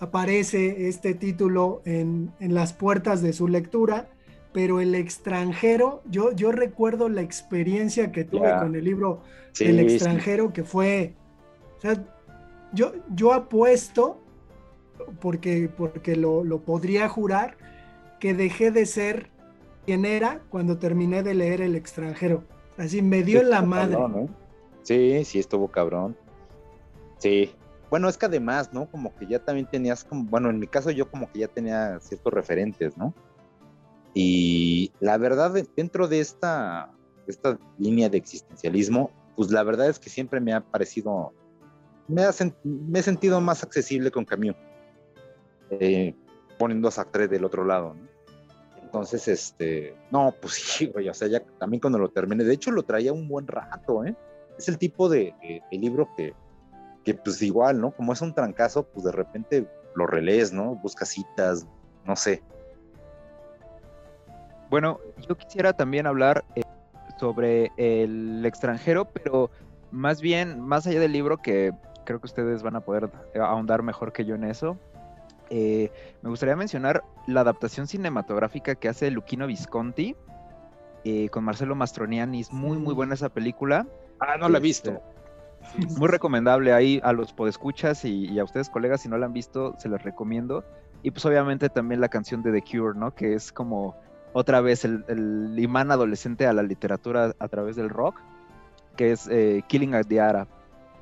aparece 0.00 0.88
este 0.88 1.14
título 1.14 1.82
en, 1.84 2.32
las 2.40 2.72
puertas 2.72 3.22
de 3.22 3.32
su 3.32 3.48
lectura, 3.48 4.08
pero 4.52 4.80
el 4.80 4.94
extranjero, 4.94 6.02
yo, 6.10 6.32
yo 6.32 6.52
recuerdo 6.52 7.08
la 7.08 7.22
experiencia 7.22 8.12
que 8.12 8.24
tuve 8.24 8.52
con 8.58 8.74
el 8.74 8.84
libro 8.84 9.22
El 9.60 9.78
extranjero, 9.80 10.52
que 10.52 10.64
fue, 10.64 11.14
o 11.78 11.80
sea, 11.80 12.04
yo, 12.72 12.92
yo 13.14 13.32
apuesto, 13.32 14.20
porque, 15.20 15.70
porque 15.74 16.16
lo, 16.16 16.60
podría 16.60 17.08
jurar, 17.08 17.56
que 18.18 18.34
dejé 18.34 18.70
de 18.70 18.86
ser 18.86 19.30
quien 19.86 20.04
era 20.04 20.40
cuando 20.48 20.78
terminé 20.78 21.22
de 21.22 21.34
leer 21.34 21.60
El 21.60 21.74
extranjero. 21.74 22.44
Así 22.78 23.02
me 23.02 23.22
dio 23.22 23.40
en 23.40 23.50
la 23.50 23.62
madre. 23.62 23.96
¿eh? 23.96 24.28
Sí, 24.82 25.24
sí, 25.24 25.38
estuvo 25.38 25.68
cabrón. 25.68 26.16
Sí. 27.18 27.54
Bueno, 27.90 28.08
es 28.08 28.16
que 28.16 28.26
además, 28.26 28.72
¿no? 28.72 28.90
Como 28.90 29.14
que 29.14 29.26
ya 29.26 29.38
también 29.38 29.66
tenías, 29.66 30.06
bueno, 30.10 30.50
en 30.50 30.58
mi 30.58 30.66
caso 30.66 30.90
yo 30.90 31.10
como 31.10 31.30
que 31.30 31.40
ya 31.40 31.48
tenía 31.48 32.00
ciertos 32.00 32.32
referentes, 32.32 32.96
¿no? 32.96 33.14
Y 34.14 34.92
la 35.00 35.18
verdad, 35.18 35.52
dentro 35.76 36.08
de 36.08 36.20
esta, 36.20 36.90
esta 37.26 37.58
línea 37.78 38.08
de 38.08 38.18
existencialismo, 38.18 39.10
pues 39.36 39.50
la 39.50 39.62
verdad 39.62 39.88
es 39.88 39.98
que 39.98 40.10
siempre 40.10 40.40
me 40.40 40.52
ha 40.52 40.60
parecido, 40.60 41.32
me, 42.08 42.22
me 42.64 42.98
he 42.98 43.02
sentido 43.02 43.40
más 43.40 43.62
accesible 43.62 44.10
con 44.10 44.24
Camus, 44.24 44.56
eh, 45.70 46.14
poniendo 46.58 46.88
a 46.88 46.90
Sartre 46.90 47.28
del 47.28 47.44
otro 47.44 47.64
lado, 47.64 47.94
¿no? 47.94 48.12
Entonces, 48.82 49.26
este, 49.28 49.96
no, 50.10 50.34
pues 50.40 50.54
sí, 50.54 50.86
güey, 50.86 51.08
o 51.08 51.14
sea, 51.14 51.28
ya 51.28 51.40
también 51.58 51.80
cuando 51.80 51.98
lo 51.98 52.10
terminé, 52.10 52.44
de 52.44 52.54
hecho 52.54 52.70
lo 52.70 52.82
traía 52.82 53.12
un 53.12 53.28
buen 53.28 53.46
rato, 53.46 54.04
¿eh? 54.04 54.14
Es 54.58 54.68
el 54.68 54.78
tipo 54.78 55.08
de, 55.08 55.34
libro 55.70 56.08
que, 56.16 56.34
que, 57.04 57.14
pues 57.14 57.40
igual, 57.42 57.80
¿no? 57.80 57.92
Como 57.92 58.12
es 58.12 58.20
un 58.20 58.34
trancazo, 58.34 58.84
pues 58.84 59.04
de 59.04 59.12
repente 59.12 59.66
lo 59.94 60.06
relees, 60.06 60.52
¿no? 60.52 60.74
Buscas 60.76 61.08
citas, 61.08 61.66
no 62.04 62.16
sé. 62.16 62.42
Bueno, 64.70 65.00
yo 65.28 65.36
quisiera 65.36 65.72
también 65.72 66.06
hablar 66.06 66.44
eh, 66.54 66.62
sobre 67.18 67.70
el 67.76 68.44
extranjero, 68.46 69.04
pero 69.04 69.50
más 69.90 70.20
bien, 70.20 70.60
más 70.60 70.86
allá 70.86 71.00
del 71.00 71.12
libro, 71.12 71.36
que 71.38 71.72
creo 72.04 72.20
que 72.20 72.26
ustedes 72.26 72.62
van 72.62 72.76
a 72.76 72.80
poder 72.80 73.10
ahondar 73.38 73.82
mejor 73.82 74.12
que 74.12 74.24
yo 74.24 74.34
en 74.34 74.44
eso, 74.44 74.78
eh, 75.50 75.90
me 76.22 76.30
gustaría 76.30 76.56
mencionar 76.56 77.04
la 77.26 77.42
adaptación 77.42 77.86
cinematográfica 77.86 78.74
que 78.74 78.88
hace 78.88 79.10
Luquino 79.10 79.46
Visconti 79.46 80.16
eh, 81.04 81.28
con 81.28 81.44
Marcelo 81.44 81.74
Mastroniani. 81.74 82.40
Es 82.40 82.52
muy, 82.52 82.78
muy 82.78 82.94
buena 82.94 83.12
esa 83.12 83.28
película. 83.28 83.86
Ah, 84.22 84.36
no 84.38 84.48
la 84.48 84.58
he 84.58 84.60
visto. 84.60 85.02
Este, 85.76 85.98
muy 85.98 86.08
recomendable 86.08 86.72
ahí 86.72 87.00
a 87.04 87.12
los 87.12 87.32
podescuchas 87.32 88.04
y, 88.04 88.26
y 88.26 88.38
a 88.38 88.44
ustedes, 88.44 88.68
colegas, 88.70 89.02
si 89.02 89.08
no 89.08 89.18
la 89.18 89.26
han 89.26 89.32
visto, 89.32 89.74
se 89.78 89.88
les 89.88 90.02
recomiendo. 90.02 90.64
Y 91.02 91.10
pues 91.10 91.24
obviamente 91.26 91.68
también 91.68 92.00
la 92.00 92.08
canción 92.08 92.42
de 92.42 92.52
The 92.52 92.62
Cure, 92.62 92.98
¿no? 92.98 93.14
Que 93.14 93.34
es 93.34 93.52
como 93.52 93.96
otra 94.32 94.60
vez 94.60 94.84
el, 94.84 95.54
imán 95.58 95.90
adolescente 95.90 96.46
a 96.46 96.52
la 96.52 96.62
literatura 96.62 97.34
a 97.38 97.48
través 97.48 97.76
del 97.76 97.90
rock, 97.90 98.20
que 98.96 99.12
es 99.12 99.28
eh, 99.28 99.62
Killing 99.66 99.94
at 99.94 100.06
the 100.06 100.20
Arab. 100.20 100.46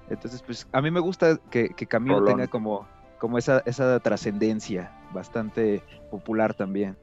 Entonces, 0.09 0.43
pues 0.43 0.67
a 0.73 0.81
mí 0.81 0.91
me 0.91 1.01
gusta 1.01 1.37
que, 1.51 1.71
que 1.71 1.87
Camilo 1.87 2.25
tenga 2.25 2.49
como 2.49 2.87
como 3.21 3.39
esa, 3.39 3.63
esa 3.67 4.01
trascendencia 4.01 4.91
bastante 5.13 5.85
popular 6.11 6.55
también. 6.55 6.97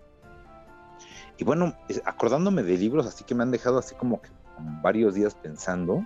Y 1.37 1.43
bueno, 1.43 1.75
acordándome 2.03 2.63
de 2.63 2.75
libros 2.77 3.05
así 3.05 3.23
que 3.23 3.35
me 3.35 3.43
han 3.43 3.51
dejado 3.51 3.77
así 3.77 3.93
como 3.95 4.19
que 4.21 4.29
varios 4.81 5.15
días 5.15 5.35
pensando, 5.35 6.05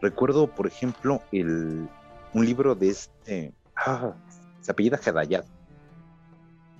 recuerdo, 0.00 0.54
por 0.54 0.66
ejemplo, 0.66 1.22
el, 1.32 1.88
un 2.34 2.44
libro 2.44 2.74
de 2.74 2.90
este, 2.90 3.54
ah, 3.76 4.14
se 4.60 4.70
apellida 4.70 4.98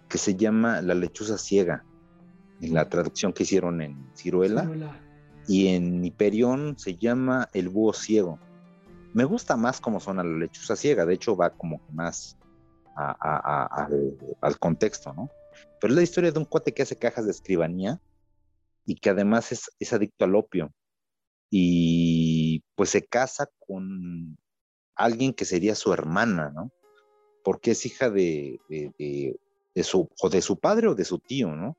que 0.08 0.18
se 0.18 0.34
llama 0.34 0.80
La 0.82 0.94
lechuza 0.94 1.38
ciega, 1.38 1.84
en 2.61 2.74
la 2.74 2.88
traducción 2.88 3.32
que 3.32 3.44
hicieron 3.44 3.80
en 3.82 4.11
Ciruela, 4.14 4.68
y 5.46 5.68
en 5.68 6.04
Hiperión 6.04 6.78
se 6.78 6.96
llama 6.96 7.48
El 7.52 7.68
búho 7.68 7.92
ciego. 7.92 8.38
Me 9.14 9.24
gusta 9.24 9.56
más 9.56 9.80
como 9.80 10.00
suena 10.00 10.22
la 10.22 10.37
lechuza 10.37 10.76
ciega, 10.76 11.06
de 11.06 11.14
hecho 11.14 11.37
va 11.37 11.50
como 11.50 11.78
que 11.84 11.92
más 11.92 12.37
al 14.40 14.58
contexto, 14.58 15.12
¿no? 15.12 15.30
Pero 15.80 15.92
es 15.92 15.96
la 15.96 16.02
historia 16.02 16.32
de 16.32 16.38
un 16.38 16.44
cuate 16.44 16.74
que 16.74 16.82
hace 16.82 16.96
cajas 16.96 17.24
de 17.24 17.30
escribanía 17.30 18.00
y 18.84 18.96
que 18.96 19.11
además 19.11 19.52
es, 19.52 19.92
adicto 19.92 20.24
al 20.24 20.34
opio. 20.34 20.72
Y 21.50 22.62
pues 22.74 22.90
se 22.90 23.06
casa 23.06 23.48
con 23.66 24.37
alguien 24.94 25.32
que 25.32 25.44
sería 25.44 25.74
su 25.74 25.92
hermana, 25.92 26.50
¿no? 26.54 26.70
Porque 27.44 27.70
es 27.70 27.87
hija 27.87 28.11
de, 28.11 28.61
su, 29.76 30.08
o 30.20 30.28
de 30.28 30.42
su 30.42 30.58
padre 30.58 30.88
o 30.88 30.94
de 30.94 31.04
su 31.04 31.18
tío, 31.18 31.54
¿no? 31.54 31.76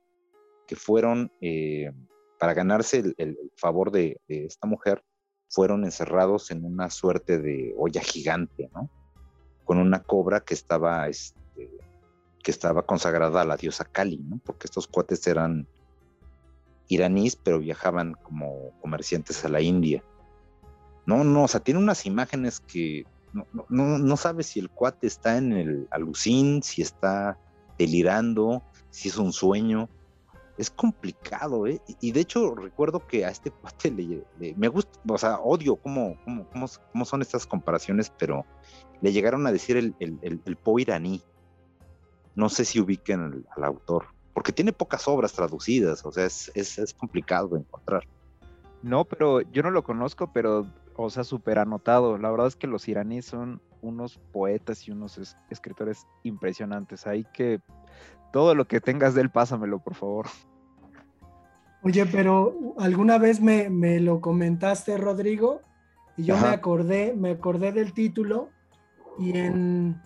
Que 0.68 0.76
fueron, 0.76 1.32
eh, 1.42 1.92
para 2.40 2.54
ganarse 2.54 2.98
el, 2.98 3.16
el 3.18 3.38
favor 3.56 3.92
de, 3.92 4.20
esta 4.28 4.68
mujer, 4.68 5.04
fueron 5.50 5.84
encerrados 5.84 6.52
en 6.52 6.64
una 6.64 6.90
suerte 6.90 7.40
de 7.40 7.74
olla 7.78 8.02
gigante, 8.02 8.70
¿no? 8.74 8.90
con 9.70 9.78
una 9.78 10.02
cobra 10.02 10.40
que 10.40 10.56
estaba, 10.56 11.08
este, 11.08 11.70
que 12.42 12.50
estaba 12.50 12.88
consagrada 12.88 13.42
a 13.42 13.46
la 13.46 13.56
diosa 13.56 13.86
Kali, 13.86 14.18
¿no? 14.18 14.40
Porque 14.44 14.66
estos 14.66 14.88
cuates 14.88 15.28
eran 15.28 15.68
iraníes, 16.90 17.38
pero 17.38 17.60
viajaban 17.60 18.16
como 18.24 18.72
comerciantes 18.82 19.46
a 19.46 19.50
la 19.50 19.62
India. 19.62 20.04
No, 21.06 21.24
no, 21.24 21.46
o 21.46 21.48
sea, 21.48 21.62
tiene 21.62 21.80
unas 21.80 22.06
imágenes 22.06 22.60
que 22.60 23.06
no, 23.32 23.46
no, 23.70 23.98
no 23.98 24.18
sabes 24.18 24.48
si 24.48 24.60
el 24.60 24.70
cuate 24.70 25.08
está 25.08 25.38
en 25.38 25.54
el 25.54 25.88
alucín, 25.92 26.62
si 26.62 26.82
está 26.82 27.38
delirando, 27.78 28.62
si 28.90 29.08
es 29.08 29.18
un 29.18 29.32
sueño 29.32 29.88
es 30.60 30.70
complicado, 30.70 31.66
¿eh? 31.68 31.82
Y 32.02 32.12
de 32.12 32.20
hecho 32.20 32.54
recuerdo 32.54 33.08
que 33.08 33.26
a 33.26 33.30
este 33.30 33.50
cuate 33.62 33.92
le, 33.92 34.54
me 34.56 34.68
gusta, 34.68 35.00
o 35.08 35.18
sea, 35.18 35.40
odio 35.40 35.78
cómo, 35.78 36.18
cómo, 36.26 36.46
cómo, 36.92 37.06
son 37.06 37.22
estas 37.22 37.48
comparaciones, 37.48 38.12
pero 38.20 38.46
le 39.02 39.14
llegaron 39.14 39.48
a 39.48 39.54
decir 39.54 39.78
el, 39.78 39.96
el, 40.02 40.20
el, 40.22 40.58
po 40.58 40.78
iraní. 40.78 41.24
No 42.36 42.50
sé 42.50 42.66
si 42.66 42.80
ubiquen 42.80 43.46
al, 43.56 43.64
autor, 43.64 44.08
porque 44.40 44.54
tiene 44.54 44.72
pocas 44.72 45.06
obras 45.10 45.34
traducidas, 45.34 46.06
o 46.06 46.14
sea, 46.14 46.24
es, 46.24 46.50
es, 46.56 46.80
es, 46.80 46.94
complicado 46.94 47.50
de 47.50 47.60
encontrar. 47.60 48.08
No, 48.82 49.04
pero 49.04 49.42
yo 49.42 49.64
no 49.64 49.70
lo 49.70 49.84
conozco, 49.84 50.32
pero, 50.32 50.66
o 50.96 51.10
sea, 51.10 51.26
súper 51.26 51.60
anotado. 51.60 52.18
La 52.18 52.32
verdad 52.32 52.48
es 52.48 52.56
que 52.56 52.66
los 52.66 52.88
iraníes 52.88 53.26
son 53.26 53.62
unos 53.82 54.18
poetas 54.32 54.88
y 54.88 54.92
unos 54.92 55.36
escritores 55.50 56.08
impresionantes. 56.24 57.06
Hay 57.06 57.26
que 57.34 57.60
todo 58.32 58.56
lo 58.56 58.66
que 58.66 58.80
tengas 58.80 59.14
de 59.14 59.24
él, 59.24 59.30
pásamelo, 59.30 59.80
por 59.80 59.96
favor. 59.96 60.28
Oye, 61.84 62.06
pero 62.06 62.76
alguna 62.80 63.18
vez 63.18 63.42
me, 63.42 64.00
lo 64.00 64.22
comentaste, 64.22 64.96
Rodrigo, 64.96 65.60
y 66.16 66.24
yo 66.24 66.38
me 66.38 66.48
acordé, 66.48 67.14
me 67.14 67.32
acordé 67.32 67.74
del 67.74 67.92
título, 67.92 68.52
y 69.20 69.38
en, 69.38 70.02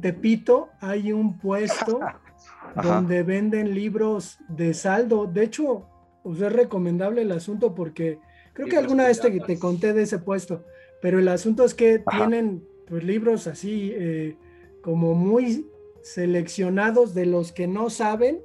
Tepito 0.00 0.70
hay 0.80 1.12
un 1.12 1.38
puesto 1.38 2.00
donde 2.82 3.22
venden 3.22 3.74
libros 3.74 4.38
de 4.48 4.74
saldo. 4.74 5.26
De 5.26 5.44
hecho, 5.44 5.86
pues 6.22 6.40
es 6.40 6.52
recomendable 6.52 7.22
el 7.22 7.32
asunto 7.32 7.74
porque 7.74 8.18
creo 8.52 8.68
que 8.68 8.76
alguna 8.76 9.06
vez 9.06 9.20
te, 9.20 9.30
te, 9.40 9.58
conté 9.58 9.92
de 9.92 10.02
ese 10.02 10.18
puesto, 10.18 10.64
pero 11.00 11.18
el 11.18 11.28
asunto 11.28 11.64
es 11.64 11.74
que 11.74 12.02
tienen 12.10 12.66
pues 12.86 13.04
libros 13.04 13.46
así 13.46 13.92
eh, 13.94 14.36
como 14.82 15.14
muy 15.14 15.66
seleccionados 16.02 17.14
de 17.14 17.26
los 17.26 17.52
que 17.52 17.66
no 17.66 17.90
saben. 17.90 18.42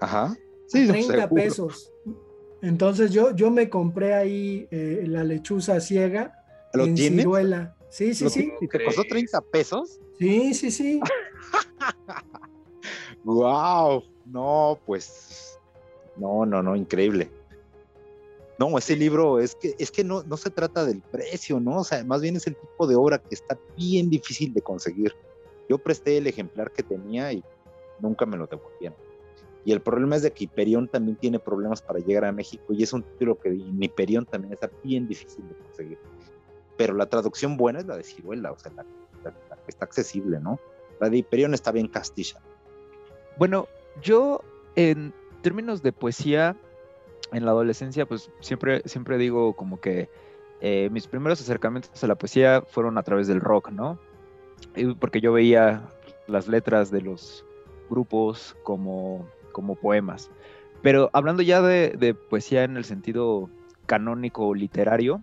Ajá. 0.00 0.36
Sí, 0.66 0.86
30 0.86 1.28
pesos. 1.30 1.92
Entonces 2.62 3.12
yo, 3.12 3.34
yo 3.34 3.50
me 3.50 3.68
compré 3.68 4.14
ahí 4.14 4.66
eh, 4.70 5.04
la 5.06 5.22
lechuza 5.24 5.80
ciega 5.80 6.32
¿Lo 6.72 6.84
en 6.84 6.96
ciruela. 6.96 7.76
Sí, 7.88 8.14
sí, 8.14 8.28
sí. 8.28 8.52
¿Y 8.60 8.68
te 8.68 8.84
costó 8.84 9.04
30 9.04 9.40
pesos? 9.42 10.00
Sí, 10.18 10.54
sí, 10.54 10.70
sí. 10.70 11.00
wow. 13.26 14.02
No, 14.24 14.78
pues. 14.86 15.58
No, 16.16 16.46
no, 16.46 16.62
no, 16.62 16.74
increíble. 16.74 17.30
No, 18.58 18.78
ese 18.78 18.96
libro 18.96 19.38
es 19.38 19.54
que, 19.54 19.74
es 19.78 19.90
que 19.90 20.02
no, 20.02 20.22
no 20.22 20.38
se 20.38 20.48
trata 20.48 20.86
del 20.86 21.02
precio, 21.02 21.60
¿no? 21.60 21.80
O 21.80 21.84
sea, 21.84 22.02
más 22.04 22.22
bien 22.22 22.36
es 22.36 22.46
el 22.46 22.56
tipo 22.56 22.86
de 22.86 22.94
obra 22.94 23.18
que 23.18 23.34
está 23.34 23.58
bien 23.76 24.08
difícil 24.08 24.54
de 24.54 24.62
conseguir. 24.62 25.14
Yo 25.68 25.76
presté 25.76 26.16
el 26.16 26.26
ejemplar 26.26 26.70
que 26.70 26.82
tenía 26.82 27.32
y 27.32 27.44
nunca 28.00 28.24
me 28.24 28.38
lo 28.38 28.46
devolvieron. 28.46 28.96
Y 29.64 29.72
el 29.72 29.80
problema 29.80 30.16
es 30.16 30.22
de 30.22 30.30
que 30.30 30.44
Hiperión 30.44 30.88
también 30.88 31.16
tiene 31.16 31.38
problemas 31.38 31.82
para 31.82 31.98
llegar 31.98 32.24
a 32.24 32.32
México 32.32 32.72
y 32.72 32.84
es 32.84 32.92
un 32.92 33.02
título 33.02 33.38
que 33.38 33.48
en 33.48 33.82
Hiperión 33.82 34.24
también 34.24 34.54
está 34.54 34.70
bien 34.82 35.08
difícil 35.08 35.46
de 35.48 35.54
conseguir. 35.56 35.98
Pero 36.76 36.94
la 36.94 37.06
traducción 37.06 37.56
buena 37.56 37.80
es 37.80 37.86
la 37.86 37.96
de 37.96 38.04
Ciruela, 38.04 38.52
o 38.52 38.58
sea, 38.58 38.72
la, 38.72 38.84
que 38.84 39.32
está 39.66 39.84
accesible, 39.84 40.38
¿no? 40.38 40.60
La 41.00 41.10
de 41.10 41.18
Hiperión 41.18 41.52
está 41.52 41.72
bien 41.72 41.88
castilla. 41.88 42.40
Bueno, 43.36 43.68
yo 44.02 44.42
en 44.76 45.12
términos 45.42 45.82
de 45.82 45.92
poesía, 45.92 46.56
en 47.32 47.44
la 47.44 47.50
adolescencia, 47.50 48.06
pues 48.06 48.30
siempre, 48.40 48.82
siempre 48.86 49.18
digo 49.18 49.54
como 49.54 49.80
que 49.80 50.08
eh, 50.60 50.88
mis 50.90 51.06
primeros 51.06 51.40
acercamientos 51.40 52.02
a 52.02 52.06
la 52.06 52.14
poesía 52.14 52.62
fueron 52.62 52.98
a 52.98 53.02
través 53.02 53.26
del 53.26 53.40
rock, 53.40 53.70
¿no? 53.70 53.98
porque 54.98 55.20
yo 55.20 55.32
veía 55.32 55.82
las 56.26 56.48
letras 56.48 56.90
de 56.90 57.02
los 57.02 57.44
grupos 57.88 58.56
como, 58.62 59.26
como 59.52 59.74
poemas. 59.74 60.30
Pero 60.82 61.10
hablando 61.12 61.42
ya 61.42 61.62
de, 61.62 62.14
poesía 62.30 62.64
en 62.64 62.76
el 62.76 62.84
sentido 62.84 63.50
canónico 63.86 64.54
literario, 64.54 65.22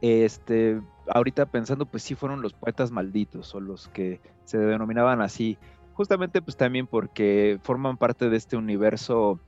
este, 0.00 0.80
ahorita 1.08 1.46
pensando, 1.46 1.86
pues 1.86 2.02
sí 2.02 2.14
fueron 2.14 2.42
los 2.42 2.52
poetas 2.52 2.90
malditos 2.90 3.54
o 3.54 3.60
los 3.60 3.88
que 3.88 4.20
se 4.44 4.58
denominaban 4.58 5.20
así, 5.20 5.58
justamente 6.00 6.40
pues 6.40 6.56
también 6.56 6.86
porque 6.86 7.58
forman 7.62 7.98
parte 7.98 8.30
de 8.30 8.36
este 8.38 8.56
universo 8.56 9.38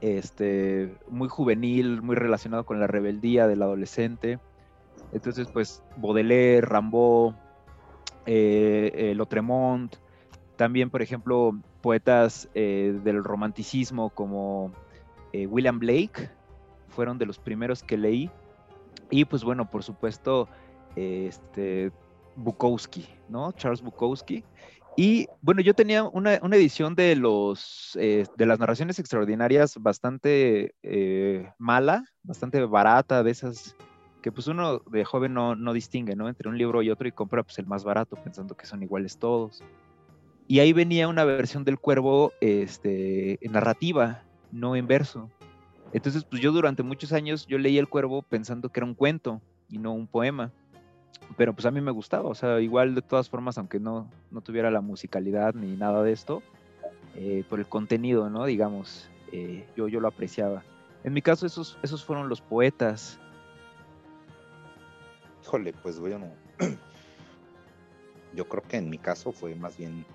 este, 0.00 0.96
muy 1.08 1.28
juvenil, 1.28 2.02
muy 2.02 2.16
relacionado 2.16 2.66
con 2.66 2.80
la 2.80 2.88
rebeldía 2.88 3.46
del 3.46 3.62
adolescente 3.62 4.40
Entonces, 5.12 5.46
pues 5.52 5.84
Baudelaire, 5.96 6.66
Rimbaud, 6.66 7.34
eh, 8.26 8.90
eh, 8.96 9.14
Lautremont, 9.14 9.94
también, 10.56 10.90
por 10.90 11.02
ejemplo, 11.02 11.52
poetas 11.82 12.48
eh, 12.54 12.98
del 13.04 13.22
romanticismo 13.22 14.10
como 14.10 14.72
William 15.32 15.78
Blake, 15.78 16.30
fueron 16.88 17.16
de 17.16 17.26
los 17.26 17.38
primeros 17.38 17.84
que 17.84 17.96
leí. 17.96 18.28
Y 19.08 19.24
pues 19.24 19.44
bueno, 19.44 19.70
por 19.70 19.84
supuesto, 19.84 20.48
este, 20.96 21.92
Bukowski, 22.34 23.06
¿no? 23.28 23.52
Charles 23.52 23.82
Bukowski. 23.82 24.42
Y 24.96 25.28
bueno, 25.40 25.62
yo 25.62 25.74
tenía 25.74 26.04
una, 26.04 26.34
edición 26.34 26.94
de, 26.94 27.16
los, 27.16 27.92
de 27.94 28.46
las 28.46 28.58
narraciones 28.58 28.98
extraordinarias 28.98 29.76
bastante 29.78 30.74
mala, 31.58 32.04
bastante 32.22 32.64
barata, 32.64 33.22
de 33.22 33.30
esas 33.30 33.76
que 34.20 34.32
pues 34.32 34.46
uno 34.46 34.80
de 34.90 35.04
joven 35.04 35.34
no, 35.34 35.56
no, 35.56 35.72
distingue, 35.72 36.14
¿no? 36.14 36.28
Entre 36.28 36.48
un 36.48 36.58
libro 36.58 36.82
y 36.82 36.90
otro 36.90 37.08
y 37.08 37.12
compra 37.12 37.42
pues 37.42 37.58
el 37.58 37.66
más 37.66 37.84
barato 37.84 38.16
pensando 38.16 38.56
que 38.56 38.66
son 38.66 38.82
iguales 38.82 39.18
todos. 39.18 39.62
Y 40.46 40.60
ahí 40.60 40.72
venía 40.72 41.08
una 41.08 41.24
versión 41.24 41.64
del 41.64 41.78
cuervo 41.78 42.32
este, 42.40 43.38
narrativa, 43.50 44.22
no 44.52 44.76
en 44.76 44.86
verso. 44.86 45.30
Entonces 45.92 46.24
pues 46.24 46.42
yo 46.42 46.52
durante 46.52 46.82
muchos 46.82 47.12
años 47.12 47.46
yo 47.46 47.58
leí 47.58 47.78
el 47.78 47.88
cuervo 47.88 48.22
pensando 48.22 48.68
que 48.68 48.80
era 48.80 48.86
un 48.86 48.94
cuento 48.94 49.40
y 49.68 49.78
no 49.78 49.92
un 49.92 50.06
poema. 50.06 50.52
Pero 51.36 51.54
pues 51.54 51.66
a 51.66 51.70
mí 51.70 51.80
me 51.80 51.90
gustaba, 51.90 52.28
o 52.28 52.34
sea, 52.34 52.60
igual 52.60 52.94
de 52.94 53.02
todas 53.02 53.28
formas, 53.28 53.56
aunque 53.56 53.78
no, 53.78 54.10
no 54.30 54.40
tuviera 54.40 54.70
la 54.70 54.80
musicalidad 54.80 55.54
ni 55.54 55.76
nada 55.76 56.02
de 56.02 56.12
esto, 56.12 56.42
eh, 57.16 57.44
por 57.48 57.60
el 57.60 57.66
contenido, 57.66 58.28
¿no? 58.28 58.44
Digamos, 58.44 59.08
eh, 59.32 59.66
yo, 59.76 59.88
yo 59.88 60.00
lo 60.00 60.08
apreciaba. 60.08 60.62
En 61.04 61.12
mi 61.12 61.22
caso 61.22 61.46
esos, 61.46 61.78
esos 61.82 62.04
fueron 62.04 62.28
los 62.28 62.40
poetas 62.40 63.20
Híjole, 65.50 65.72
pues 65.72 65.98
bueno, 65.98 66.30
yo 68.34 68.48
creo 68.48 68.62
que 68.62 68.76
en 68.76 68.90
mi 68.90 68.98
caso 68.98 69.32
fue 69.32 69.54
más 69.56 69.76
bien, 69.76 70.06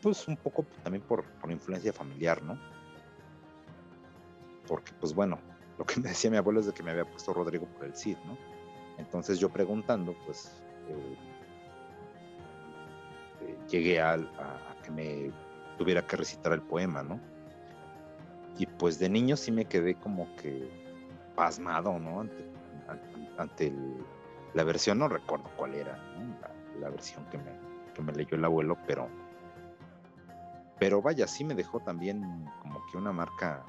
pues 0.00 0.26
un 0.28 0.36
poco 0.36 0.64
también 0.82 1.02
por, 1.02 1.24
influencia 1.50 1.92
familiar, 1.92 2.42
¿no? 2.42 2.58
Porque 4.66 4.92
pues 5.00 5.14
bueno, 5.14 5.38
lo 5.78 5.84
que 5.84 6.00
me 6.00 6.08
decía 6.08 6.30
mi 6.30 6.36
abuelo 6.36 6.60
es 6.60 6.66
de 6.66 6.72
que 6.72 6.82
me 6.82 6.92
había 6.92 7.04
puesto 7.04 7.34
Rodrigo 7.34 7.66
por 7.66 7.84
el 7.84 7.94
Cid, 7.94 8.16
¿no? 8.24 8.38
Entonces 8.98 9.38
yo 9.38 9.48
preguntando, 9.48 10.14
pues 10.26 10.52
eh, 10.88 11.16
eh, 13.42 13.58
llegué 13.70 14.00
a, 14.00 14.18
que 14.82 14.90
me 14.90 15.32
tuviera 15.78 16.06
que 16.06 16.16
recitar 16.16 16.52
el 16.52 16.62
poema, 16.62 17.02
¿no? 17.02 17.20
Y 18.58 18.66
pues 18.66 18.98
de 18.98 19.08
niño 19.08 19.36
sí 19.36 19.52
me 19.52 19.64
quedé 19.64 19.94
como 19.94 20.26
que 20.36 20.68
pasmado, 21.36 21.98
¿no? 21.98 22.26
ante 23.38 23.72
la 24.54 24.64
versión, 24.64 24.98
no 24.98 25.08
recuerdo 25.08 25.48
cuál 25.56 25.74
era, 25.74 25.96
la, 26.80 26.90
versión 26.90 27.24
que 27.26 27.38
me, 27.38 27.52
me 28.02 28.12
leyó 28.12 28.36
el 28.36 28.44
abuelo, 28.44 28.76
pero, 28.86 29.08
pero 30.80 31.00
vaya, 31.00 31.28
sí 31.28 31.44
me 31.44 31.54
dejó 31.54 31.78
también 31.78 32.20
como 32.60 32.84
que 32.86 32.96
una 32.96 33.12
marca 33.12 33.64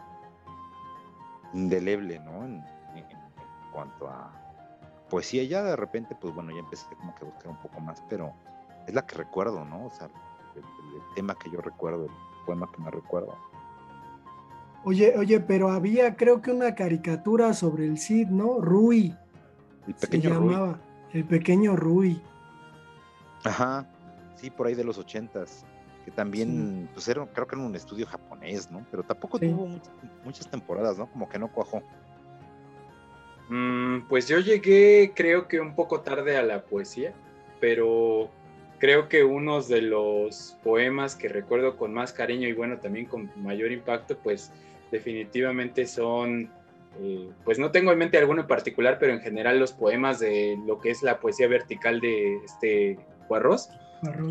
indeleble, 1.53 2.19
¿no? 2.19 2.45
En, 2.45 2.63
cuanto 3.71 4.09
a 4.09 4.31
poesía, 5.09 5.43
ya 5.43 5.63
de 5.63 5.75
repente, 5.75 6.15
pues 6.19 6.33
bueno, 6.33 6.51
ya 6.51 6.59
empecé 6.59 6.85
como 6.95 7.13
que 7.15 7.25
a 7.25 7.29
buscar 7.29 7.47
un 7.47 7.57
poco 7.57 7.79
más, 7.81 8.03
pero 8.09 8.33
es 8.87 8.93
la 8.93 9.05
que 9.05 9.15
recuerdo, 9.15 9.65
¿no? 9.65 9.87
O 9.87 9.91
sea, 9.91 10.07
el, 10.55 10.61
el 10.61 11.15
tema 11.15 11.35
que 11.35 11.49
yo 11.49 11.61
recuerdo, 11.61 12.05
el 12.05 12.11
poema 12.45 12.69
que 12.71 12.81
me 12.81 12.91
recuerdo. 12.91 13.35
Oye, 14.83 15.17
oye, 15.17 15.39
pero 15.39 15.69
había 15.71 16.15
creo 16.15 16.41
que 16.41 16.51
una 16.51 16.73
caricatura 16.73 17.53
sobre 17.53 17.85
el 17.85 17.97
Cid, 17.97 18.27
¿no? 18.27 18.59
Rui. 18.61 19.15
El 19.87 19.93
pequeño 19.95 20.39
Rui. 20.39 20.75
El 21.13 21.25
pequeño 21.25 21.75
Rui. 21.75 22.21
Ajá, 23.43 23.85
sí, 24.35 24.49
por 24.49 24.67
ahí 24.67 24.75
de 24.75 24.83
los 24.83 24.97
ochentas. 24.97 25.65
Que 26.05 26.11
también, 26.11 26.89
pues 26.93 27.07
era, 27.07 27.25
creo 27.27 27.45
que 27.45 27.55
era 27.55 27.65
un 27.65 27.75
estudio 27.75 28.05
japonés, 28.07 28.71
¿no? 28.71 28.85
Pero 28.89 29.03
tampoco 29.03 29.37
tuvo 29.37 29.67
muchas, 30.23 30.49
temporadas, 30.49 30.97
¿no? 30.97 31.07
Como 31.11 31.27
que 31.27 31.37
no 31.37 31.51
cuajó. 31.51 31.83
Mm, 33.49 34.01
pues 34.07 34.27
yo 34.27 34.39
llegué, 34.39 35.11
creo 35.15 35.47
que 35.47 35.59
un 35.59 35.75
poco 35.75 36.01
tarde 36.01 36.37
a 36.37 36.43
la 36.43 36.61
poesía, 36.61 37.13
pero 37.59 38.29
creo 38.77 39.09
que 39.09 39.23
unos 39.23 39.67
de 39.67 39.81
los 39.81 40.55
poemas 40.63 41.15
que 41.15 41.29
recuerdo 41.29 41.75
con 41.75 41.93
más 41.93 42.13
cariño 42.13 42.47
y 42.47 42.53
bueno, 42.53 42.77
también 42.77 43.05
con 43.05 43.31
mayor 43.37 43.71
impacto, 43.71 44.17
pues 44.17 44.51
definitivamente 44.91 45.87
son, 45.87 46.51
eh, 47.01 47.29
pues 47.43 47.57
no 47.57 47.71
tengo 47.71 47.91
en 47.91 47.97
mente 47.97 48.19
alguno 48.19 48.41
en 48.41 48.47
particular, 48.47 48.97
pero 48.99 49.13
en 49.13 49.19
general 49.19 49.59
los 49.59 49.73
poemas 49.73 50.19
de 50.19 50.55
lo 50.67 50.79
que 50.79 50.91
es 50.91 51.01
la 51.01 51.19
poesía 51.19 51.47
vertical 51.47 51.99
de 51.99 52.37
este 52.45 52.99
Juarros. 53.27 53.69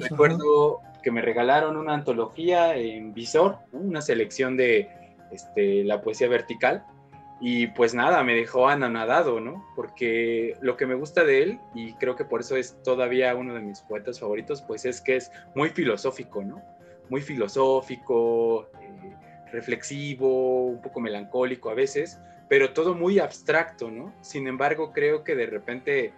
Recuerdo 0.00 0.80
que 1.02 1.10
me 1.10 1.22
regalaron 1.22 1.76
una 1.76 1.94
antología 1.94 2.76
en 2.76 3.12
Visor, 3.12 3.58
una 3.72 4.00
selección 4.00 4.56
de 4.56 4.88
este, 5.30 5.84
la 5.84 6.00
poesía 6.02 6.28
vertical 6.28 6.84
y 7.40 7.68
pues 7.68 7.94
nada, 7.94 8.22
me 8.24 8.34
dejó 8.34 8.68
anonadado, 8.68 9.40
¿no? 9.40 9.64
Porque 9.76 10.56
lo 10.60 10.76
que 10.76 10.86
me 10.86 10.94
gusta 10.94 11.24
de 11.24 11.42
él, 11.42 11.60
y 11.74 11.92
creo 11.94 12.16
que 12.16 12.24
por 12.24 12.40
eso 12.40 12.56
es 12.56 12.82
todavía 12.82 13.34
uno 13.36 13.54
de 13.54 13.60
mis 13.60 13.80
poetas 13.80 14.18
favoritos, 14.18 14.62
pues 14.62 14.84
es 14.84 15.00
que 15.00 15.16
es 15.16 15.30
muy 15.54 15.70
filosófico, 15.70 16.42
¿no? 16.42 16.62
Muy 17.08 17.20
filosófico, 17.20 18.68
eh, 18.80 19.14
reflexivo, 19.52 20.66
un 20.66 20.82
poco 20.82 21.00
melancólico 21.00 21.70
a 21.70 21.74
veces, 21.74 22.18
pero 22.48 22.72
todo 22.72 22.94
muy 22.94 23.20
abstracto, 23.20 23.90
¿no? 23.90 24.12
Sin 24.20 24.48
embargo, 24.48 24.92
creo 24.92 25.22
que 25.22 25.36
de 25.36 25.46
repente 25.46 26.12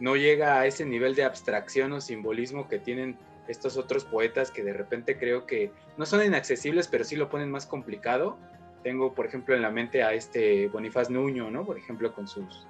no 0.00 0.16
llega 0.16 0.58
a 0.58 0.66
ese 0.66 0.86
nivel 0.86 1.14
de 1.14 1.24
abstracción 1.24 1.92
o 1.92 2.00
simbolismo 2.00 2.66
que 2.66 2.78
tienen 2.78 3.18
estos 3.46 3.76
otros 3.76 4.04
poetas 4.04 4.50
que 4.50 4.62
de 4.62 4.72
repente 4.72 5.18
creo 5.18 5.46
que 5.46 5.70
no 5.98 6.06
son 6.06 6.24
inaccesibles, 6.24 6.88
pero 6.88 7.04
sí 7.04 7.16
lo 7.16 7.28
ponen 7.28 7.50
más 7.50 7.66
complicado 7.66 8.38
tengo, 8.82 9.14
por 9.14 9.26
ejemplo, 9.26 9.54
en 9.54 9.62
la 9.62 9.70
mente 9.70 10.02
a 10.02 10.12
este 10.12 10.68
Bonifaz 10.68 11.10
Nuño, 11.10 11.50
¿no? 11.50 11.64
Por 11.64 11.78
ejemplo, 11.78 12.12
con 12.14 12.26
sus, 12.28 12.66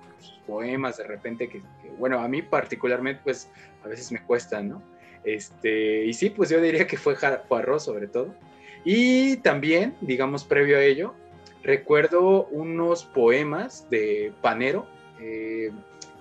poemas 0.46 0.98
de 0.98 1.04
repente 1.04 1.48
que, 1.48 1.62
bueno, 1.98 2.20
a 2.20 2.28
mí 2.28 2.42
particularmente, 2.42 3.20
pues 3.24 3.50
a 3.84 3.88
veces 3.88 4.12
me 4.12 4.22
cuestan, 4.22 4.68
¿no? 4.68 4.82
Este, 5.24 6.04
y 6.04 6.12
sí, 6.14 6.30
pues 6.30 6.50
yo 6.50 6.60
diría 6.60 6.86
que 6.86 6.96
fue 6.96 7.14
Juarro 7.16 7.78
sobre 7.78 8.08
todo. 8.08 8.34
Y 8.84 9.36
también, 9.38 9.94
digamos, 10.00 10.44
previo 10.44 10.78
a 10.78 10.82
ello, 10.82 11.14
recuerdo 11.62 12.46
unos 12.46 13.04
poemas 13.04 13.88
de 13.88 14.32
Panero 14.40 14.86
eh, 15.20 15.70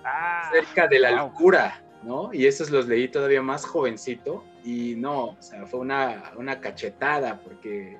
ah, 0.04 0.48
acerca 0.48 0.86
de 0.86 1.00
la 1.00 1.10
locura, 1.10 1.82
¿no? 2.04 2.32
Y 2.32 2.46
esos 2.46 2.70
los 2.70 2.86
leí 2.86 3.08
todavía 3.08 3.42
más 3.42 3.64
jovencito 3.64 4.44
y 4.64 4.94
no, 4.96 5.30
o 5.30 5.42
sea, 5.42 5.66
fue 5.66 5.80
una, 5.80 6.32
una 6.36 6.60
cachetada 6.60 7.40
porque 7.40 7.98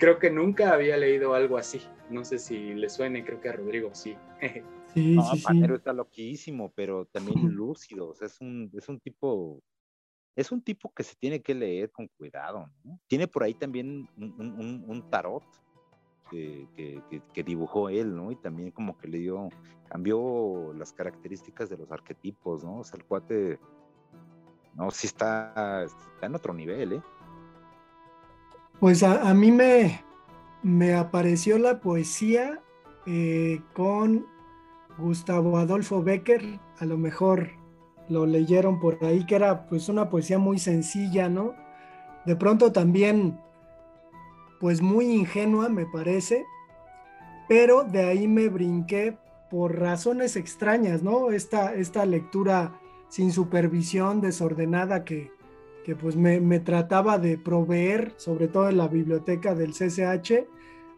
creo 0.00 0.18
que 0.18 0.30
nunca 0.30 0.72
había 0.72 0.96
leído 0.96 1.34
algo 1.34 1.58
así. 1.58 1.80
No 2.08 2.24
sé 2.24 2.38
si 2.38 2.74
le 2.74 2.88
suene, 2.88 3.24
creo 3.24 3.40
que 3.40 3.50
a 3.50 3.52
Rodrigo 3.52 3.94
sí. 3.94 4.16
Sí, 4.92 5.16
sí, 5.30 5.42
Panero 5.44 5.76
está 5.76 5.92
loquísimo, 5.92 6.72
pero 6.74 7.04
también 7.04 7.54
lúcido. 7.54 8.08
O 8.08 8.14
sea, 8.16 8.26
es 8.26 8.40
un, 8.40 8.68
es 8.76 8.88
un 8.88 8.98
tipo, 8.98 9.62
es 10.34 10.50
un 10.50 10.60
tipo 10.62 10.92
que 10.92 11.04
se 11.04 11.14
tiene 11.14 11.40
que 11.40 11.54
leer 11.54 11.92
con 11.92 12.08
cuidado, 12.08 12.68
¿no? 12.82 12.98
Tiene 13.06 13.28
por 13.28 13.44
ahí 13.44 13.54
también 13.54 14.08
un, 14.16 15.08
tarot 15.08 15.44
que, 16.28 16.66
que, 17.32 17.42
dibujó 17.44 17.88
él, 17.88 18.16
¿no? 18.16 18.32
Y 18.32 18.36
también 18.36 18.72
como 18.72 18.98
que 18.98 19.06
le 19.06 19.18
dio, 19.18 19.48
cambió 19.88 20.72
las 20.76 20.92
características 20.92 21.70
de 21.70 21.76
los 21.76 21.92
arquetipos, 21.92 22.64
¿no? 22.64 22.78
O 22.78 22.84
sea, 22.84 22.98
el 22.98 23.04
cuate, 23.04 23.60
no, 24.74 24.90
sí 24.90 25.06
está, 25.06 25.84
está 25.84 26.26
en 26.26 26.34
otro 26.34 26.52
nivel, 26.52 26.94
¿eh? 26.94 27.02
Pues 28.80 29.02
a, 29.02 29.34
mí 29.34 29.52
me, 29.52 30.02
me, 30.62 30.94
apareció 30.94 31.58
la 31.58 31.80
poesía 31.80 32.62
eh, 33.04 33.60
con 33.74 34.26
Gustavo 34.96 35.58
Adolfo 35.58 36.02
Becker, 36.02 36.58
a 36.78 36.86
lo 36.86 36.96
mejor 36.96 37.50
lo 38.08 38.24
leyeron 38.24 38.80
por 38.80 38.96
ahí, 39.04 39.26
que 39.26 39.34
era 39.34 39.68
pues 39.68 39.90
una 39.90 40.08
poesía 40.08 40.38
muy 40.38 40.58
sencilla, 40.58 41.28
¿no? 41.28 41.52
De 42.24 42.36
pronto 42.36 42.72
también, 42.72 43.38
pues 44.60 44.80
muy 44.80 45.12
ingenua, 45.12 45.68
me 45.68 45.84
parece, 45.84 46.46
pero 47.50 47.84
de 47.84 48.04
ahí 48.04 48.26
me 48.28 48.48
brinqué 48.48 49.18
por 49.50 49.78
razones 49.78 50.36
extrañas, 50.36 51.02
¿no? 51.02 51.32
Esta, 51.32 51.74
esta 51.74 52.06
lectura 52.06 52.80
sin 53.08 53.30
supervisión, 53.30 54.22
desordenada 54.22 55.04
que, 55.04 55.32
que 55.84 55.96
pues 55.96 56.16
me, 56.16 56.60
trataba 56.60 57.18
de 57.18 57.38
proveer, 57.38 58.12
sobre 58.16 58.48
todo 58.48 58.68
en 58.68 58.76
la 58.76 58.88
biblioteca 58.88 59.54
del 59.54 59.72
CCH, 59.72 60.46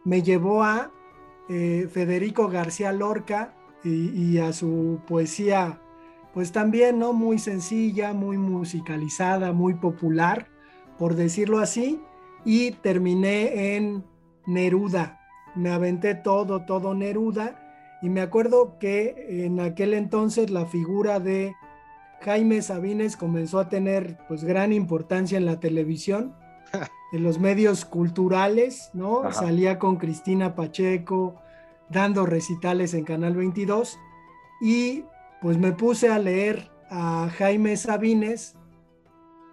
me 0.03 0.21
llevó 0.21 0.63
a 0.63 0.91
eh, 1.49 1.87
Federico 1.91 2.49
García 2.49 2.91
Lorca 2.91 3.53
y, 3.83 4.37
a 4.37 4.53
su 4.53 5.01
poesía, 5.07 5.81
pues 6.33 6.53
también, 6.53 6.99
¿no? 6.99 7.11
Muy 7.11 7.37
sencilla, 7.37 8.13
muy 8.13 8.37
musicalizada, 8.37 9.51
muy 9.51 9.73
popular, 9.73 10.47
por 10.97 11.15
decirlo 11.15 11.59
así, 11.59 12.01
y 12.45 12.71
terminé 12.71 13.75
en 13.75 14.05
Neruda. 14.45 15.19
Me 15.55 15.69
aventé 15.69 16.15
todo, 16.15 16.65
todo 16.65 16.93
Neruda, 16.93 17.59
Y 18.01 18.09
me 18.09 18.21
acuerdo 18.21 18.77
que 18.79 19.45
en 19.45 19.59
aquel 19.59 19.93
entonces 19.93 20.49
la 20.49 20.65
figura 20.65 21.19
de 21.19 21.53
Jaime 22.23 22.61
Sabines 22.61 23.17
comenzó 23.17 23.59
a 23.59 23.69
tener 23.69 24.17
pues 24.27 24.43
gran 24.43 24.73
importancia 24.73 25.37
en 25.37 25.45
la 25.45 25.59
televisión, 25.59 26.35
en 27.13 27.23
los 27.23 27.39
medios 27.39 27.85
culturales, 27.85 28.89
¿no? 28.93 29.31
Salía 29.31 29.79
con 29.79 29.97
Cristina 29.97 30.55
Pacheco 30.55 31.35
dando 31.89 32.25
recitales 32.25 32.93
en 32.93 33.03
Canal 33.03 33.35
22 33.35 33.99
y 34.61 35.03
pues 35.41 35.57
me 35.57 35.73
puse 35.73 36.09
a 36.09 36.19
leer 36.19 36.71
a 36.89 37.29
Jaime 37.37 37.75
Sabines 37.77 38.55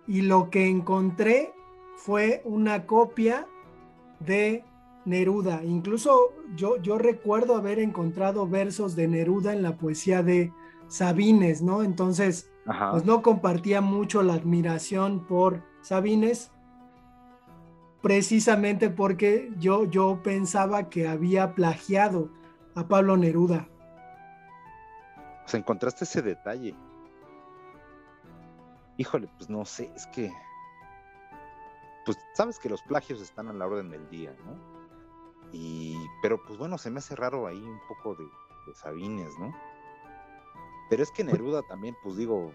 y 0.06 0.22
lo 0.22 0.50
que 0.50 0.68
encontré 0.68 1.52
fue 1.96 2.42
una 2.44 2.86
copia 2.86 3.46
de 4.20 4.64
Neruda. 5.04 5.62
Incluso 5.64 6.32
yo, 6.56 6.76
yo 6.78 6.98
recuerdo 6.98 7.56
haber 7.56 7.78
encontrado 7.78 8.46
versos 8.46 8.96
de 8.96 9.08
Neruda 9.08 9.52
en 9.52 9.62
la 9.62 9.76
poesía 9.76 10.22
de 10.22 10.52
Sabines, 10.88 11.62
¿no? 11.62 11.82
Entonces, 11.82 12.49
pues 12.64 13.04
no 13.04 13.22
compartía 13.22 13.80
mucho 13.80 14.22
la 14.22 14.34
admiración 14.34 15.26
por 15.26 15.62
Sabines, 15.82 16.52
precisamente 18.02 18.90
porque 18.90 19.52
yo, 19.58 19.84
yo 19.84 20.22
pensaba 20.22 20.88
que 20.88 21.08
había 21.08 21.54
plagiado 21.54 22.30
a 22.74 22.86
Pablo 22.86 23.16
Neruda. 23.16 23.68
Pues 25.42 25.54
encontraste 25.54 26.04
ese 26.04 26.22
detalle. 26.22 26.74
Híjole, 28.96 29.28
pues 29.38 29.48
no 29.48 29.64
sé, 29.64 29.90
es 29.96 30.06
que 30.08 30.30
pues 32.04 32.18
sabes 32.34 32.58
que 32.58 32.68
los 32.68 32.82
plagios 32.82 33.20
están 33.20 33.48
a 33.48 33.52
la 33.52 33.66
orden 33.66 33.90
del 33.90 34.08
día, 34.10 34.34
¿no? 34.44 34.56
Y, 35.52 35.96
pero 36.22 36.42
pues 36.42 36.58
bueno, 36.58 36.78
se 36.78 36.90
me 36.90 36.98
hace 36.98 37.16
raro 37.16 37.46
ahí 37.46 37.62
un 37.62 37.80
poco 37.88 38.14
de, 38.14 38.26
Sabines, 38.74 39.36
¿no? 39.38 39.52
Pero 40.90 41.04
es 41.04 41.10
que 41.12 41.24
pues 41.24 41.32
Neruda 41.32 41.62
también, 41.62 41.96
pues 42.02 42.16
digo, 42.16 42.52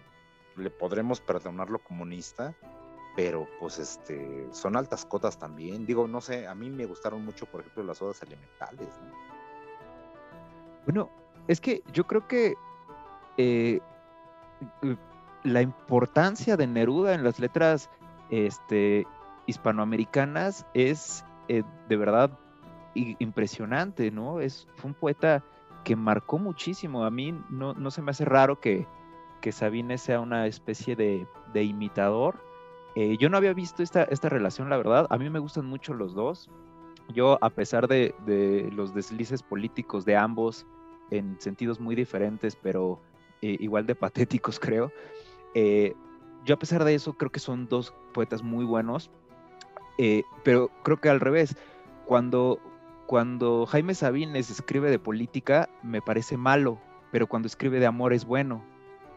le 0.56 0.70
podremos 0.70 1.20
perdonar 1.20 1.70
lo 1.70 1.78
comunista, 1.80 2.54
pero 3.16 3.48
pues 3.58 3.78
este, 3.78 4.46
son 4.52 4.76
altas 4.76 5.06
cotas 5.06 5.38
también. 5.38 5.86
Digo, 5.86 6.06
no 6.06 6.20
sé, 6.20 6.46
a 6.46 6.54
mí 6.54 6.68
me 6.70 6.84
gustaron 6.84 7.24
mucho, 7.24 7.46
por 7.46 7.62
ejemplo, 7.62 7.82
las 7.82 8.00
odas 8.02 8.22
elementales, 8.22 8.88
¿no? 9.02 9.12
Bueno, 10.84 11.10
es 11.48 11.60
que 11.60 11.82
yo 11.92 12.06
creo 12.06 12.28
que 12.28 12.54
eh, 13.38 13.80
la 15.42 15.62
importancia 15.62 16.56
de 16.56 16.66
Neruda 16.66 17.14
en 17.14 17.24
las 17.24 17.40
letras 17.40 17.90
este, 18.30 19.06
hispanoamericanas 19.46 20.66
es 20.74 21.24
eh, 21.48 21.62
de 21.88 21.96
verdad 21.96 22.38
impresionante, 22.94 24.10
¿no? 24.10 24.40
Es, 24.40 24.68
fue 24.76 24.88
un 24.88 24.94
poeta 24.94 25.42
que 25.86 25.94
marcó 25.94 26.38
muchísimo. 26.38 27.04
A 27.04 27.12
mí 27.12 27.32
no, 27.48 27.72
no 27.74 27.92
se 27.92 28.02
me 28.02 28.10
hace 28.10 28.24
raro 28.24 28.58
que, 28.58 28.88
que 29.40 29.52
Sabine 29.52 29.98
sea 29.98 30.18
una 30.18 30.48
especie 30.48 30.96
de, 30.96 31.28
imitador. 31.62 32.42
Eh, 32.96 33.16
yo 33.18 33.28
no 33.28 33.36
había 33.36 33.54
visto 33.54 33.84
esta, 33.84 34.02
esta 34.02 34.28
relación, 34.28 34.68
la 34.68 34.78
verdad. 34.78 35.06
A 35.10 35.16
mí 35.16 35.30
me 35.30 35.38
gustan 35.38 35.66
mucho 35.66 35.94
los 35.94 36.12
dos. 36.12 36.50
Yo, 37.14 37.38
a 37.40 37.50
pesar 37.50 37.86
de, 37.86 38.16
de 38.26 38.68
los 38.74 38.94
deslices 38.94 39.44
políticos 39.44 40.04
de 40.04 40.16
ambos, 40.16 40.66
en 41.12 41.40
sentidos 41.40 41.78
muy 41.78 41.94
diferentes, 41.94 42.56
pero 42.56 43.00
eh, 43.40 43.56
igual 43.60 43.86
de 43.86 43.94
patéticos, 43.94 44.58
creo, 44.60 44.90
yo 46.44 46.54
a 46.54 46.58
pesar 46.58 46.82
de 46.82 46.96
eso 46.96 47.12
creo 47.12 47.30
que 47.30 47.38
son 47.38 47.68
dos 47.68 47.94
poetas 48.12 48.42
muy 48.42 48.64
buenos. 48.64 49.08
Eh, 49.98 50.24
pero 50.42 50.68
creo 50.82 50.96
que 50.96 51.10
al 51.10 51.20
revés, 51.20 51.56
cuando, 52.06 52.58
cuando 53.06 53.66
Jaime 53.66 53.94
Sabines 53.94 54.50
escribe 54.50 54.90
de 54.90 54.98
política, 54.98 55.68
me 55.82 56.02
parece 56.02 56.36
malo, 56.36 56.80
pero 57.12 57.26
cuando 57.26 57.46
escribe 57.46 57.80
de 57.80 57.86
amor 57.86 58.12
es 58.12 58.24
bueno. 58.24 58.64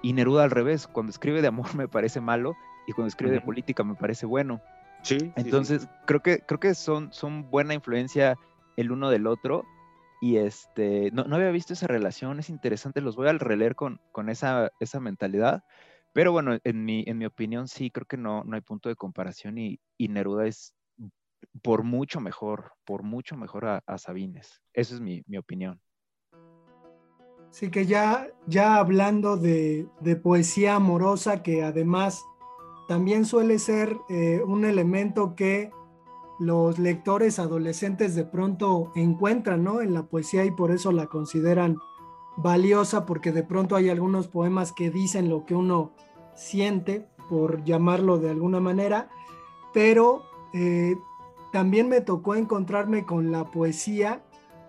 Y 0.01 0.13
Neruda 0.13 0.43
al 0.43 0.51
revés, 0.51 0.87
cuando 0.87 1.09
escribe 1.09 1.41
de 1.41 1.47
amor 1.47 1.73
me 1.75 1.87
parece 1.87 2.21
malo 2.21 2.55
y 2.87 2.93
cuando 2.93 3.09
escribe 3.09 3.33
de 3.33 3.41
política 3.41 3.83
me 3.83 3.95
parece 3.95 4.25
bueno. 4.25 4.61
Sí. 5.03 5.31
Entonces, 5.35 5.87
creo 6.05 6.21
que, 6.21 6.39
creo 6.39 6.59
que 6.59 6.75
son, 6.75 7.13
son 7.13 7.49
buena 7.49 7.73
influencia 7.73 8.37
el 8.75 8.91
uno 8.91 9.09
del 9.09 9.27
otro. 9.27 9.65
Y 10.21 10.37
este, 10.37 11.11
no, 11.11 11.23
había 11.33 11.51
visto 11.51 11.73
esa 11.73 11.87
relación, 11.87 12.39
es 12.39 12.49
interesante, 12.49 12.99
los 12.99 13.15
voy 13.15 13.29
a 13.29 13.33
releer 13.33 13.75
con, 13.75 14.01
con 14.11 14.29
esa, 14.29 14.71
esa 14.79 14.99
mentalidad. 14.99 15.63
Pero 16.11 16.31
bueno, 16.31 16.57
en 16.63 16.83
mi, 16.83 17.03
en 17.07 17.17
mi 17.17 17.25
opinión 17.25 17.67
sí, 17.67 17.91
creo 17.91 18.05
que 18.05 18.17
no, 18.17 18.43
no 18.43 18.55
hay 18.55 18.61
punto 18.61 18.89
de 18.89 18.95
comparación 18.95 19.57
y, 19.57 19.79
Neruda 19.99 20.47
es 20.47 20.73
por 21.61 21.83
mucho 21.83 22.19
mejor, 22.19 22.73
por 22.85 23.03
mucho 23.03 23.35
mejor 23.37 23.65
a, 23.65 23.97
Sabines. 23.97 24.61
Esa 24.73 24.95
es 24.95 25.01
mi, 25.01 25.23
opinión. 25.37 25.79
Sí, 27.51 27.71
que 27.71 27.85
ya, 27.85 28.27
ya 28.47 28.75
hablando 28.75 29.37
de, 29.37 29.87
poesía 30.21 30.75
amorosa, 30.75 31.41
que 31.41 31.63
además 31.63 32.23
también 32.87 33.25
suele 33.25 33.59
ser 33.59 33.97
eh, 34.09 34.41
un 34.45 34.65
elemento 34.65 35.35
que 35.35 35.71
los 36.39 36.79
lectores 36.79 37.37
adolescentes 37.37 38.15
de 38.15 38.23
pronto 38.23 38.91
encuentran 38.95 39.63
¿no? 39.63 39.81
en 39.81 39.93
la 39.93 40.03
poesía 40.03 40.45
y 40.45 40.51
por 40.51 40.71
eso 40.71 40.91
la 40.91 41.07
consideran 41.07 41.77
valiosa 42.37 43.05
porque 43.05 43.33
de 43.33 43.43
pronto 43.43 43.75
hay 43.75 43.89
algunos 43.89 44.29
poemas 44.29 44.71
que 44.71 44.89
dicen 44.89 45.29
lo 45.29 45.45
que 45.45 45.53
uno 45.55 45.91
siente, 46.35 47.05
por 47.29 47.63
llamarlo 47.63 48.17
de 48.17 48.29
alguna 48.29 48.61
manera, 48.61 49.09
pero 49.73 50.23
eh, 50.53 50.95
también 51.51 51.89
me 51.89 52.01
tocó 52.01 52.35
encontrarme 52.35 53.05
con 53.05 53.31
la 53.31 53.45
poesía 53.45 54.21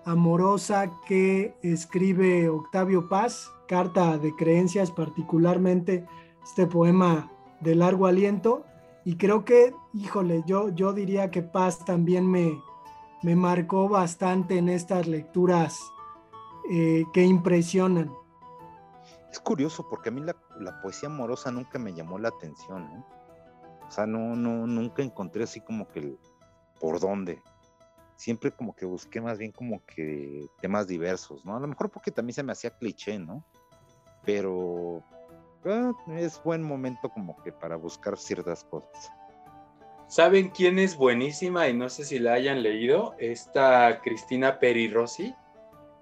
amorosa 0.04 0.90
que 1.06 1.54
escribe 1.62 2.48
Octavio 2.48 3.08
Paz, 3.08 3.50
Carta 3.68 4.18
de 4.18 4.34
Creencias, 4.34 4.90
particularmente 4.90 6.06
este 6.42 6.66
poema 6.66 7.30
de 7.60 7.74
largo 7.74 8.06
aliento. 8.06 8.64
Y 9.04 9.16
creo 9.16 9.44
que, 9.44 9.74
híjole, 9.94 10.42
yo, 10.46 10.70
yo 10.70 10.92
diría 10.92 11.30
que 11.30 11.42
Paz 11.42 11.84
también 11.84 12.30
me, 12.30 12.60
me 13.22 13.36
marcó 13.36 13.88
bastante 13.88 14.58
en 14.58 14.68
estas 14.68 15.06
lecturas 15.06 15.80
eh, 16.70 17.04
que 17.12 17.24
impresionan. 17.24 18.12
Es 19.30 19.38
curioso 19.40 19.88
porque 19.88 20.08
a 20.08 20.12
mí 20.12 20.20
la, 20.20 20.34
poesía 20.82 21.08
amorosa 21.08 21.50
nunca 21.50 21.78
me 21.78 21.94
llamó 21.94 22.18
la 22.18 22.28
atención. 22.28 23.04
O 23.86 23.90
sea, 23.90 24.06
no, 24.06 24.36
no, 24.36 24.66
nunca 24.66 25.02
encontré 25.02 25.44
así 25.44 25.60
como 25.60 25.88
que 25.88 26.16
por 26.80 26.98
dónde. 26.98 27.42
Siempre 28.16 28.50
como 28.50 28.74
que 28.74 28.84
busqué 28.84 29.20
más 29.20 29.38
bien 29.38 29.52
como 29.52 29.84
que 29.84 30.46
temas 30.60 30.88
diversos, 30.88 31.44
¿no? 31.44 31.56
A 31.56 31.60
lo 31.60 31.68
mejor 31.68 31.90
porque 31.90 32.10
también 32.10 32.34
se 32.34 32.42
me 32.42 32.52
hacía 32.52 32.70
cliché, 32.70 33.18
¿no? 33.18 33.44
Pero 34.24 35.02
ah, 35.64 35.92
es 36.16 36.42
buen 36.42 36.62
momento 36.62 37.08
como 37.08 37.40
que 37.42 37.52
para 37.52 37.76
buscar 37.76 38.18
ciertas 38.18 38.64
cosas. 38.64 39.10
¿Saben 40.08 40.48
quién 40.48 40.78
es 40.80 40.96
buenísima 40.96 41.68
y 41.68 41.72
no 41.72 41.88
sé 41.88 42.04
si 42.04 42.18
la 42.18 42.32
hayan 42.32 42.62
leído? 42.64 43.14
Esta 43.18 44.00
Cristina 44.02 44.58
Peri 44.58 44.88
Rossi 44.88 45.34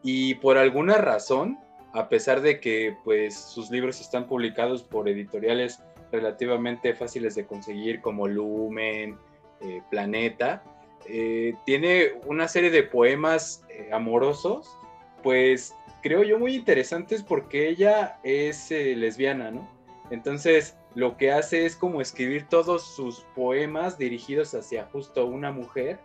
y 0.03 0.35
por 0.37 0.57
alguna 0.57 0.97
razón, 0.97 1.59
a 1.93 2.09
pesar 2.09 2.41
de 2.41 2.59
que 2.59 2.97
pues 3.05 3.35
sus 3.35 3.71
libros 3.71 4.01
están 4.01 4.27
publicados 4.27 4.83
por 4.83 5.09
editoriales 5.09 5.83
relativamente 6.11 6.95
fáciles 6.95 7.35
de 7.35 7.47
conseguir 7.47 8.01
como 8.01 8.27
Lumen, 8.27 9.19
eh, 9.61 9.83
Planeta, 9.91 10.63
eh, 11.07 11.55
tiene 11.65 12.13
una 12.27 12.49
serie 12.49 12.71
de 12.71 12.83
poemas 12.83 13.65
eh, 13.69 13.91
amorosos, 13.93 14.77
pues 15.23 15.75
creo 16.03 16.23
yo 16.23 16.39
muy 16.39 16.55
interesantes 16.55 17.23
porque 17.23 17.69
ella 17.69 18.19
es 18.23 18.71
lesbiana, 18.71 19.51
¿no? 19.51 19.69
Entonces 20.11 20.77
lo 20.95 21.17
que 21.17 21.33
hace 21.33 21.67
es 21.67 21.77
como 21.77 22.01
escribir 22.01 22.47
todos 22.49 22.95
sus 22.95 23.21
poemas 23.35 23.99
dirigidos 23.99 24.55
hacia 24.55 24.85
justo 24.85 25.27
una 25.27 25.53
mujer 25.53 25.99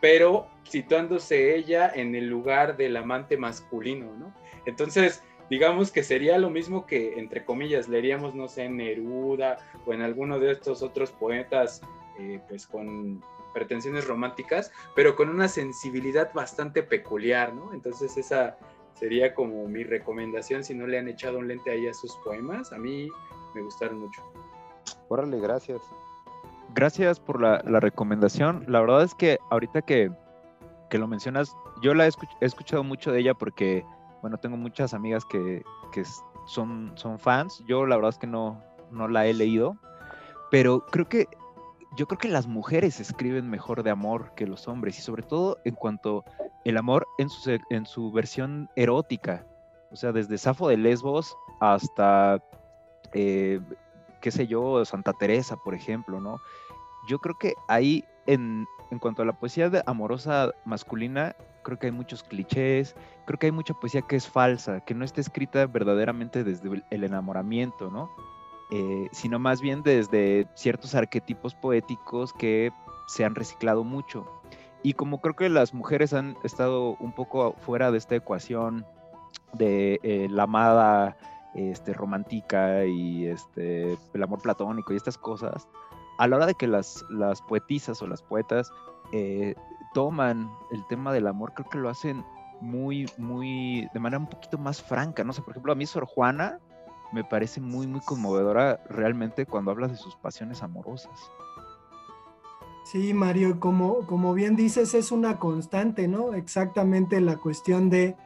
pero 0.00 0.46
situándose 0.64 1.54
ella 1.54 1.90
en 1.94 2.14
el 2.14 2.26
lugar 2.26 2.76
del 2.76 2.96
amante 2.96 3.36
masculino, 3.36 4.14
¿no? 4.16 4.34
Entonces, 4.64 5.22
digamos 5.50 5.90
que 5.90 6.02
sería 6.02 6.38
lo 6.38 6.50
mismo 6.50 6.86
que, 6.86 7.18
entre 7.18 7.44
comillas, 7.44 7.88
leeríamos, 7.88 8.34
no 8.34 8.48
sé, 8.48 8.64
en 8.64 8.78
Neruda 8.78 9.58
o 9.84 9.92
en 9.92 10.00
alguno 10.00 10.38
de 10.38 10.52
estos 10.52 10.82
otros 10.82 11.12
poetas, 11.12 11.82
eh, 12.20 12.40
pues 12.48 12.66
con 12.66 13.22
pretensiones 13.54 14.06
románticas, 14.06 14.70
pero 14.94 15.16
con 15.16 15.28
una 15.28 15.48
sensibilidad 15.48 16.32
bastante 16.32 16.82
peculiar, 16.82 17.54
¿no? 17.54 17.72
Entonces 17.72 18.16
esa 18.16 18.56
sería 18.94 19.34
como 19.34 19.66
mi 19.66 19.84
recomendación 19.84 20.62
si 20.62 20.74
no 20.74 20.86
le 20.86 20.98
han 20.98 21.08
echado 21.08 21.38
un 21.38 21.48
lente 21.48 21.70
ahí 21.70 21.88
a 21.88 21.94
sus 21.94 22.16
poemas. 22.18 22.72
A 22.72 22.78
mí 22.78 23.08
me 23.54 23.62
gustaron 23.62 23.98
mucho. 23.98 24.22
Órale, 25.08 25.40
gracias 25.40 25.82
gracias 26.74 27.20
por 27.20 27.40
la, 27.40 27.58
recomendación. 27.80 28.64
La 28.68 28.80
verdad 28.80 29.02
es 29.02 29.14
que 29.14 29.38
ahorita 29.50 29.82
que, 29.82 30.10
lo 30.92 31.06
mencionas, 31.06 31.54
yo 31.82 31.94
la 31.94 32.06
he, 32.06 32.10
escuchado 32.40 32.84
mucho 32.84 33.12
de 33.12 33.20
ella 33.20 33.34
porque, 33.34 33.84
bueno, 34.22 34.38
tengo 34.38 34.56
muchas 34.56 34.94
amigas 34.94 35.24
que, 35.24 35.62
son, 36.46 36.92
son 36.96 37.18
fans. 37.18 37.62
Yo 37.68 37.86
la 37.86 37.96
verdad 37.96 38.10
es 38.10 38.18
que 38.18 38.26
no, 38.26 38.62
no 38.90 39.08
la 39.08 39.26
he 39.26 39.34
leído, 39.34 39.76
pero 40.50 40.84
creo 40.86 41.08
que 41.08 41.28
yo 41.96 42.06
creo 42.06 42.18
que 42.18 42.28
las 42.28 42.46
mujeres 42.46 43.00
escriben 43.00 43.48
mejor 43.50 43.82
de 43.82 43.90
amor 43.90 44.32
que 44.34 44.46
los 44.46 44.68
hombres 44.68 44.98
y 44.98 45.02
sobre 45.02 45.22
todo 45.22 45.58
en 45.64 45.74
cuanto 45.74 46.24
el 46.64 46.76
amor 46.76 47.06
en 47.18 47.28
su, 47.28 47.58
en 47.70 47.86
su 47.86 48.12
versión 48.12 48.70
erótica. 48.76 49.44
O 49.90 49.96
sea, 49.96 50.12
desde 50.12 50.38
Safo 50.38 50.68
de 50.68 50.76
Lesbos 50.76 51.36
hasta, 51.60 52.42
eh, 53.12 53.60
qué 54.20 54.30
sé 54.30 54.46
yo, 54.46 54.84
Santa 54.84 55.12
Teresa, 55.12 55.56
por 55.56 55.74
ejemplo, 55.74 56.20
¿no? 56.20 56.40
Yo 57.08 57.18
creo 57.18 57.36
que 57.38 57.54
ahí, 57.66 58.04
en, 58.26 58.66
en 58.90 58.98
cuanto 58.98 59.22
a 59.22 59.24
la 59.24 59.32
poesía 59.32 59.70
amorosa 59.86 60.52
masculina, 60.64 61.34
creo 61.62 61.78
que 61.78 61.86
hay 61.86 61.92
muchos 61.92 62.22
clichés, 62.22 62.94
creo 63.26 63.38
que 63.38 63.46
hay 63.46 63.52
mucha 63.52 63.74
poesía 63.74 64.02
que 64.02 64.16
es 64.16 64.28
falsa, 64.28 64.80
que 64.80 64.94
no 64.94 65.04
está 65.04 65.20
escrita 65.20 65.66
verdaderamente 65.66 66.44
desde 66.44 66.82
el 66.90 67.04
enamoramiento, 67.04 67.90
¿no? 67.90 68.10
Eh, 68.72 69.08
sino 69.10 69.40
más 69.40 69.60
bien 69.60 69.82
desde 69.82 70.46
ciertos 70.54 70.94
arquetipos 70.94 71.56
poéticos 71.56 72.32
que 72.32 72.70
se 73.08 73.24
han 73.24 73.34
reciclado 73.34 73.82
mucho. 73.82 74.24
Y 74.84 74.92
como 74.92 75.20
creo 75.20 75.34
que 75.34 75.48
las 75.48 75.74
mujeres 75.74 76.12
han 76.12 76.36
estado 76.44 76.96
un 77.00 77.12
poco 77.12 77.54
fuera 77.58 77.90
de 77.90 77.98
esta 77.98 78.14
ecuación 78.14 78.86
de 79.54 79.98
eh, 80.04 80.28
la 80.30 80.44
amada 80.44 81.16
este, 81.54 81.92
romántica 81.92 82.84
y 82.86 83.26
este, 83.26 83.98
el 84.14 84.22
amor 84.22 84.40
platónico 84.40 84.92
y 84.92 84.96
estas 84.96 85.18
cosas, 85.18 85.66
a 86.18 86.28
la 86.28 86.36
hora 86.36 86.46
de 86.46 86.54
que 86.54 86.68
las, 86.68 87.04
las 87.10 87.42
poetisas 87.42 88.00
o 88.02 88.06
las 88.06 88.22
poetas 88.22 88.70
eh, 89.12 89.56
toman 89.94 90.48
el 90.70 90.86
tema 90.86 91.12
del 91.12 91.26
amor, 91.26 91.54
creo 91.54 91.68
que 91.68 91.78
lo 91.78 91.88
hacen 91.88 92.24
muy, 92.60 93.06
muy, 93.18 93.88
de 93.92 94.00
manera 94.00 94.20
un 94.20 94.28
poquito 94.28 94.58
más 94.58 94.80
franca, 94.80 95.24
no 95.24 95.32
sé, 95.32 95.42
por 95.42 95.52
ejemplo, 95.52 95.72
a 95.72 95.76
mí 95.76 95.86
Sor 95.86 96.04
Juana 96.04 96.60
me 97.12 97.24
parece 97.24 97.60
muy, 97.60 97.86
muy 97.86 98.00
conmovedora 98.00 98.82
realmente 98.88 99.46
cuando 99.46 99.70
habla 99.70 99.88
de 99.88 99.96
sus 99.96 100.16
pasiones 100.16 100.62
amorosas. 100.62 101.18
Sí, 102.84 103.14
Mario, 103.14 103.60
como, 103.60 104.06
como 104.06 104.34
bien 104.34 104.56
dices, 104.56 104.94
es 104.94 105.12
una 105.12 105.38
constante, 105.38 106.08
¿no? 106.08 106.34
Exactamente 106.34 107.20
la 107.20 107.36
cuestión 107.36 107.90
de, 107.90 108.16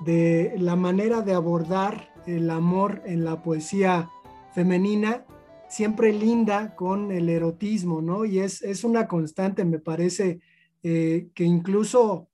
de 0.00 0.54
la 0.58 0.74
manera 0.74 1.20
de 1.20 1.34
abordar 1.34 2.12
el 2.26 2.50
amor 2.50 3.02
en 3.04 3.24
la 3.24 3.42
poesía 3.42 4.10
femenina, 4.52 5.24
siempre 5.68 6.12
linda 6.12 6.74
con 6.74 7.12
el 7.12 7.28
erotismo, 7.28 8.02
¿no? 8.02 8.24
Y 8.24 8.40
es, 8.40 8.62
es 8.62 8.82
una 8.82 9.06
constante, 9.06 9.64
me 9.64 9.78
parece, 9.78 10.40
eh, 10.82 11.28
que 11.34 11.44
incluso 11.44 12.29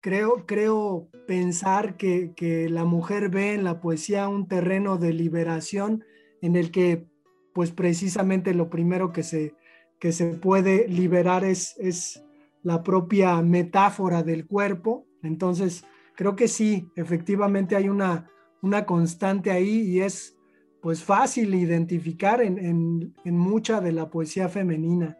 creo, 0.00 0.46
creo 0.46 1.08
pensar 1.26 1.96
que, 1.96 2.32
que, 2.34 2.68
la 2.68 2.84
mujer 2.84 3.28
ve 3.28 3.54
en 3.54 3.64
la 3.64 3.80
poesía 3.80 4.28
un 4.28 4.48
terreno 4.48 4.96
de 4.96 5.12
liberación 5.12 6.04
en 6.40 6.56
el 6.56 6.70
que 6.70 7.06
pues 7.52 7.72
precisamente 7.72 8.54
lo 8.54 8.70
primero 8.70 9.12
que 9.12 9.22
se, 9.22 9.54
que 9.98 10.12
se 10.12 10.34
puede 10.34 10.86
liberar 10.88 11.44
es, 11.44 11.76
es 11.78 12.24
la 12.62 12.82
propia 12.82 13.42
metáfora 13.42 14.22
del 14.22 14.46
cuerpo. 14.46 15.06
Entonces, 15.22 15.84
creo 16.14 16.36
que 16.36 16.46
sí, 16.46 16.88
efectivamente 16.94 17.74
hay 17.74 17.88
una, 17.88 18.30
una 18.62 18.86
constante 18.86 19.50
ahí 19.50 19.80
y 19.80 20.00
es 20.00 20.36
pues 20.80 21.02
fácil 21.02 21.54
identificar 21.54 22.40
en, 22.40 22.58
en, 22.58 23.14
en 23.24 23.36
mucha 23.36 23.80
de 23.80 23.92
la 23.92 24.08
poesía 24.08 24.48
femenina. 24.48 25.18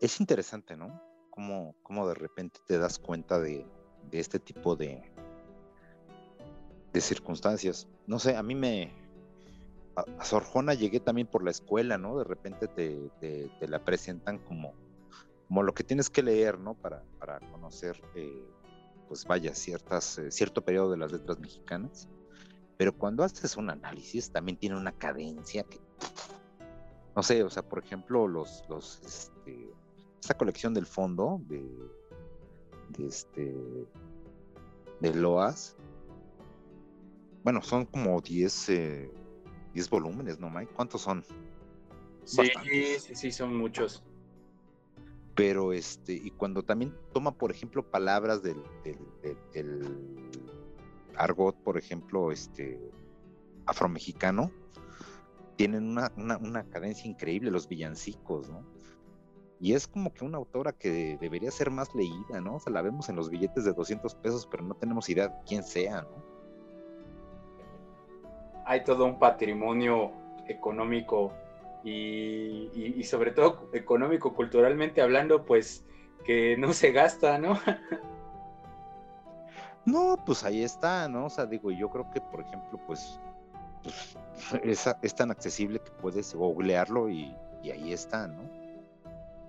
Es 0.00 0.20
interesante, 0.20 0.76
¿no? 0.76 1.07
Cómo, 1.82 2.08
de 2.08 2.14
repente 2.14 2.60
te 2.66 2.78
das 2.78 2.98
cuenta 2.98 3.38
de, 3.38 3.66
este 4.10 4.38
tipo 4.38 4.76
de, 4.76 5.02
de 6.92 7.00
circunstancias. 7.00 7.86
No 8.06 8.18
sé, 8.18 8.36
a 8.36 8.42
mí 8.42 8.54
me... 8.54 8.92
A, 9.94 10.24
Sor 10.24 10.44
Juana 10.44 10.74
llegué 10.74 11.00
también 11.00 11.26
por 11.26 11.44
la 11.44 11.50
escuela, 11.50 11.98
¿no? 11.98 12.18
De 12.18 12.24
repente 12.24 12.68
te, 12.68 13.50
la 13.66 13.84
presentan 13.84 14.38
como, 14.38 14.74
como 15.46 15.62
lo 15.62 15.74
que 15.74 15.84
tienes 15.84 16.10
que 16.10 16.22
leer, 16.22 16.58
¿no? 16.58 16.74
Para, 16.74 17.02
para 17.18 17.40
conocer, 17.50 18.00
eh, 18.14 18.44
pues 19.08 19.24
vaya, 19.24 19.54
ciertas, 19.54 20.18
eh, 20.18 20.30
cierto 20.30 20.62
periodo 20.62 20.90
de 20.92 20.98
las 20.98 21.12
letras 21.12 21.38
mexicanas. 21.38 22.08
Pero 22.76 22.96
cuando 22.96 23.24
haces 23.24 23.56
un 23.56 23.70
análisis, 23.70 24.30
también 24.30 24.56
tiene 24.56 24.76
una 24.76 24.92
cadencia 24.92 25.64
que, 25.64 25.80
no 27.16 27.24
sé, 27.24 27.42
o 27.42 27.50
sea, 27.50 27.64
por 27.64 27.84
ejemplo, 27.84 28.28
los, 28.28 28.62
los, 28.68 29.02
este, 29.02 29.72
esta 30.20 30.36
colección 30.36 30.74
del 30.74 30.86
fondo 30.86 31.40
de, 31.46 31.64
de 32.90 33.06
este 33.06 33.54
de 35.00 35.14
Loas. 35.14 35.76
Bueno, 37.44 37.62
son 37.62 37.86
como 37.86 38.20
10 38.20 38.68
eh, 38.70 39.10
volúmenes, 39.90 40.40
¿no, 40.40 40.50
Mike? 40.50 40.72
¿Cuántos 40.74 41.02
son? 41.02 41.24
Sí, 42.24 42.50
sí, 42.98 43.14
sí, 43.14 43.32
son 43.32 43.56
muchos. 43.56 44.02
Pero 45.34 45.72
este, 45.72 46.14
y 46.14 46.30
cuando 46.32 46.64
también 46.64 46.92
toma, 47.12 47.32
por 47.32 47.52
ejemplo, 47.52 47.88
palabras 47.88 48.42
del, 48.42 48.60
argot, 51.16 51.56
por 51.62 51.78
ejemplo, 51.78 52.32
este 52.32 52.80
afromexicano, 53.66 54.50
tienen 55.56 55.88
una, 55.88 56.12
una, 56.16 56.38
una 56.38 56.64
cadencia 56.64 57.08
increíble, 57.08 57.50
los 57.50 57.68
villancicos, 57.68 58.48
¿no? 58.48 58.64
Y 59.60 59.72
es 59.74 59.88
como 59.88 60.12
que 60.12 60.24
una 60.24 60.38
autora 60.38 60.72
que 60.72 61.18
debería 61.20 61.50
ser 61.50 61.70
más 61.70 61.92
leída, 61.94 62.40
¿no? 62.40 62.56
O 62.56 62.60
sea, 62.60 62.72
la 62.72 62.82
vemos 62.82 63.08
en 63.08 63.16
los 63.16 63.28
billetes 63.28 63.64
de 63.64 63.72
200 63.72 64.14
pesos, 64.16 64.46
pero 64.46 64.62
no 64.62 64.74
tenemos 64.74 65.08
idea 65.08 65.28
de 65.28 65.34
quién 65.46 65.64
sea, 65.64 66.02
¿no? 66.02 66.24
Hay 68.64 68.84
todo 68.84 69.04
un 69.04 69.18
patrimonio 69.18 70.12
económico 70.46 71.32
y, 71.82 73.02
sobre 73.04 73.32
todo 73.32 73.68
económico, 73.72 74.34
culturalmente 74.34 75.00
hablando, 75.00 75.44
pues 75.44 75.84
que 76.24 76.56
no 76.56 76.72
se 76.72 76.92
gasta, 76.92 77.38
¿no? 77.38 77.58
No, 79.84 80.18
pues 80.26 80.44
ahí 80.44 80.62
está, 80.62 81.08
¿no? 81.08 81.24
O 81.24 81.30
sea, 81.30 81.46
digo, 81.46 81.70
yo 81.70 81.88
creo 81.88 82.10
que, 82.10 82.20
por 82.20 82.42
ejemplo, 82.42 82.78
pues, 82.86 83.18
pues 83.82 84.86
es, 85.02 85.14
tan 85.14 85.30
accesible 85.30 85.78
que 85.78 85.90
puedes 85.92 86.34
googlearlo 86.34 87.08
y, 87.08 87.34
y 87.62 87.70
ahí 87.70 87.94
está, 87.94 88.28
¿no? 88.28 88.42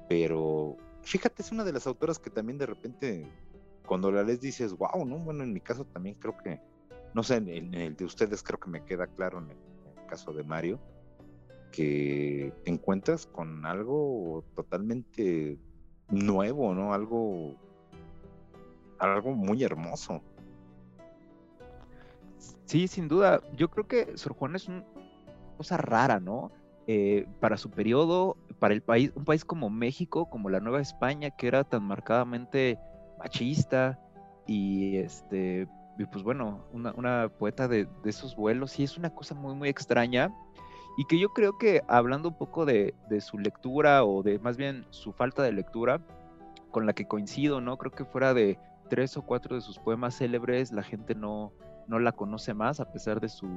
Pero 0.10 0.76
fíjate, 1.04 1.44
es 1.44 1.52
una 1.52 1.64
de 1.64 1.72
las 1.72 1.86
autoras 1.88 2.18
que 2.18 2.32
también 2.32 2.58
de 2.58 2.66
repente, 2.66 3.28
cuando 3.86 4.12
la 4.12 4.24
lees, 4.24 4.42
dices, 4.42 4.74
wow, 4.74 5.06
¿no? 5.06 5.20
Bueno, 5.20 5.44
en 5.44 5.54
mi 5.54 5.62
caso 5.62 5.86
también 5.86 6.16
creo 6.16 6.36
que, 6.36 6.60
no 7.14 7.22
sé, 7.22 7.36
en, 7.36 7.74
el 7.76 7.96
de 7.96 8.06
ustedes 8.06 8.42
creo 8.42 8.60
que 8.60 8.72
me 8.72 8.84
queda 8.84 9.06
claro 9.06 9.38
en 9.38 9.52
el, 9.52 9.58
caso 10.08 10.34
de 10.34 10.44
Mario, 10.44 10.80
que 11.72 12.52
te 12.66 12.72
encuentras 12.72 13.28
con 13.28 13.64
algo 13.64 14.44
totalmente 14.56 15.60
nuevo, 16.10 16.74
¿no? 16.74 16.96
Algo, 16.96 17.54
algo 18.98 19.36
muy 19.36 19.64
hermoso. 19.64 20.24
Sí, 22.66 22.88
sin 22.88 23.08
duda. 23.08 23.44
Yo 23.56 23.70
creo 23.70 23.88
que 23.88 24.18
Sor 24.18 24.34
Juana 24.34 24.58
es 24.58 24.68
una 24.68 24.84
cosa 25.58 25.78
rara, 25.78 26.20
¿no? 26.20 26.50
Eh, 26.88 27.28
para 27.40 27.56
su 27.56 27.70
periodo, 27.70 28.36
para 28.60 28.74
el 28.74 28.82
país, 28.82 29.12
un 29.16 29.26
país 29.26 29.46
como 29.46 29.70
México, 29.70 30.30
como 30.30 30.50
la 30.50 30.60
Nueva 30.60 30.82
España, 30.82 31.32
que 31.32 31.48
era 31.48 31.64
tan 31.64 31.84
marcadamente 31.84 32.78
machista 33.18 34.00
y 34.46 34.98
este, 34.98 35.68
pues 36.12 36.24
bueno, 36.24 36.66
una, 36.72 37.30
poeta 37.30 37.68
de, 37.68 37.88
esos 38.06 38.36
vuelos, 38.36 38.72
sí 38.72 38.84
es 38.84 38.98
una 38.98 39.10
cosa 39.10 39.36
muy, 39.36 39.56
muy 39.56 39.70
extraña 39.70 40.34
y 40.98 41.06
que 41.06 41.20
yo 41.20 41.30
creo 41.30 41.58
que 41.58 41.82
hablando 41.88 42.30
un 42.30 42.38
poco 42.38 42.66
de, 42.66 42.94
su 43.22 43.38
lectura 43.38 44.04
o 44.04 44.24
de 44.24 44.40
más 44.40 44.58
bien 44.58 44.86
su 44.90 45.14
falta 45.14 45.44
de 45.44 45.52
lectura, 45.52 46.02
con 46.72 46.86
la 46.86 46.94
que 46.94 47.08
coincido, 47.08 47.62
¿no? 47.62 47.78
Creo 47.78 47.92
que 47.92 48.06
fuera 48.06 48.34
de 48.34 48.60
tres 48.90 49.18
o 49.18 49.24
cuatro 49.24 49.56
de 49.56 49.62
sus 49.62 49.80
poemas 49.80 50.18
célebres, 50.18 50.72
la 50.72 50.84
gente 50.84 51.16
no, 51.16 51.52
no 51.88 52.00
la 52.00 52.12
conoce 52.12 52.54
más, 52.54 52.80
a 52.80 52.92
pesar 52.92 53.20
de 53.20 53.30
su 53.30 53.48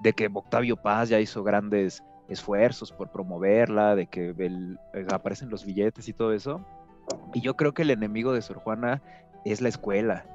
de 0.00 0.12
que 0.12 0.30
Octavio 0.32 0.76
Paz 0.76 1.08
ya 1.08 1.20
hizo 1.20 1.42
grandes 1.42 2.02
esfuerzos 2.28 2.92
por 2.92 3.10
promoverla, 3.10 3.96
de 3.96 4.06
que 4.06 4.34
eh, 4.38 5.06
aparecen 5.10 5.50
los 5.50 5.64
billetes 5.64 6.08
y 6.08 6.12
todo 6.12 6.32
eso. 6.32 6.64
Y 7.34 7.40
yo 7.40 7.56
creo 7.56 7.72
que 7.72 7.82
el 7.82 7.90
enemigo 7.90 8.32
de 8.32 8.42
Sor 8.42 8.58
Juana 8.58 9.02
es 9.44 9.60
la 9.60 9.68
escuela. 9.68 10.26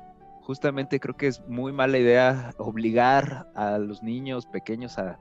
Justamente 0.41 0.99
creo 0.99 1.15
que 1.15 1.27
es 1.27 1.45
muy 1.47 1.71
mala 1.71 1.97
idea 1.97 2.53
obligar 2.57 3.47
a 3.55 3.77
los 3.77 4.03
niños 4.03 4.45
pequeños 4.45 4.97
a, 4.97 5.19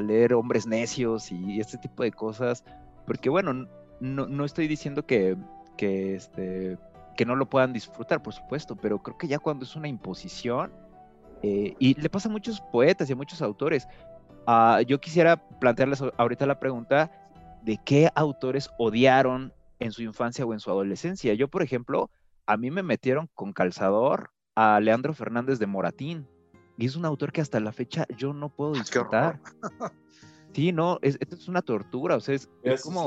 leer 0.00 0.32
hombres 0.32 0.66
necios 0.66 1.30
y 1.30 1.60
este 1.60 1.76
tipo 1.76 2.02
de 2.02 2.12
cosas, 2.12 2.64
porque 3.06 3.28
bueno, 3.28 3.68
no, 4.00 4.44
estoy 4.46 4.66
diciendo 4.66 5.04
que, 5.04 5.36
que, 5.76 6.14
este, 6.14 6.78
que 7.14 7.26
no 7.26 7.36
lo 7.36 7.44
puedan 7.44 7.74
disfrutar, 7.74 8.22
por 8.22 8.32
supuesto, 8.32 8.74
pero 8.74 9.02
creo 9.02 9.18
que 9.18 9.28
ya 9.28 9.38
cuando 9.38 9.66
es 9.66 9.76
una 9.76 9.88
imposición, 9.88 10.72
eh, 11.42 11.74
y 11.78 12.00
le 12.00 12.08
pasa 12.08 12.28
a 12.28 12.32
muchos 12.32 12.60
poetas 12.60 13.10
y 13.10 13.12
a 13.12 13.16
muchos 13.16 13.42
autores, 13.42 13.86
Ah, 14.46 14.80
yo 14.86 15.00
quisiera 15.00 15.36
plantearles 15.58 16.02
ahorita 16.16 16.46
la 16.46 16.58
pregunta 16.58 17.10
de 17.62 17.78
qué 17.84 18.10
autores 18.14 18.70
odiaron 18.78 19.52
en 19.78 19.92
su 19.92 20.02
infancia 20.02 20.44
o 20.44 20.52
en 20.52 20.60
su 20.60 20.70
adolescencia. 20.70 21.34
Yo, 21.34 21.48
por 21.48 21.62
ejemplo, 21.62 22.10
a 22.46 22.56
mí 22.56 22.70
me 22.70 22.82
metieron 22.82 23.28
con 23.34 23.52
calzador 23.52 24.30
a 24.54 24.80
Leandro 24.80 25.14
Fernández 25.14 25.58
de 25.58 25.66
Moratín. 25.66 26.28
Y 26.78 26.86
es 26.86 26.96
un 26.96 27.04
autor 27.04 27.32
que 27.32 27.40
hasta 27.40 27.60
la 27.60 27.72
fecha 27.72 28.06
yo 28.16 28.32
no 28.32 28.48
puedo 28.48 28.72
ah, 28.74 28.78
disfrutar. 28.78 29.40
sí, 30.52 30.72
no, 30.72 30.98
es, 31.02 31.16
esto 31.20 31.36
es 31.36 31.48
una 31.48 31.62
tortura, 31.62 32.16
o 32.16 32.20
sea, 32.20 32.34
es, 32.34 32.48
como... 32.82 33.06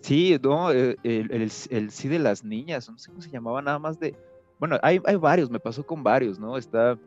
Sí, 0.00 0.38
no, 0.42 0.72
eh, 0.72 0.96
el, 1.02 1.50
el, 1.70 1.90
sí 1.90 2.08
de 2.08 2.18
las 2.18 2.44
niñas, 2.44 2.88
no 2.90 2.98
sé 2.98 3.10
cómo 3.10 3.22
se 3.22 3.30
llamaba, 3.30 3.62
nada 3.62 3.78
más 3.78 3.98
de, 3.98 4.14
bueno, 4.58 4.78
hay, 4.82 5.00
hay 5.04 5.16
varios, 5.16 5.50
me 5.50 5.60
pasó 5.60 5.84
con 5.84 6.02
varios, 6.02 6.38
¿no? 6.38 6.56
Está 6.56 6.98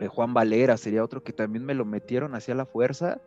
eh, 0.00 0.08
Juan 0.08 0.34
Valera, 0.34 0.76
sería 0.76 1.04
otro 1.04 1.22
que 1.22 1.32
también 1.32 1.64
me 1.64 1.74
lo 1.74 1.84
metieron 1.84 2.34
hacia 2.34 2.54
la 2.54 2.66
fuerza. 2.66 3.20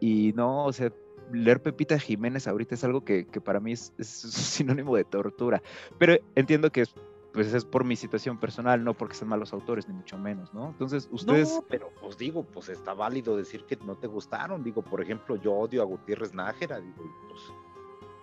Y 0.00 0.32
no, 0.34 0.64
o 0.64 0.72
sea, 0.72 0.90
leer 1.32 1.62
Pepita 1.62 1.98
Jiménez 1.98 2.46
ahorita 2.46 2.74
es 2.74 2.84
algo 2.84 3.04
que, 3.04 3.24
para 3.44 3.60
mí 3.60 3.72
es, 3.72 3.92
sinónimo 3.98 4.96
de 4.96 5.04
tortura, 5.04 5.62
pero 5.98 6.16
entiendo 6.34 6.70
que 6.70 6.82
es, 6.82 6.94
pues 7.32 7.52
es 7.52 7.64
por 7.64 7.84
mi 7.84 7.96
situación 7.96 8.38
personal, 8.38 8.82
no 8.82 8.94
porque 8.94 9.14
sean 9.14 9.28
malos 9.28 9.52
autores, 9.52 9.88
ni 9.88 9.94
mucho 9.94 10.18
menos, 10.18 10.52
¿no? 10.52 10.68
Entonces, 10.68 11.08
ustedes... 11.12 11.48
No, 11.48 11.64
pero 11.68 11.90
pues 12.00 12.18
digo, 12.18 12.42
pues 12.42 12.68
está 12.68 12.92
válido 12.92 13.36
decir 13.36 13.64
que 13.64 13.76
no 13.76 13.96
te 13.96 14.08
gustaron, 14.08 14.64
digo, 14.64 14.82
por 14.82 15.00
ejemplo, 15.00 15.36
yo 15.36 15.52
odio 15.52 15.82
a 15.82 15.84
Gutiérrez 15.84 16.34
Nájera, 16.34 16.80
digo, 16.80 17.04
pues, 17.28 17.42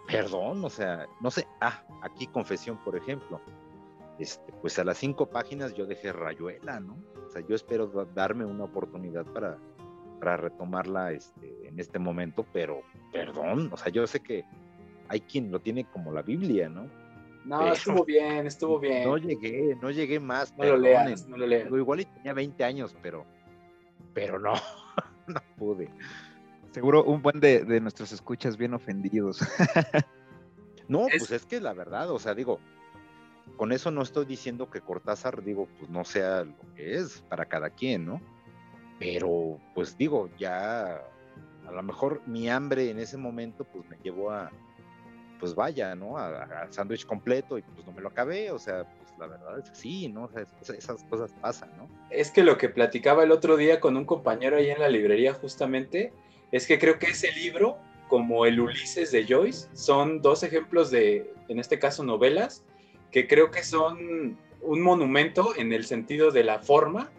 perdón, 0.07 0.63
o 0.63 0.69
sea, 0.69 1.07
no 1.21 1.31
sé, 1.31 1.47
ah, 1.61 1.83
aquí 2.01 2.27
confesión, 2.27 2.77
por 2.83 2.97
ejemplo, 2.97 3.39
este, 4.19 4.51
pues 4.61 4.77
a 4.79 4.83
las 4.83 4.97
cinco 4.97 5.29
páginas 5.29 5.73
yo 5.73 5.85
dejé 5.85 6.11
Rayuela, 6.11 6.79
¿no? 6.79 6.97
O 7.25 7.29
sea, 7.29 7.41
yo 7.47 7.55
espero 7.55 7.87
darme 8.15 8.45
una 8.45 8.63
oportunidad 8.63 9.25
para, 9.25 9.57
para 10.19 10.37
retomarla 10.37 11.11
este, 11.11 11.67
en 11.67 11.79
este 11.79 11.99
momento, 11.99 12.45
pero 12.53 12.81
perdón, 13.11 13.69
o 13.71 13.77
sea, 13.77 13.91
yo 13.91 14.05
sé 14.07 14.21
que 14.21 14.45
hay 15.09 15.21
quien 15.21 15.51
lo 15.51 15.59
tiene 15.59 15.85
como 15.85 16.11
la 16.11 16.21
Biblia, 16.21 16.69
¿no? 16.69 16.89
No, 17.45 17.71
estuvo 17.71 18.03
bien, 18.03 18.45
estuvo 18.45 18.79
bien. 18.79 19.03
No 19.05 19.17
llegué, 19.17 19.77
no 19.81 19.89
llegué 19.89 20.19
más. 20.19 20.55
No 20.57 20.65
lo 20.65 20.77
leas, 20.77 21.27
no 21.27 21.37
lo 21.37 21.47
leas. 21.47 21.71
Igual 21.71 22.05
tenía 22.15 22.33
20 22.33 22.63
años, 22.63 22.95
pero, 23.01 23.25
pero 24.13 24.39
no, 24.39 24.53
no 25.27 25.41
pude. 25.57 25.89
Seguro 26.71 27.03
un 27.05 27.21
buen 27.21 27.39
de, 27.39 27.63
de 27.63 27.79
nuestros 27.79 28.11
escuchas 28.11 28.57
bien 28.57 28.73
ofendidos. 28.73 29.39
no, 30.87 31.07
pues 31.17 31.31
es 31.31 31.45
que 31.45 31.61
la 31.61 31.73
verdad, 31.73 32.11
o 32.11 32.19
sea, 32.19 32.35
digo, 32.35 32.59
con 33.55 33.71
eso 33.71 33.91
no 33.91 34.01
estoy 34.01 34.25
diciendo 34.25 34.69
que 34.69 34.81
Cortázar, 34.81 35.43
digo, 35.43 35.67
pues 35.79 35.89
no 35.89 36.03
sea 36.03 36.43
lo 36.43 36.73
que 36.75 36.95
es 36.95 37.23
para 37.29 37.45
cada 37.45 37.69
quien, 37.69 38.05
¿no? 38.05 38.21
Pero, 38.99 39.59
pues 39.73 39.97
digo, 39.97 40.29
ya 40.37 41.01
a 41.67 41.71
lo 41.71 41.83
mejor 41.83 42.21
mi 42.25 42.49
hambre 42.49 42.89
en 42.89 42.99
ese 42.99 43.17
momento, 43.17 43.63
pues 43.63 43.87
me 43.89 43.97
llevó 44.03 44.31
a, 44.31 44.51
pues 45.39 45.53
vaya, 45.53 45.95
¿no? 45.95 46.17
Al 46.17 46.71
sándwich 46.71 47.05
completo 47.05 47.57
y 47.57 47.61
pues 47.61 47.85
no 47.85 47.93
me 47.93 48.01
lo 48.01 48.09
acabé, 48.09 48.51
o 48.51 48.59
sea, 48.59 48.85
pues 48.85 49.11
la 49.19 49.27
verdad 49.27 49.59
es 49.59 49.69
así, 49.69 50.07
¿no? 50.07 50.29
Esas 50.61 51.03
cosas 51.03 51.33
pasan, 51.41 51.69
¿no? 51.77 51.87
Es 52.09 52.31
que 52.31 52.43
lo 52.43 52.57
que 52.57 52.69
platicaba 52.69 53.23
el 53.23 53.31
otro 53.31 53.57
día 53.57 53.79
con 53.79 53.97
un 53.97 54.05
compañero 54.05 54.57
ahí 54.57 54.69
en 54.69 54.79
la 54.79 54.89
librería 54.89 55.33
justamente, 55.33 56.13
es 56.51 56.65
que 56.65 56.79
creo 56.79 56.97
que 56.97 57.07
ese 57.07 57.31
libro, 57.33 57.77
como 58.07 58.45
el 58.45 58.59
Ulises 58.59 59.11
de 59.11 59.25
Joyce, 59.27 59.67
son 59.73 60.21
dos 60.21 60.43
ejemplos 60.43 60.89
de, 60.91 61.33
en 61.49 61.59
este 61.59 61.77
caso, 61.77 62.03
novelas, 62.03 62.63
que 63.11 63.27
creo 63.27 63.51
que 63.51 63.63
son 63.63 64.37
un 64.61 64.81
monumento 64.81 65.53
en 65.55 65.73
el 65.73 65.85
sentido 65.85 66.31
de 66.31 66.43
la 66.43 66.59
forma, 66.59 67.09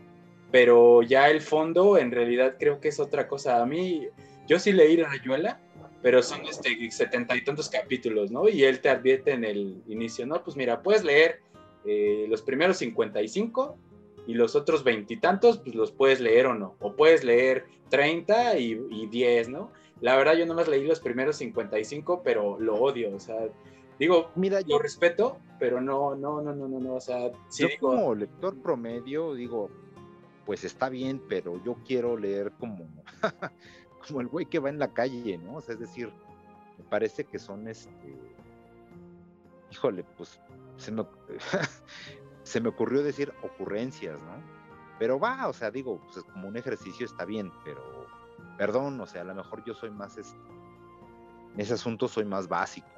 pero 0.50 1.02
ya 1.02 1.30
el 1.30 1.40
fondo 1.40 1.98
en 1.98 2.10
realidad 2.10 2.56
creo 2.58 2.80
que 2.80 2.88
es 2.88 3.00
otra 3.00 3.28
cosa. 3.28 3.62
A 3.62 3.66
mí, 3.66 4.06
yo 4.46 4.58
sí 4.58 4.72
leí 4.72 4.96
Rayuela, 4.96 5.60
pero 6.02 6.22
son 6.22 6.46
este 6.46 6.90
setenta 6.90 7.36
y 7.36 7.44
tantos 7.44 7.68
capítulos, 7.68 8.30
¿no? 8.30 8.48
Y 8.48 8.64
él 8.64 8.80
te 8.80 8.88
advierte 8.88 9.32
en 9.32 9.44
el 9.44 9.82
inicio, 9.88 10.26
¿no? 10.26 10.42
Pues 10.42 10.56
mira, 10.56 10.82
puedes 10.82 11.04
leer 11.04 11.40
eh, 11.84 12.26
los 12.28 12.42
primeros 12.42 12.78
55 12.78 13.76
y 14.26 14.34
los 14.34 14.54
otros 14.54 14.84
veintitantos, 14.84 15.58
pues 15.58 15.74
los 15.74 15.90
puedes 15.90 16.20
leer 16.20 16.46
o 16.46 16.54
no. 16.54 16.76
O 16.80 16.94
puedes 16.94 17.24
leer 17.24 17.64
30 17.90 18.58
y, 18.58 18.80
y 18.90 19.06
10, 19.06 19.48
¿no? 19.48 19.72
La 20.00 20.16
verdad, 20.16 20.36
yo 20.36 20.46
no 20.46 20.54
más 20.54 20.68
leí 20.68 20.86
los 20.86 21.00
primeros 21.00 21.36
55, 21.36 22.22
pero 22.22 22.58
lo 22.60 22.76
odio, 22.76 23.14
o 23.14 23.18
sea, 23.18 23.48
Digo, 23.98 24.30
mira, 24.36 24.60
yo 24.60 24.78
respeto, 24.78 25.38
pero 25.58 25.80
no, 25.80 26.14
no, 26.14 26.40
no, 26.40 26.54
no, 26.54 26.68
no, 26.68 26.78
no, 26.80 26.94
o 26.94 27.00
sea, 27.00 27.32
yo 27.56 27.68
como 27.80 28.14
lector 28.14 28.56
promedio 28.62 29.34
digo, 29.34 29.70
pues 30.46 30.64
está 30.64 30.88
bien, 30.88 31.20
pero 31.28 31.62
yo 31.64 31.76
quiero 31.84 32.16
leer 32.16 32.52
como, 32.52 32.86
como 34.06 34.20
el 34.20 34.28
güey 34.28 34.46
que 34.46 34.60
va 34.60 34.68
en 34.68 34.78
la 34.78 34.92
calle, 34.94 35.36
¿no? 35.38 35.56
O 35.56 35.60
sea, 35.60 35.74
es 35.74 35.80
decir, 35.80 36.12
me 36.78 36.84
parece 36.84 37.24
que 37.24 37.38
son 37.38 37.66
este, 37.66 38.16
híjole, 39.70 40.04
pues 40.16 40.40
se 40.76 40.92
me, 40.92 41.04
se 42.44 42.60
me 42.60 42.68
ocurrió 42.68 43.02
decir 43.02 43.32
ocurrencias, 43.42 44.18
¿no? 44.20 44.58
Pero 44.98 45.18
va, 45.18 45.48
o 45.48 45.52
sea, 45.52 45.70
digo, 45.70 46.00
pues 46.12 46.24
como 46.24 46.48
un 46.48 46.56
ejercicio 46.56 47.04
está 47.04 47.24
bien, 47.24 47.52
pero 47.64 48.06
perdón, 48.56 49.00
o 49.00 49.06
sea, 49.06 49.22
a 49.22 49.24
lo 49.24 49.34
mejor 49.34 49.64
yo 49.64 49.74
soy 49.74 49.90
más, 49.90 50.16
este, 50.16 50.36
en 51.54 51.60
ese 51.60 51.74
asunto 51.74 52.08
soy 52.08 52.24
más 52.24 52.48
básico, 52.48 52.88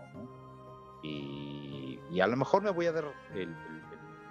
Y, 1.03 1.98
a 2.20 2.26
lo 2.26 2.36
mejor 2.36 2.62
me 2.62 2.70
voy 2.70 2.86
a 2.86 2.92
dar 2.92 3.05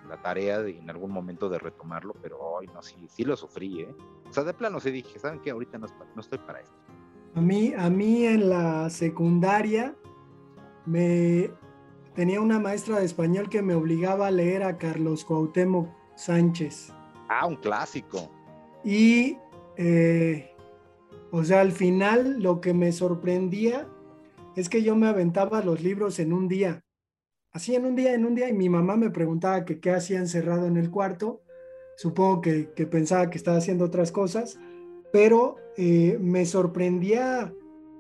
la 0.08 0.22
tarea 0.22 0.62
de, 0.62 0.78
en 0.78 0.90
algún 0.90 1.12
momento 1.12 1.50
de 1.50 1.60
retomarlo, 1.60 2.14
pero 2.22 2.40
hoy 2.40 2.68
no, 2.68 2.82
sí, 2.82 3.08
sí 3.10 3.24
lo 3.24 3.36
sufrí, 3.36 3.82
¿eh? 3.82 3.96
O 4.30 4.34
sea, 4.34 4.44
de 4.44 4.54
plano 4.54 4.80
sí 4.80 4.92
dije, 4.92 5.18
¿saben 5.18 5.40
qué? 5.40 5.52
Ahorita 5.52 5.78
no, 5.78 5.88
no 6.16 6.22
estoy 6.22 6.40
para 6.40 6.60
esto. 6.60 6.76
A 7.36 7.42
mí, 7.42 7.74
a 7.78 7.90
mí 7.90 8.26
en 8.26 8.50
la 8.50 8.90
secundaria 8.90 9.96
me 10.86 11.52
tenía 12.16 12.42
una 12.42 12.60
maestra 12.60 13.00
de 13.00 13.06
español 13.06 13.50
que 13.50 13.62
me 13.62 13.76
obligaba 13.76 14.28
a 14.28 14.32
leer 14.32 14.64
a 14.64 14.78
Carlos 14.78 15.24
Cuauhtémoc 15.24 15.88
Sánchez. 16.16 16.92
Ah, 17.30 17.46
un 17.46 17.56
clásico. 17.56 18.30
Y, 18.84 19.38
eh, 19.78 20.54
o 21.32 21.44
sea, 21.44 21.62
al 21.62 21.72
final 21.72 22.42
lo 22.42 22.60
que 22.60 22.74
me 22.74 22.92
sorprendía 22.92 23.88
es 24.60 24.70
que 24.70 24.84
yo 24.84 24.96
me 24.96 25.08
aventaba 25.08 25.64
los 25.64 25.82
libros 25.82 26.20
en 26.20 26.34
un 26.34 26.48
día, 26.48 26.84
así 27.52 27.76
en 27.76 27.86
un 27.86 27.96
día, 27.96 28.14
en 28.14 28.26
un 28.26 28.36
día, 28.36 28.50
y 28.50 28.54
mi 28.54 28.70
mamá 28.70 28.98
me 28.98 29.10
preguntaba 29.10 29.64
que 29.64 29.80
qué 29.80 29.92
hacía 29.92 30.20
encerrado 30.20 30.68
en 30.68 30.78
el 30.78 30.92
cuarto, 30.92 31.42
supongo 31.98 32.42
que, 32.42 32.66
pensaba 32.92 33.30
que 33.30 33.38
estaba 33.38 33.58
haciendo 33.58 33.86
otras 33.86 34.12
cosas, 34.12 34.60
pero 35.14 35.56
eh, 35.78 36.18
me 36.20 36.46
sorprendía 36.46 37.54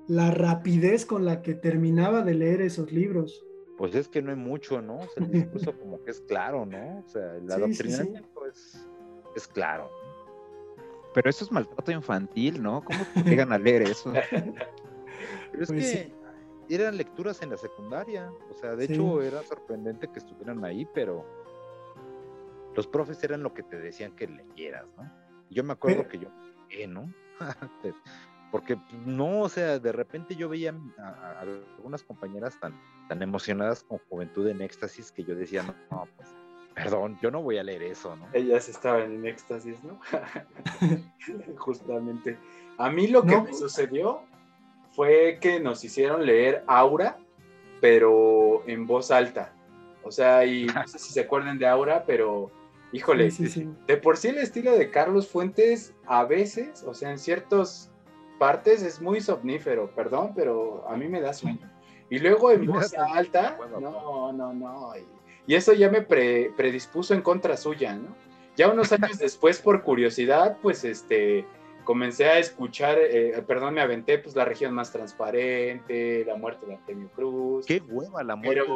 la 0.07 0.31
rapidez 0.31 1.05
con 1.05 1.23
la 1.23 1.41
que 1.41 1.53
terminaba 1.53 2.23
de 2.23 2.33
leer 2.33 2.61
esos 2.61 2.91
libros. 2.91 3.45
Pues 3.77 3.95
es 3.95 4.09
que 4.09 4.21
no 4.21 4.31
hay 4.31 4.37
mucho, 4.37 4.81
¿no? 4.81 4.97
O 4.97 5.07
el 5.15 5.31
discurso 5.31 5.77
como 5.79 6.03
que 6.03 6.11
es 6.11 6.19
claro, 6.21 6.65
¿no? 6.65 6.99
O 7.05 7.07
sea, 7.07 7.37
el 7.37 7.49
adoctrinamiento 7.49 8.45
Es, 9.35 9.47
claro. 9.47 9.89
Pero 11.13 11.29
eso 11.29 11.45
es 11.45 11.51
maltrato 11.51 11.91
infantil, 11.91 12.61
¿no? 12.61 12.83
¿Cómo 12.83 12.99
llegan 13.25 13.53
a 13.53 13.57
leer 13.57 13.83
eso? 13.83 14.11
Pero 15.51 15.63
es 15.63 15.69
pues 15.69 15.91
que 15.91 16.18
eran 16.75 16.97
lecturas 16.97 17.41
en 17.41 17.49
la 17.49 17.57
secundaria. 17.57 18.31
O 18.49 18.53
sea, 18.53 18.75
de 18.75 18.85
hecho 18.85 19.21
era 19.21 19.43
sorprendente 19.43 20.07
que 20.07 20.19
estuvieran 20.19 20.63
ahí, 20.63 20.87
pero 20.93 21.25
los 22.75 22.87
profes 22.87 23.23
eran 23.23 23.43
lo 23.43 23.53
que 23.53 23.63
te 23.63 23.79
decían 23.79 24.15
que 24.15 24.27
leyeras, 24.27 24.85
¿no? 24.97 25.11
Yo 25.49 25.63
me 25.63 25.73
acuerdo 25.73 26.07
que 26.07 26.19
yo, 26.19 26.29
¿eh, 26.69 26.87
no? 26.87 27.11
Porque 28.51 28.77
no, 29.05 29.41
o 29.41 29.49
sea, 29.49 29.79
de 29.79 29.91
repente 29.91 30.35
yo 30.35 30.49
veía 30.49 30.73
a, 30.97 31.39
algunas 31.39 32.03
compañeras 32.03 32.59
tan, 32.59 32.73
tan 33.07 33.21
emocionadas 33.21 33.83
con 33.83 33.99
Juventud 34.09 34.47
en 34.47 34.61
Éxtasis 34.61 35.11
que 35.11 35.23
yo 35.23 35.35
decía, 35.35 35.63
no, 35.91 36.07
pues, 36.15 36.29
perdón, 36.73 37.17
yo 37.21 37.29
no 37.29 37.41
voy 37.43 37.57
a 37.57 37.63
leer 37.63 37.83
eso, 37.83 38.15
¿no? 38.15 38.27
Ellas 38.33 38.69
estaban 38.69 39.11
en 39.11 39.25
éxtasis, 39.25 39.83
¿no? 39.83 39.99
Justamente. 41.57 42.37
A 42.77 42.89
mí 42.89 43.07
lo 43.07 43.23
que 43.23 43.41
me 43.41 43.53
sucedió 43.53 44.23
fue 44.99 45.37
que 45.39 45.61
nos 45.61 45.81
hicieron 45.85 46.25
leer 46.25 46.61
Aura, 46.67 47.17
pero 47.79 48.63
en 48.67 48.85
voz 48.85 49.11
alta. 49.11 49.53
O 50.03 50.11
sea, 50.11 50.43
y 50.43 50.65
no 50.75 50.85
sé 50.89 50.99
si 50.99 51.13
se 51.13 51.21
acuerdan 51.21 51.57
de 51.57 51.65
Aura, 51.67 52.03
pero 52.05 52.51
híjole, 52.91 53.31
de 53.87 53.95
por 53.95 54.17
sí 54.17 54.27
el 54.27 54.39
estilo 54.39 54.77
de 54.77 54.91
Carlos 54.91 55.29
Fuentes 55.29 55.93
a 56.05 56.25
veces, 56.25 56.83
o 56.85 56.93
sea, 56.93 57.11
en 57.11 57.17
ciertas 57.17 57.89
partes 58.39 58.83
es 58.83 58.99
muy 58.99 59.21
somnífero, 59.21 59.89
perdón, 59.95 60.33
pero 60.35 60.85
a 60.89 60.97
mí 60.97 61.07
me 61.07 61.21
da 61.21 61.31
sueño. 61.31 61.71
Y 62.09 62.19
luego 62.19 62.51
en 62.51 62.65
voz 62.65 62.93
alta, 62.93 63.57
no, 63.79 64.33
no, 64.33 64.53
no. 64.53 64.91
Y, 65.47 65.55
eso 65.55 65.71
ya 65.71 65.89
me 65.89 66.01
predispuso 66.01 67.13
en 67.13 67.21
contra 67.21 67.55
suya, 67.55 67.95
¿no? 67.95 68.13
Ya 68.57 68.69
unos 68.69 68.91
años 68.91 69.17
después, 69.17 69.61
por 69.61 69.81
curiosidad, 69.81 70.57
pues 70.61 70.83
este, 70.83 71.45
comencé 71.89 72.25
a 72.25 72.37
escuchar, 72.37 72.99
eh, 72.99 73.43
perdón, 73.47 73.73
me 73.73 73.81
aventé 73.81 74.19
pues 74.19 74.35
la 74.35 74.45
región 74.45 74.75
más 74.75 74.91
transparente, 74.91 76.23
la 76.23 76.35
muerte 76.35 76.67
de 76.67 76.75
Antonio 76.75 77.09
Cruz. 77.15 77.65
Qué 77.65 77.81
hueva 77.81 78.21
la 78.21 78.35
muerte 78.35 78.69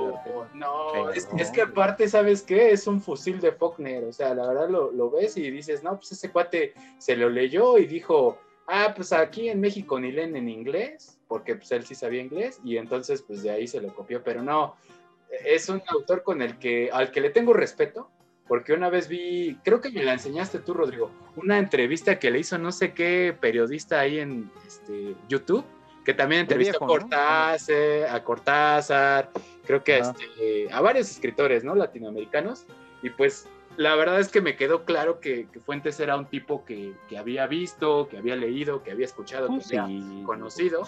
No, 0.56 1.12
es, 1.12 1.52
que 1.52 1.62
aparte, 1.62 2.08
¿sabes 2.08 2.42
qué? 2.42 2.72
Es 2.72 2.88
un 2.88 3.00
fusil 3.00 3.40
de 3.40 3.52
Faulkner, 3.52 4.04
o 4.06 4.12
sea, 4.12 4.34
la 4.34 4.48
verdad 4.48 4.68
lo, 4.68 4.92
lo, 4.92 5.12
ves 5.12 5.38
y 5.38 5.52
dices, 5.52 5.84
no, 5.84 5.96
pues 5.98 6.12
ese 6.14 6.32
cuate 6.32 6.74
se 6.98 7.16
lo 7.16 7.30
leyó 7.30 7.78
y 7.78 7.86
dijo, 7.86 8.40
ah, 8.66 8.94
pues 8.96 9.14
aquí 9.14 9.48
en 9.48 9.62
México 9.62 10.00
ni 10.00 10.12
leen 10.12 10.36
en 10.36 10.50
inglés, 10.50 11.20
porque 11.28 11.56
pues 11.56 11.72
él 11.72 11.86
sí 11.86 11.94
sabía 11.94 12.24
inglés 12.24 12.62
y 12.64 12.78
entonces 12.78 13.22
pues 13.22 13.44
de 13.44 13.52
ahí 13.52 13.68
se 13.68 13.80
lo 13.80 13.94
copió, 13.94 14.24
pero 14.24 14.42
no, 14.42 14.76
es 15.30 15.70
un 15.70 15.84
autor 15.86 16.24
con 16.24 16.42
el 16.42 16.58
que, 16.58 16.90
al 16.92 17.12
que 17.12 17.22
le 17.22 17.30
tengo 17.30 17.54
respeto, 17.54 18.10
porque 18.48 18.74
una 18.74 18.90
vez 18.90 19.08
vi, 19.08 19.58
creo 19.64 19.82
que 19.82 19.90
me 19.90 20.04
la 20.04 20.14
enseñaste 20.14 20.60
tú, 20.60 20.74
Rodrigo, 20.74 21.12
una 21.36 21.58
entrevista 21.58 22.20
que 22.20 22.32
le 22.32 22.40
hizo 22.40 22.58
no 22.58 22.72
sé 22.72 22.94
qué 22.94 23.36
periodista 23.40 24.00
ahí 24.00 24.20
en 24.20 24.52
este, 24.66 25.16
YouTube, 25.30 25.66
que 26.04 26.14
también 26.14 26.42
entrevistó 26.42 26.84
a, 26.84 26.88
Cortázar, 26.88 28.10
a 28.10 28.24
Cortázar, 28.24 29.30
creo 29.66 29.84
que 29.84 29.96
a, 29.96 29.98
este, 30.00 30.72
a 30.72 30.82
varios 30.82 31.10
escritores, 31.10 31.64
¿no? 31.64 31.76
Latinoamericanos, 31.76 32.66
y 33.02 33.10
pues 33.10 33.48
la 33.78 33.96
verdad 33.96 34.20
es 34.20 34.30
que 34.30 34.42
me 34.42 34.56
quedó 34.56 34.86
claro 34.86 35.20
que, 35.20 35.48
Fuentes 35.66 36.00
era 36.00 36.16
un 36.18 36.26
tipo 36.26 36.64
que, 36.66 36.94
había 37.18 37.48
visto, 37.48 38.08
que 38.08 38.18
había 38.18 38.36
leído, 38.36 38.84
que 38.84 38.92
había 38.92 39.06
escuchado, 39.06 39.48
que 39.48 39.78
había 39.78 40.26
conocido, 40.26 40.84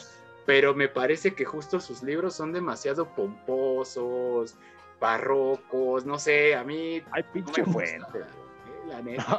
pero 0.45 0.75
me 0.75 0.87
parece 0.87 1.33
que 1.33 1.45
justo 1.45 1.79
sus 1.79 2.03
libros 2.03 2.35
son 2.35 2.53
demasiado 2.53 3.07
pomposos, 3.15 4.55
barrocos, 4.99 6.05
no 6.05 6.17
sé, 6.19 6.55
a 6.55 6.63
mí... 6.63 7.01
Ay, 7.11 7.23
pinche 7.33 7.63
Fuentes. 7.63 8.25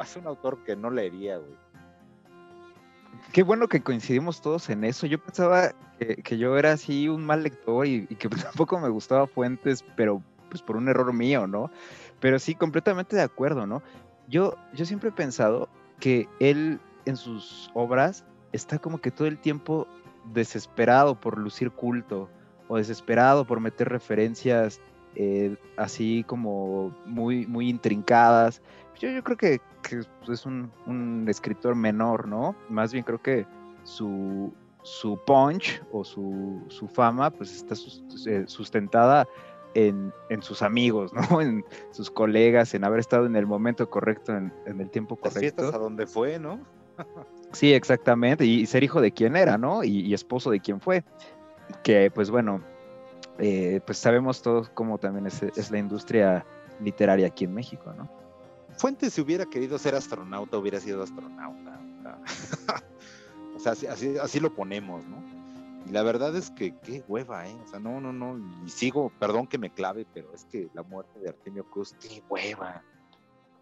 es 0.03 0.17
un 0.17 0.27
autor 0.27 0.59
que 0.65 0.77
no 0.77 0.91
leería, 0.91 1.39
güey. 1.39 1.57
Qué 3.33 3.43
bueno 3.43 3.69
que 3.69 3.83
coincidimos 3.83 4.41
todos 4.41 4.69
en 4.71 4.85
eso. 4.85 5.07
Yo 5.07 5.19
pensaba 5.19 5.75
que, 5.99 6.39
yo 6.39 6.57
era 6.59 6.73
así 6.73 7.09
un 7.09 7.25
mal 7.25 7.43
lector 7.43 7.87
y, 7.87 8.07
y 8.09 8.15
que 8.15 8.29
tampoco 8.29 8.79
me 8.79 8.89
gustaba 8.89 9.27
Fuentes, 9.27 9.85
pero 9.97 10.23
pues 10.49 10.63
por 10.63 10.77
un 10.77 10.89
error 10.89 11.13
mío, 11.13 11.47
¿no? 11.47 11.71
Pero 12.21 12.39
sí, 12.39 12.55
completamente 12.55 13.17
de 13.17 13.23
acuerdo, 13.23 13.67
¿no? 13.67 13.83
Yo, 14.29 14.57
yo 14.75 14.85
siempre 14.85 15.11
he 15.11 15.13
pensado 15.13 15.69
que 16.01 16.29
él 16.41 16.81
en 17.05 17.17
sus 17.17 17.71
obras 17.75 18.25
está 18.53 18.79
como 18.79 18.99
que 18.99 19.11
todo 19.11 19.29
el 19.29 19.39
tiempo 19.39 19.87
desesperado 20.33 21.15
por 21.15 21.39
lucir 21.39 21.71
culto 21.71 22.29
o 22.69 22.77
desesperado 22.77 23.45
por 23.47 23.61
meter 23.61 23.89
referencias 23.89 24.81
eh, 25.17 25.57
así 25.77 26.25
como 26.27 26.95
muy, 27.07 27.47
muy 27.47 27.69
intrincadas. 27.69 28.63
Yo, 28.99 29.11
yo 29.11 29.23
creo 29.25 29.37
que, 29.37 29.61
es 30.29 30.47
un, 30.47 31.27
escritor 31.29 31.75
menor, 31.75 32.29
¿no? 32.29 32.55
Más 32.69 32.93
bien 32.93 33.05
creo 33.05 33.21
que 33.21 33.47
su, 33.85 34.53
su 34.83 35.19
punch 35.27 35.83
o 35.93 36.05
su, 36.05 36.63
su 36.69 36.89
fama 36.89 37.31
pues 37.31 37.55
está 37.55 37.75
eh, 38.27 38.45
sustentada 38.47 39.27
en, 39.77 40.43
sus 40.43 40.63
amigos, 40.63 41.13
¿no? 41.13 41.21
En 41.41 41.65
sus 41.91 42.11
colegas, 42.11 42.75
en 42.75 42.85
haber 42.85 43.01
estado 43.01 43.27
en 43.27 43.37
el 43.37 43.47
momento 43.47 43.89
correcto, 43.89 44.37
en, 44.37 44.53
el 44.67 44.91
tiempo 44.91 45.17
correcto. 45.17 45.41
Las 45.41 45.41
fiestas 45.41 45.75
a 45.75 45.79
donde 45.79 46.07
fue, 46.07 46.39
¿no? 46.39 46.61
sí, 47.53 47.73
exactamente, 47.73 48.45
y, 48.45 48.67
ser 48.67 48.85
hijo 48.85 49.01
de 49.01 49.13
quién 49.13 49.37
era, 49.37 49.59
¿no? 49.59 49.85
Y, 49.85 50.13
esposo 50.15 50.51
de 50.51 50.61
quién 50.61 50.81
fue. 50.81 51.05
Que, 51.83 52.11
pues 52.15 52.31
bueno, 52.31 52.61
eh, 53.39 53.81
pues 53.85 53.99
sabemos 53.99 54.43
todos 54.43 54.69
cómo 54.71 54.99
también 54.99 55.27
es, 55.27 55.71
la 55.71 55.79
industria 55.79 56.47
literaria 56.81 57.27
aquí 57.27 57.45
en 57.45 57.55
México, 57.55 57.93
¿no? 57.93 58.09
Fuentes, 58.77 59.15
si 59.15 59.21
hubiera 59.21 59.47
querido 59.47 59.79
ser 59.79 59.95
astronauta, 59.95 60.59
hubiera 60.59 60.81
sido 60.81 61.03
astronauta. 61.03 61.81
o 63.55 63.59
sea, 63.59 63.73
así, 63.91 64.17
así 64.19 64.41
lo 64.41 64.55
ponemos, 64.55 65.05
¿no? 65.07 65.23
Y 65.87 65.93
la 65.93 66.03
verdad 66.03 66.35
es 66.37 66.51
que 66.51 66.77
qué 66.79 67.05
hueva, 67.07 67.49
¿eh? 67.49 67.57
O 67.65 67.69
sea, 67.69 67.79
no, 67.79 68.01
no, 68.01 68.13
no. 68.13 68.39
Y 68.65 68.71
sigo, 68.71 69.13
perdón 69.21 69.47
que 69.47 69.57
me 69.57 69.71
clave, 69.71 70.07
pero 70.13 70.35
es 70.35 70.45
que 70.45 70.69
la 70.75 70.83
muerte 70.83 71.21
de 71.21 71.29
Artemio 71.29 71.65
Cruz, 71.71 71.95
qué 72.01 72.23
hueva. 72.29 72.83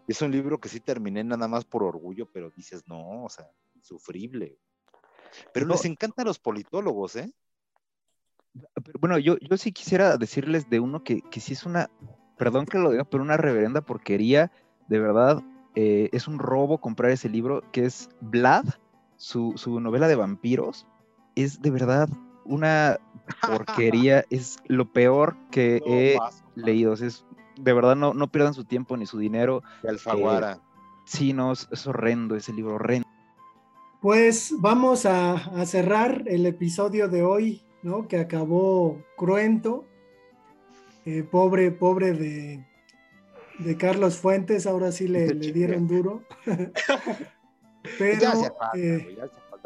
Es 0.07 0.21
un 0.21 0.31
libro 0.31 0.59
que 0.59 0.69
sí 0.69 0.79
terminé 0.79 1.23
nada 1.23 1.47
más 1.47 1.65
por 1.65 1.83
orgullo, 1.83 2.27
pero 2.31 2.49
dices, 2.49 2.83
no, 2.87 3.23
o 3.23 3.29
sea, 3.29 3.49
insufrible. 3.75 4.57
Pero 5.53 5.67
les 5.67 5.85
encantan 5.85 6.25
los 6.25 6.39
politólogos, 6.39 7.15
¿eh? 7.15 7.31
Bueno, 8.99 9.17
yo, 9.17 9.37
yo 9.37 9.57
sí 9.57 9.71
quisiera 9.71 10.17
decirles 10.17 10.69
de 10.69 10.79
uno 10.79 11.03
que, 11.03 11.21
que 11.21 11.39
sí 11.39 11.53
es 11.53 11.65
una, 11.65 11.89
perdón 12.37 12.65
que 12.65 12.77
lo 12.77 12.91
diga, 12.91 13.03
pero 13.03 13.23
una 13.23 13.37
reverenda 13.37 13.81
porquería, 13.81 14.51
de 14.87 14.99
verdad, 14.99 15.43
eh, 15.75 16.09
es 16.13 16.27
un 16.27 16.39
robo 16.39 16.79
comprar 16.79 17.11
ese 17.11 17.29
libro, 17.29 17.63
que 17.71 17.85
es 17.85 18.09
Vlad, 18.21 18.65
su, 19.17 19.53
su 19.55 19.79
novela 19.79 20.07
de 20.07 20.15
vampiros 20.15 20.87
es 21.35 21.61
de 21.61 21.71
verdad 21.71 22.09
una 22.45 22.99
porquería, 23.45 24.25
es 24.29 24.57
lo 24.67 24.91
peor 24.91 25.35
que 25.51 25.81
he 25.85 26.17
leído. 26.55 26.93
Es, 26.93 27.25
de 27.59 27.73
verdad, 27.73 27.95
no, 27.95 28.13
no 28.13 28.31
pierdan 28.31 28.53
su 28.53 28.63
tiempo 28.63 28.97
ni 28.97 29.05
su 29.05 29.17
dinero. 29.17 29.63
Alfaguara. 29.87 30.53
Eh, 30.53 30.59
sí, 31.05 31.33
no, 31.33 31.51
es, 31.51 31.87
horrendo 31.87 32.35
ese 32.35 32.53
libro, 32.53 32.75
horrendo. 32.75 33.07
Pues 34.01 34.53
vamos 34.59 35.05
a, 35.05 35.65
cerrar 35.65 36.23
el 36.27 36.45
episodio 36.45 37.07
de 37.07 37.23
hoy, 37.23 37.64
¿no? 37.85 38.07
Que 38.07 38.17
acabó 38.17 38.99
cruento. 39.15 39.85
Eh, 41.05 41.23
pobre, 41.23 41.69
pobre 41.69 42.13
de, 42.13 42.65
de 43.59 43.77
Carlos 43.77 44.17
Fuentes, 44.17 44.65
ahora 44.65 44.91
sí 44.91 45.07
le, 45.07 45.27
dieron 45.27 45.87
duro. 45.87 46.23
Pero, 47.99 48.31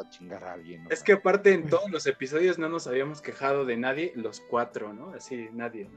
chingar 0.09 0.43
a 0.43 0.53
alguien. 0.53 0.85
Es 0.89 1.01
que 1.01 1.13
aparte 1.13 1.53
en 1.53 1.67
todos 1.67 1.89
los 1.89 2.05
episodios 2.07 2.57
no 2.57 2.67
nos 2.67 2.87
habíamos 2.87 3.21
quejado 3.21 3.63
de 3.65 3.77
nadie, 3.77 4.11
los 4.15 4.41
cuatro, 4.41 4.93
¿no? 4.93 5.11
Así, 5.11 5.47
nadie. 5.53 5.89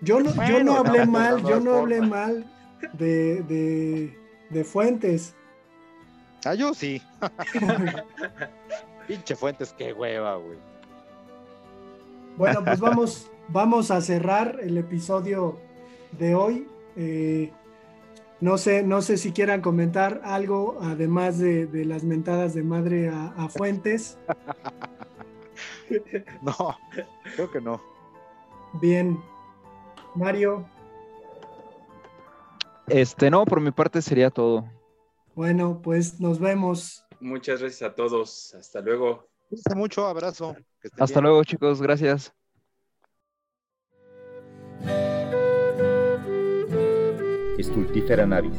Yo 0.00 0.20
no, 0.20 0.32
yo 0.48 0.64
no 0.64 0.78
hablé 0.78 1.06
mal, 1.06 1.42
yo 1.44 1.60
no 1.60 1.74
hablé 1.74 2.00
mal 2.00 2.44
de, 2.92 4.12
de, 4.50 4.64
Fuentes. 4.64 5.36
Ah, 6.44 6.54
yo 6.54 6.74
sí. 6.74 7.00
Pinche 9.06 9.36
Fuentes, 9.36 9.72
qué 9.78 9.92
hueva, 9.92 10.36
güey. 10.36 10.71
Bueno, 12.36 12.64
pues 12.64 12.80
vamos, 12.80 13.30
vamos 13.48 13.90
a 13.90 14.00
cerrar 14.00 14.58
el 14.62 14.78
episodio 14.78 15.58
de 16.18 16.34
hoy. 16.34 16.66
Eh, 16.96 17.52
no 18.40 18.58
sé, 18.58 18.82
no 18.82 19.02
sé 19.02 19.18
si 19.18 19.32
quieran 19.32 19.60
comentar 19.60 20.20
algo, 20.24 20.78
además 20.80 21.38
de, 21.38 21.68
las 21.84 22.02
mentadas 22.02 22.54
de 22.54 22.62
madre 22.62 23.08
a, 23.08 23.48
Fuentes. 23.48 24.18
no, 26.42 26.76
creo 27.36 27.50
que 27.50 27.60
no. 27.60 27.80
Bien. 28.80 29.22
Mario. 30.14 30.66
Este, 32.88 33.30
no, 33.30 33.44
por 33.44 33.60
mi 33.60 33.70
parte 33.70 34.02
sería 34.02 34.30
todo. 34.30 34.68
Bueno, 35.34 35.80
pues 35.82 36.20
nos 36.20 36.38
vemos. 36.38 37.06
Muchas 37.20 37.60
gracias 37.60 37.90
a 37.90 37.94
todos. 37.94 38.54
Hasta 38.54 38.80
luego. 38.80 39.28
mucho, 39.76 40.06
abrazo. 40.06 40.56
Hasta 40.98 41.20
luego, 41.20 41.44
chicos. 41.44 41.80
Gracias. 41.80 42.32
Stultifera 47.58 48.26
navis. 48.26 48.56